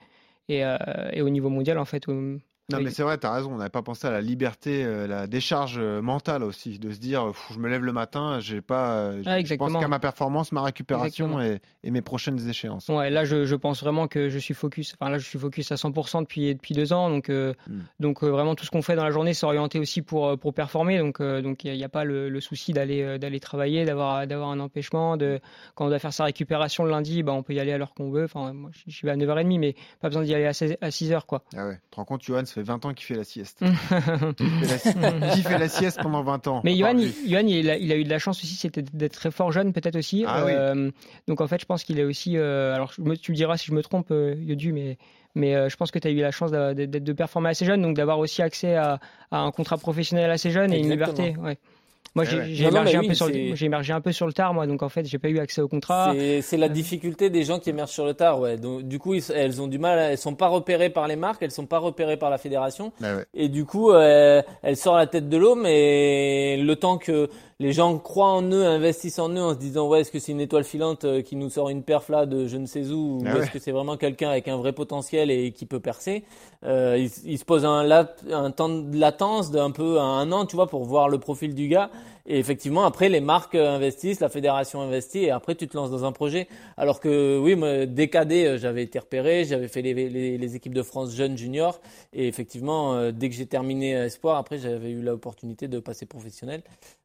et, 0.50 0.66
euh, 0.66 0.78
et 1.14 1.22
au 1.22 1.30
niveau 1.30 1.50
mondial 1.50 1.78
en 1.78 1.86
fait. 1.86 2.08
où- 2.08 2.40
Non, 2.70 2.82
mais 2.82 2.90
c'est 2.90 3.04
vrai, 3.04 3.18
t'as 3.18 3.34
raison. 3.34 3.54
On 3.54 3.58
n'avait 3.58 3.70
pas 3.70 3.82
pensé 3.82 4.08
à 4.08 4.12
la 4.12 4.20
liberté, 4.22 4.84
euh, 4.84 5.08
la 5.08 5.26
décharge 5.26 5.78
euh, 5.78 6.02
mentale 6.02 6.44
aussi, 6.44 6.80
de 6.80 6.92
se 6.92 7.00
dire, 7.00 7.28
Pff, 7.28 7.52
je 7.54 7.60
me 7.60 7.70
lève 7.70 7.84
le 7.84 7.94
matin, 7.94 8.40
j'ai 8.42 8.62
pas, 8.62 8.96
euh, 8.98 9.24
Ah, 9.26 9.42
je 9.42 9.56
pense 9.56 9.74
qu'à 9.74 9.88
ma 9.88 10.00
performance, 10.00 10.52
ma 10.52 10.62
récupération 10.64 11.40
et, 11.42 11.60
et 11.84 11.92
mes 11.92 12.02
prochaines 12.02 12.50
échéances. 12.50 12.90
Ouais, 12.90 13.10
là 13.10 13.24
je, 13.26 13.46
je 13.46 13.56
pense 13.56 13.82
vraiment 13.82 14.08
que 14.08 14.30
je 14.30 14.38
suis 14.38 14.54
focus. 14.54 14.96
Enfin 15.00 15.10
là 15.10 15.18
je 15.18 15.26
suis 15.26 15.40
focus 15.40 15.72
à 15.72 15.76
100% 15.76 16.22
depuis 16.22 16.54
depuis 16.54 16.74
deux 16.74 16.92
ans, 16.94 17.10
donc 17.10 17.30
euh, 17.30 17.54
Mm. 17.68 17.80
donc 18.00 18.24
vraiment 18.24 18.56
tout 18.56 18.66
ce 18.66 18.72
qu'on 18.72 18.82
fait 18.82 18.96
dans 18.96 19.04
la 19.04 19.12
journée 19.12 19.34
c'est 19.34 19.46
orienté 19.46 19.80
aussi 19.80 20.02
pour 20.02 20.38
pour 20.38 20.54
performer. 20.54 20.98
Donc 21.00 21.22
donc 21.22 21.64
il 21.64 21.74
n'y 21.74 21.84
a, 21.84 21.90
pas 21.90 22.04
le, 22.04 22.30
le 22.30 22.42
souci 22.42 22.74
d'aller 22.74 23.18
d'aller 23.20 23.40
travailler, 23.40 23.86
d'avoir 23.86 24.28
d'avoir 24.28 24.50
un 24.50 24.60
empêchement. 24.60 25.16
De 25.18 25.40
quand 25.76 25.86
on 25.86 25.90
doit 25.90 26.00
faire 26.00 26.14
sa 26.14 26.26
récupération 26.26 26.84
le 26.84 26.92
lundi, 26.92 27.24
bah 27.24 27.32
on 27.34 27.44
peut 27.44 27.54
y 27.54 27.60
aller 27.60 27.72
à 27.72 27.78
l'heure 27.78 27.94
qu'on 27.94 28.12
veut. 28.12 28.26
Enfin 28.26 28.54
moi 28.54 28.72
je 28.88 29.06
vais 29.06 29.12
à 29.12 29.16
9h30, 29.16 29.60
mais 29.60 29.76
pas 30.02 30.10
besoin 30.10 30.24
d'y 30.24 30.34
aller 30.34 30.46
à 30.46 30.54
16 30.54 30.78
à 30.82 30.90
6h 30.90 31.26
quoi. 31.26 31.44
Ah 31.56 31.68
ouais. 31.68 31.76
Tu 31.84 31.90
te 31.92 31.96
rends 31.96 32.06
compte, 32.06 32.24
Johan, 32.24 32.44
fait 32.58 32.64
20 32.64 32.86
ans 32.86 32.94
qu'il 32.94 33.06
fait 33.06 33.16
la 33.16 33.24
sieste. 33.24 33.60
qui, 34.38 34.46
fait 34.46 34.68
la, 34.68 34.78
si- 34.78 34.94
qui 35.34 35.42
fait 35.44 35.58
la 35.58 35.70
sieste 35.70 36.00
pendant 36.02 36.24
20 36.24 36.48
ans 36.48 36.62
Mais 36.64 36.76
Johan, 36.76 36.98
il. 36.98 37.14
Johan, 37.30 37.46
il, 37.48 37.70
a, 37.70 37.78
il 37.78 37.92
a 37.92 37.96
eu 37.96 38.04
de 38.04 38.10
la 38.10 38.20
chance 38.20 38.38
aussi, 38.44 38.56
c'était 38.56 38.82
d'être 38.82 39.14
très 39.14 39.32
fort 39.32 39.52
jeune, 39.52 39.74
peut-être 39.74 39.96
aussi. 39.96 40.24
Ah 40.28 40.44
oui. 40.46 40.52
Euh, 40.54 40.92
donc 41.28 41.42
en 41.42 41.48
fait, 41.48 41.60
je 41.62 41.66
pense 41.66 41.84
qu'il 41.84 42.00
est 42.00 42.04
aussi. 42.04 42.38
euh, 42.38 42.74
alors, 42.76 42.92
je 42.94 43.02
me- 43.02 43.16
tu 43.18 43.32
me 43.32 43.36
diras 43.38 43.58
si 43.58 43.68
je 43.68 43.74
me 43.74 43.82
trompe, 43.84 44.08
euh, 44.12 44.36
Yodu, 44.40 44.74
mais, 44.74 44.98
mais 45.36 45.56
euh, 45.56 45.70
je 45.70 45.76
pense 45.78 45.92
que 45.92 46.00
tu 46.00 46.08
as 46.08 46.12
eu 46.12 46.18
la 46.22 46.32
chance 46.32 46.52
d'être 46.52 46.90
de 47.04 47.14
performer 47.14 47.50
assez 47.50 47.66
jeune, 47.66 47.82
donc 47.82 47.96
d'avoir 47.96 48.18
aussi 48.20 48.42
accès 48.42 48.76
à, 48.76 49.00
à 49.32 49.40
un 49.40 49.52
contrat 49.52 49.78
professionnel 49.78 50.32
assez 50.32 50.52
jeune 50.52 50.74
et 50.74 50.80
une 50.80 50.90
liberté. 50.90 51.36
Ouais. 51.40 51.58
Moi, 52.16 52.24
j'ai 52.26 52.38
ouais. 52.38 52.52
émergé, 52.70 52.98
un 52.98 53.02
oui, 53.02 53.08
peu 53.10 53.14
sur 53.14 53.28
le- 53.28 53.34
c'est- 53.34 53.56
j'ai 53.56 53.66
émergé 53.68 53.94
un 53.94 54.02
peu 54.02 54.12
sur 54.12 54.26
le 54.26 54.34
tard, 54.34 54.54
moi, 54.54 54.66
donc 54.66 54.82
en 54.82 54.90
fait, 54.90 55.06
j'ai 55.06 55.20
pas 55.20 55.30
eu 55.30 55.38
accès 55.40 55.62
au 55.62 55.68
contrat. 55.68 56.14
C'est 56.18 56.42
c'est 56.42 56.58
la 56.58 56.70
difficulté 56.70 57.30
des 57.30 57.44
gens 57.44 57.60
qui 57.60 57.70
émergent 57.70 57.92
sur 57.92 58.06
le 58.06 58.14
tard, 58.14 58.40
ouais. 58.40 58.58
Donc, 58.58 58.84
du 58.84 58.98
coup, 58.98 59.14
ils- 59.14 59.24
elles 59.36 59.62
ont 59.62 59.68
du 59.68 59.78
mal, 59.78 60.00
elles 60.00 60.18
sont 60.18 60.34
pas 60.36 60.48
repérées 60.48 60.90
par 60.90 61.08
les 61.08 61.16
marques, 61.16 61.44
elles 61.44 61.52
sont 61.52 61.66
pas 61.68 61.78
repérées 61.78 62.18
par 62.18 62.30
la 62.30 62.38
fédération. 62.38 62.92
Ah 63.04 63.18
ouais. 63.18 63.26
Et 63.36 63.50
du 63.50 63.66
coup, 63.66 63.92
euh, 63.92 64.42
elle 64.64 64.78
sort 64.78 64.96
la 64.96 65.06
tête 65.08 65.30
de 65.30 65.38
l'eau, 65.38 65.56
mais 65.56 66.58
le 66.58 66.76
temps 66.76 66.98
que 66.98 67.30
les 67.60 67.74
gens 67.74 67.98
croient 67.98 68.30
en 68.32 68.44
eux, 68.52 68.66
investissent 68.66 69.18
en 69.20 69.30
eux 69.30 69.42
en 69.42 69.54
se 69.54 69.58
disant, 69.60 69.88
ouais, 69.88 70.02
est-ce 70.02 70.12
que 70.12 70.20
c'est 70.20 70.32
une 70.32 70.42
étoile 70.42 70.64
filante 70.64 71.06
euh, 71.06 71.22
qui 71.24 71.36
nous 71.36 71.50
sort 71.50 71.70
une 71.70 71.82
perf 71.82 72.08
là 72.10 72.26
de 72.28 72.46
je 72.48 72.58
ne 72.58 72.68
sais 72.68 72.92
où, 72.92 73.18
ou 73.18 73.24
Ah 73.26 73.38
est-ce 73.40 73.50
que 73.50 73.58
c'est 73.60 73.72
vraiment 73.72 73.98
quelqu'un 73.98 74.30
avec 74.30 74.48
un 74.48 74.58
vrai 74.58 74.74
potentiel 74.74 75.32
et 75.32 75.52
qui 75.52 75.66
peut 75.66 75.80
percer, 75.80 76.24
euh, 76.66 76.98
il, 77.00 77.10
il 77.26 77.38
se 77.40 77.46
pose 77.46 77.66
un, 77.66 77.84
lap- 77.84 78.22
un 78.32 78.52
temps 78.52 78.70
de 78.70 78.96
latence 78.98 79.50
d'un 79.50 79.72
peu 79.72 79.98
à 80.00 80.04
un 80.04 80.32
an, 80.32 80.46
tu 80.46 80.56
vois, 80.56 80.68
pour 80.68 80.84
voir 80.86 81.10
le 81.10 81.18
profil 81.20 81.56
du 81.56 81.68
gars. 81.68 81.90
Et 82.28 82.40
effectivement, 82.40 82.84
après, 82.84 83.08
les 83.08 83.22
marques 83.22 83.56
euh, 83.56 83.76
investissent, 83.76 84.20
la 84.20 84.30
fédération 84.30 84.82
investit, 84.82 85.20
et 85.20 85.32
après, 85.32 85.56
tu 85.56 85.68
te 85.68 85.78
lances 85.78 85.90
dans 85.90 86.04
un 86.04 86.12
projet. 86.12 86.48
Alors 86.76 87.00
que, 87.00 87.40
oui, 87.40 87.56
moi, 87.56 87.86
dès 87.86 88.10
cadet, 88.10 88.58
j'avais 88.58 88.84
été 88.84 89.00
repéré, 89.00 89.46
j'avais 89.46 89.70
fait 89.70 89.82
les, 89.82 89.94
les, 89.94 90.38
les, 90.38 90.56
équipes 90.56 90.74
de 90.74 90.84
France 90.84 91.16
jeunes 91.16 91.38
juniors, 91.38 91.80
et 92.14 92.28
effectivement, 92.28 93.12
dès 93.12 93.30
que 93.30 93.36
j'ai 93.36 93.46
terminé 93.46 93.92
espoir, 93.92 94.38
après, 94.38 94.58
j'avais 94.58 94.92
eu 94.92 95.02
l'opportunité 95.02 95.68
de 95.68 95.80
passer 95.80 96.06
professionnel. 96.06 96.64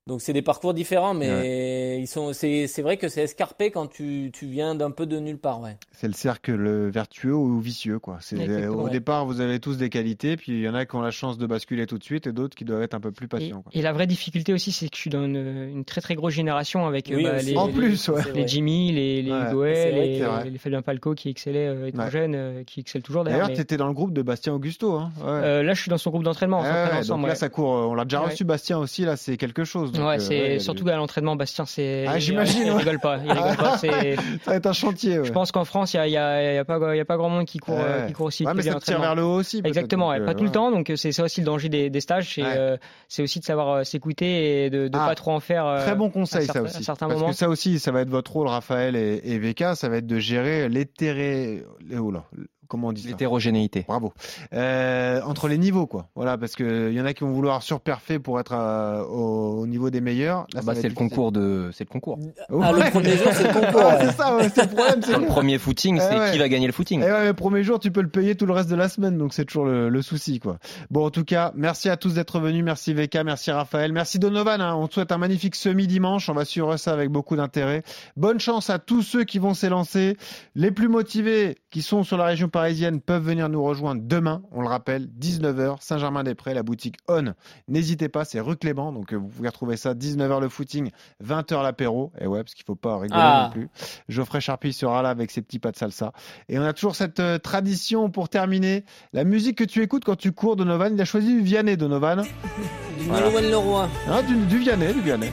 Donc 0.09 0.21
c'est 0.21 0.33
des 0.33 0.43
parcours 0.43 0.75
différents, 0.75 1.15
mais 1.15 2.01
ils 2.01 2.09
sont. 2.09 2.33
C'est 2.33 2.83
vrai 2.83 2.97
que 2.97 3.09
c'est 3.09 3.23
escarpé 3.23 3.71
quand 3.71 3.87
tu, 3.87 4.31
tu 4.33 4.47
viens 4.47 4.75
d'un 4.75 4.91
peu 4.91 5.07
de 5.07 5.21
nulle 5.21 5.39
part, 5.39 5.61
ouais. 5.61 5.77
C'est 5.93 6.09
le 6.09 6.13
cercle 6.13 6.89
vertueux 6.89 7.35
ou 7.35 7.61
vicieux, 7.61 8.01
quoi. 8.01 8.19
C'est 8.21 8.67
au 8.67 8.89
départ 8.89 9.27
vous 9.27 9.41
avez 9.41 9.61
tous 9.61 9.77
des 9.77 9.91
qualités, 9.91 10.37
puis 10.37 10.53
il 10.53 10.61
y 10.61 10.69
en 10.69 10.75
a 10.75 10.87
qui 10.87 10.97
ont 10.97 11.03
la 11.03 11.13
chance 11.13 11.39
de 11.39 11.47
basculer 11.47 11.87
tout 11.87 11.99
de 11.99 12.05
suite, 12.05 12.27
et 12.27 12.33
d'autres 12.33 12.57
qui 12.57 12.65
doivent 12.65 12.83
être 12.83 12.95
un 12.95 13.01
peu 13.01 13.13
plus 13.13 13.29
patients. 13.29 13.63
Et, 13.73 13.83
la 13.83 13.93
vraie 13.93 14.07
difficulté 14.07 14.53
aussi, 14.53 14.73
c'est 14.73 14.89
que 14.89 14.97
je 14.97 15.01
suis 15.01 15.11
dans 15.13 15.25
une, 15.25 15.85
très 15.85 16.01
très 16.01 16.15
grosse 16.15 16.35
génération 16.35 16.87
avec 16.87 17.11
bah, 17.11 17.39
les, 17.43 17.57
en 17.57 17.69
plus, 17.69 18.11
les, 18.35 18.47
Jimmy, 18.47 18.93
les, 18.93 19.23
les 19.23 19.33
les, 19.63 20.51
les, 20.51 20.59
Fabien 20.59 20.83
Palco 20.83 21.15
qui 21.15 21.29
excellaient 21.29 21.69
euh, 21.69 21.87
étant 21.89 22.11
jeunes, 22.11 22.35
euh, 22.35 22.65
qui 22.65 22.81
excellent 22.81 23.03
toujours. 23.03 23.25
D'ailleurs, 23.25 23.53
tu 23.53 23.61
étais 23.61 23.77
dans 23.77 23.87
le 23.87 23.93
groupe 23.93 24.13
de 24.13 24.23
Bastien 24.23 24.53
Augusto. 24.55 24.95
Hein 24.95 25.11
euh, 25.25 25.63
là, 25.63 25.75
je 25.75 25.81
suis 25.81 25.91
dans 25.91 25.99
son 25.99 26.11
groupe 26.11 26.25
d'entraînement. 26.25 26.63
donc 27.07 27.27
là, 27.27 27.35
ça 27.35 27.49
court. 27.49 27.69
On 27.69 27.95
l'a 27.95 28.05
déjà 28.05 28.21
reçu, 28.21 28.45
Bastien 28.45 28.79
aussi. 28.79 29.05
Là, 29.05 29.17
c'est 29.17 29.37
quelque 29.37 29.65
chose 29.65 29.93
ouais, 29.93 30.17
euh, 30.17 30.19
c'est 30.19 30.59
surtout 30.59 30.89
à 30.89 30.97
l'entraînement, 30.97 31.37
Bastien, 31.37 31.65
c'est. 31.67 32.05
Ah, 32.07 32.19
j'imagine. 32.19 32.63
Il, 32.67 32.73
rigole 32.73 33.01
pas. 33.01 33.19
Il 33.25 33.31
rigole 33.31 33.57
pas. 33.57 33.79
ça 33.79 33.89
va 34.47 34.55
être 34.57 34.67
un 34.67 34.73
chantier. 34.73 35.21
Je 35.25 35.33
pense 35.33 35.53
qu'en 35.53 35.65
France, 35.65 35.95
il 35.95 36.11
y 36.11 36.17
a, 36.17 36.65
pas, 36.65 36.97
y 36.97 37.01
a 37.01 37.05
pas 37.05 37.17
grand 37.17 37.29
monde 37.29 37.47
qui 37.47 37.59
court, 37.59 37.79
qui 38.07 38.13
court 38.13 38.27
aussi. 38.27 38.45
Ouais, 38.45 38.55
mais 38.55 38.63
ça 38.63 38.81
tire 38.81 39.01
vers 39.01 39.15
le 39.15 39.25
haut 39.25 39.37
aussi. 39.37 39.61
Exactement. 39.65 40.13
pas 40.25 40.35
tout 40.35 40.45
le 40.45 40.51
temps. 40.51 40.71
Donc 40.71 40.93
c'est 40.97 41.13
ça 41.13 41.25
aussi 41.25 41.41
le 41.41 41.47
danger 41.47 41.69
des, 41.69 42.01
stages. 42.01 42.41
C'est 43.09 43.23
aussi 43.23 43.41
de 43.41 43.45
savoir 43.45 43.69
euh, 43.69 43.85
s'écouter 43.85 44.65
et 44.65 44.71
de 44.71 44.89
ah, 45.05 45.09
pas 45.09 45.15
trop 45.15 45.33
en 45.33 45.41
faire. 45.41 45.83
Très 45.83 45.95
bon 45.95 46.11
conseil, 46.11 46.47
ça 46.47 46.63
aussi. 46.63 46.91
À 46.91 46.95
Parce 46.95 47.23
que 47.23 47.33
ça 47.33 47.49
aussi, 47.49 47.79
ça 47.79 47.93
va 47.93 48.01
être 48.01 48.11
votre 48.11 48.33
rôle, 48.33 48.49
Raphaël 48.49 48.97
et, 48.97 49.21
et 49.25 49.55
ça 49.75 49.89
va 49.89 49.97
être 49.97 50.07
de 50.07 50.19
gérer 50.19 50.69
l'éthéré. 50.69 51.65
Oh 51.99 52.11
là, 52.11 52.25
comment 52.73 52.89
on 52.89 52.93
dit 52.93 53.07
L'hétérogénéité. 53.07 53.85
Bravo. 53.87 54.15
Euh, 54.55 55.21
entre 55.27 55.47
les 55.47 55.59
niveaux, 55.59 55.87
quoi. 55.87 56.09
Voilà, 56.15 56.39
parce 56.39 56.57
que 56.57 56.91
il 56.91 56.97
y 56.97 57.01
en 57.03 57.05
a 57.05 57.13
qui 57.13 57.23
vont 57.23 57.31
vouloir 57.31 57.63
surperfer 57.63 58.19
pour 58.19 58.41
être 58.41 58.55
euh, 58.55 59.05
au, 59.05 59.67
niveau 59.67 59.91
des 59.91 60.01
meilleurs. 60.01 60.47
Là, 60.55 60.63
bah, 60.65 60.75
c'est 60.75 60.89
le 60.89 60.95
concours 60.95 61.33
de, 61.33 61.71
c'est 61.75 61.85
le 61.85 61.91
concours. 61.91 62.19
Ah, 62.49 62.73
le 62.73 62.91
premier 62.91 63.15
jour, 63.19 63.29
c'est 63.33 63.49
le 63.49 63.53
concours. 63.61 63.93
c'est 64.01 64.13
ça, 64.13 64.39
c'est 64.55 64.63
le 64.63 64.69
problème. 64.75 65.21
le 65.21 65.27
premier 65.27 65.59
footing, 65.59 66.01
c'est 66.01 66.29
eh 66.29 66.33
qui 66.33 66.39
va 66.39 66.49
gagner 66.49 66.67
le 66.67 66.73
footing. 66.73 67.03
Et 67.03 67.07
eh 67.07 67.13
ouais, 67.13 67.27
le 67.27 67.35
premier 67.35 67.63
jour, 67.63 67.79
tu 67.79 67.91
peux 67.91 68.01
le 68.01 68.09
payer 68.09 68.37
tout 68.37 68.47
le 68.47 68.55
reste 68.55 68.71
de 68.71 68.75
la 68.75 68.89
semaine, 68.89 69.19
donc 69.19 69.35
c'est 69.35 69.45
toujours 69.45 69.67
le, 69.67 70.03
souci, 70.03 70.41
quoi. 70.41 70.57
Bon, 70.91 71.05
en 71.05 71.11
tout 71.11 71.25
cas, 71.25 71.53
merci 71.55 71.91
à 71.91 71.99
tous 71.99 72.15
d'être 72.15 72.41
venus. 72.41 72.65
Merci 72.65 72.95
VK, 72.95 73.19
merci 73.23 73.51
Raphaël, 73.51 73.93
merci 73.93 74.19
Donovan. 74.19 74.63
Hein. 74.63 74.75
On 74.77 74.89
te 74.89 74.95
souhaite 74.95 75.13
un 75.13 75.19
magnifique 75.19 75.57
semi-dimanche. 75.57 76.31
On 76.31 76.35
va 76.35 76.47
suivre 76.47 76.77
ça 76.79 76.95
avec 76.95 77.11
beaucoup 77.11 77.37
d'intérêt. 77.37 77.83
Bonne 78.17 78.41
chance 78.41 78.71
à 78.71 78.79
tous 78.79 79.03
ceux 79.03 79.25
qui 79.25 79.39
vont 79.39 79.53
s'élancer. 79.53 80.17
Les 80.55 80.71
plus 80.71 80.89
motivés, 80.89 81.59
qui 81.71 81.83
sont 81.83 82.03
sur 82.03 82.17
la 82.17 82.25
région 82.25 82.49
parisienne, 82.49 82.62
peuvent 83.05 83.23
venir 83.23 83.49
nous 83.49 83.63
rejoindre 83.63 84.03
demain, 84.05 84.43
on 84.53 84.63
le 84.63 84.69
rappelle, 84.69 85.09
19h, 85.21 85.77
Saint-Germain-des-Prés, 85.81 86.55
la 86.55 86.63
boutique 86.63 86.97
On. 87.09 87.35
N'hésitez 87.69 88.09
pas, 88.09 88.25
c'est 88.25 88.41
rue 88.41 88.57
Clément, 88.57 88.93
donc 88.93 89.13
euh, 89.13 89.17
vous 89.17 89.29
pouvez 89.29 89.49
retrouver 89.49 89.77
ça, 89.77 89.95
19h 89.95 90.41
le 90.41 90.49
footing, 90.49 90.91
20h 91.25 91.63
l'apéro, 91.63 92.13
et 92.21 92.27
ouais, 92.27 92.43
parce 92.43 92.55
qu'il 92.55 92.65
faut 92.65 92.75
pas 92.75 92.99
rigoler 92.99 93.21
ah. 93.23 93.45
non 93.47 93.53
plus. 93.53 93.69
Geoffrey 94.09 94.41
Charpie 94.41 94.73
sera 94.73 95.03
là 95.03 95.11
avec 95.11 95.31
ses 95.31 95.43
petits 95.43 95.59
pas 95.59 95.73
de 95.73 95.77
salsa. 95.77 96.13
Et 96.49 96.59
on 96.59 96.63
a 96.63 96.73
toujours 96.73 96.97
cette 96.97 97.21
euh, 97.21 97.39
tradition 97.39 98.11
pour 98.11 98.29
terminer, 98.29 98.85
la 99.13 99.25
musique 99.25 99.59
que 99.59 99.65
tu 99.65 99.83
écoutes 99.83 100.05
quand 100.05 100.17
tu 100.17 100.33
cours, 100.33 100.57
Donovan, 100.57 100.95
il 100.95 101.01
a 101.01 101.05
choisi 101.05 101.41
Vianney, 101.41 101.77
Donovan. 101.77 102.23
Du 102.99 103.07
voilà. 103.07 103.41
Leroy. 103.41 103.89
Ah, 104.09 104.23
du, 104.23 104.37
du 104.47 104.59
Vianney, 104.59 104.93
du 104.93 105.01
Vianney. 105.01 105.31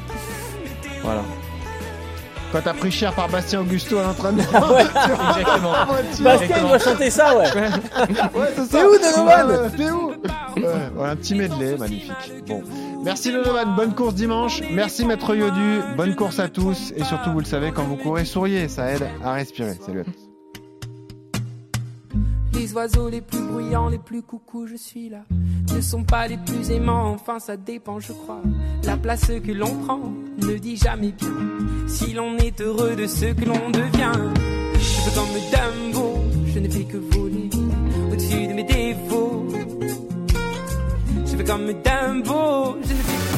Voilà. 1.03 1.23
Quand 2.51 2.61
t'as 2.63 2.73
pris 2.73 2.91
cher 2.91 3.13
par 3.13 3.29
Bastien 3.29 3.61
Augusto 3.61 3.97
à 3.99 4.03
l'entraînement. 4.03 4.41
ouais, 4.73 4.81
exactement. 4.81 5.73
Bastien, 6.21 6.57
il 6.57 6.67
doit 6.67 6.79
chanter 6.79 7.09
ça, 7.09 7.37
ouais. 7.37 7.45
ouais, 7.45 8.47
c'est 8.55 8.65
ça. 8.65 8.79
T'es 8.79 8.83
où, 8.83 8.97
Donovan 8.97 9.71
T'es 9.77 9.91
où 9.91 10.09
ouais, 10.57 11.09
Un 11.09 11.15
petit 11.15 11.35
medley, 11.35 11.77
magnifique. 11.77 12.33
Bon. 12.47 12.63
Merci 13.03 13.31
Donovan, 13.31 13.75
bonne 13.75 13.93
course 13.93 14.15
dimanche. 14.15 14.61
Merci 14.71 15.05
Maître 15.05 15.35
Yodu, 15.35 15.81
bonne 15.95 16.15
course 16.15 16.39
à 16.39 16.49
tous. 16.49 16.91
Et 16.95 17.03
surtout, 17.03 17.31
vous 17.31 17.39
le 17.39 17.45
savez, 17.45 17.71
quand 17.71 17.83
vous 17.83 17.97
courez, 17.97 18.25
souriez, 18.25 18.67
ça 18.67 18.91
aide 18.91 19.07
à 19.23 19.33
respirer. 19.33 19.75
Salut 19.85 20.01
à 20.01 20.03
tous. 20.03 20.28
Les 22.53 22.73
oiseaux 22.73 23.09
les 23.09 23.21
plus 23.21 23.41
bruyants, 23.41 23.89
les 23.89 23.97
plus 23.97 24.21
coucous, 24.21 24.67
je 24.67 24.75
suis 24.75 25.09
là. 25.09 25.19
Ne 25.73 25.81
sont 25.81 26.03
pas 26.03 26.27
les 26.27 26.37
plus 26.37 26.71
aimants, 26.71 27.11
enfin 27.11 27.39
ça 27.39 27.55
dépend, 27.57 27.99
je 27.99 28.11
crois. 28.11 28.41
La 28.83 28.97
place 28.97 29.27
que 29.27 29.51
l'on 29.51 29.73
prend 29.85 30.13
ne 30.41 30.57
dit 30.57 30.77
jamais 30.77 31.11
bien 31.11 31.33
si 31.87 32.13
l'on 32.13 32.37
est 32.37 32.59
heureux 32.61 32.95
de 32.95 33.07
ce 33.07 33.25
que 33.33 33.45
l'on 33.45 33.69
devient. 33.69 34.11
Je 34.75 35.01
veux 35.05 35.15
comme 35.15 35.91
Dumbo, 35.93 36.19
je 36.53 36.59
ne 36.59 36.69
fais 36.69 36.83
que 36.83 36.97
voler 36.97 37.49
au-dessus 38.11 38.47
de 38.47 38.53
mes 38.53 38.63
défauts. 38.63 39.47
Je 41.25 41.35
veux 41.35 41.43
comme 41.43 41.65
Dumbo, 41.67 42.77
je 42.83 42.93
ne 42.93 42.99
fais 42.99 43.28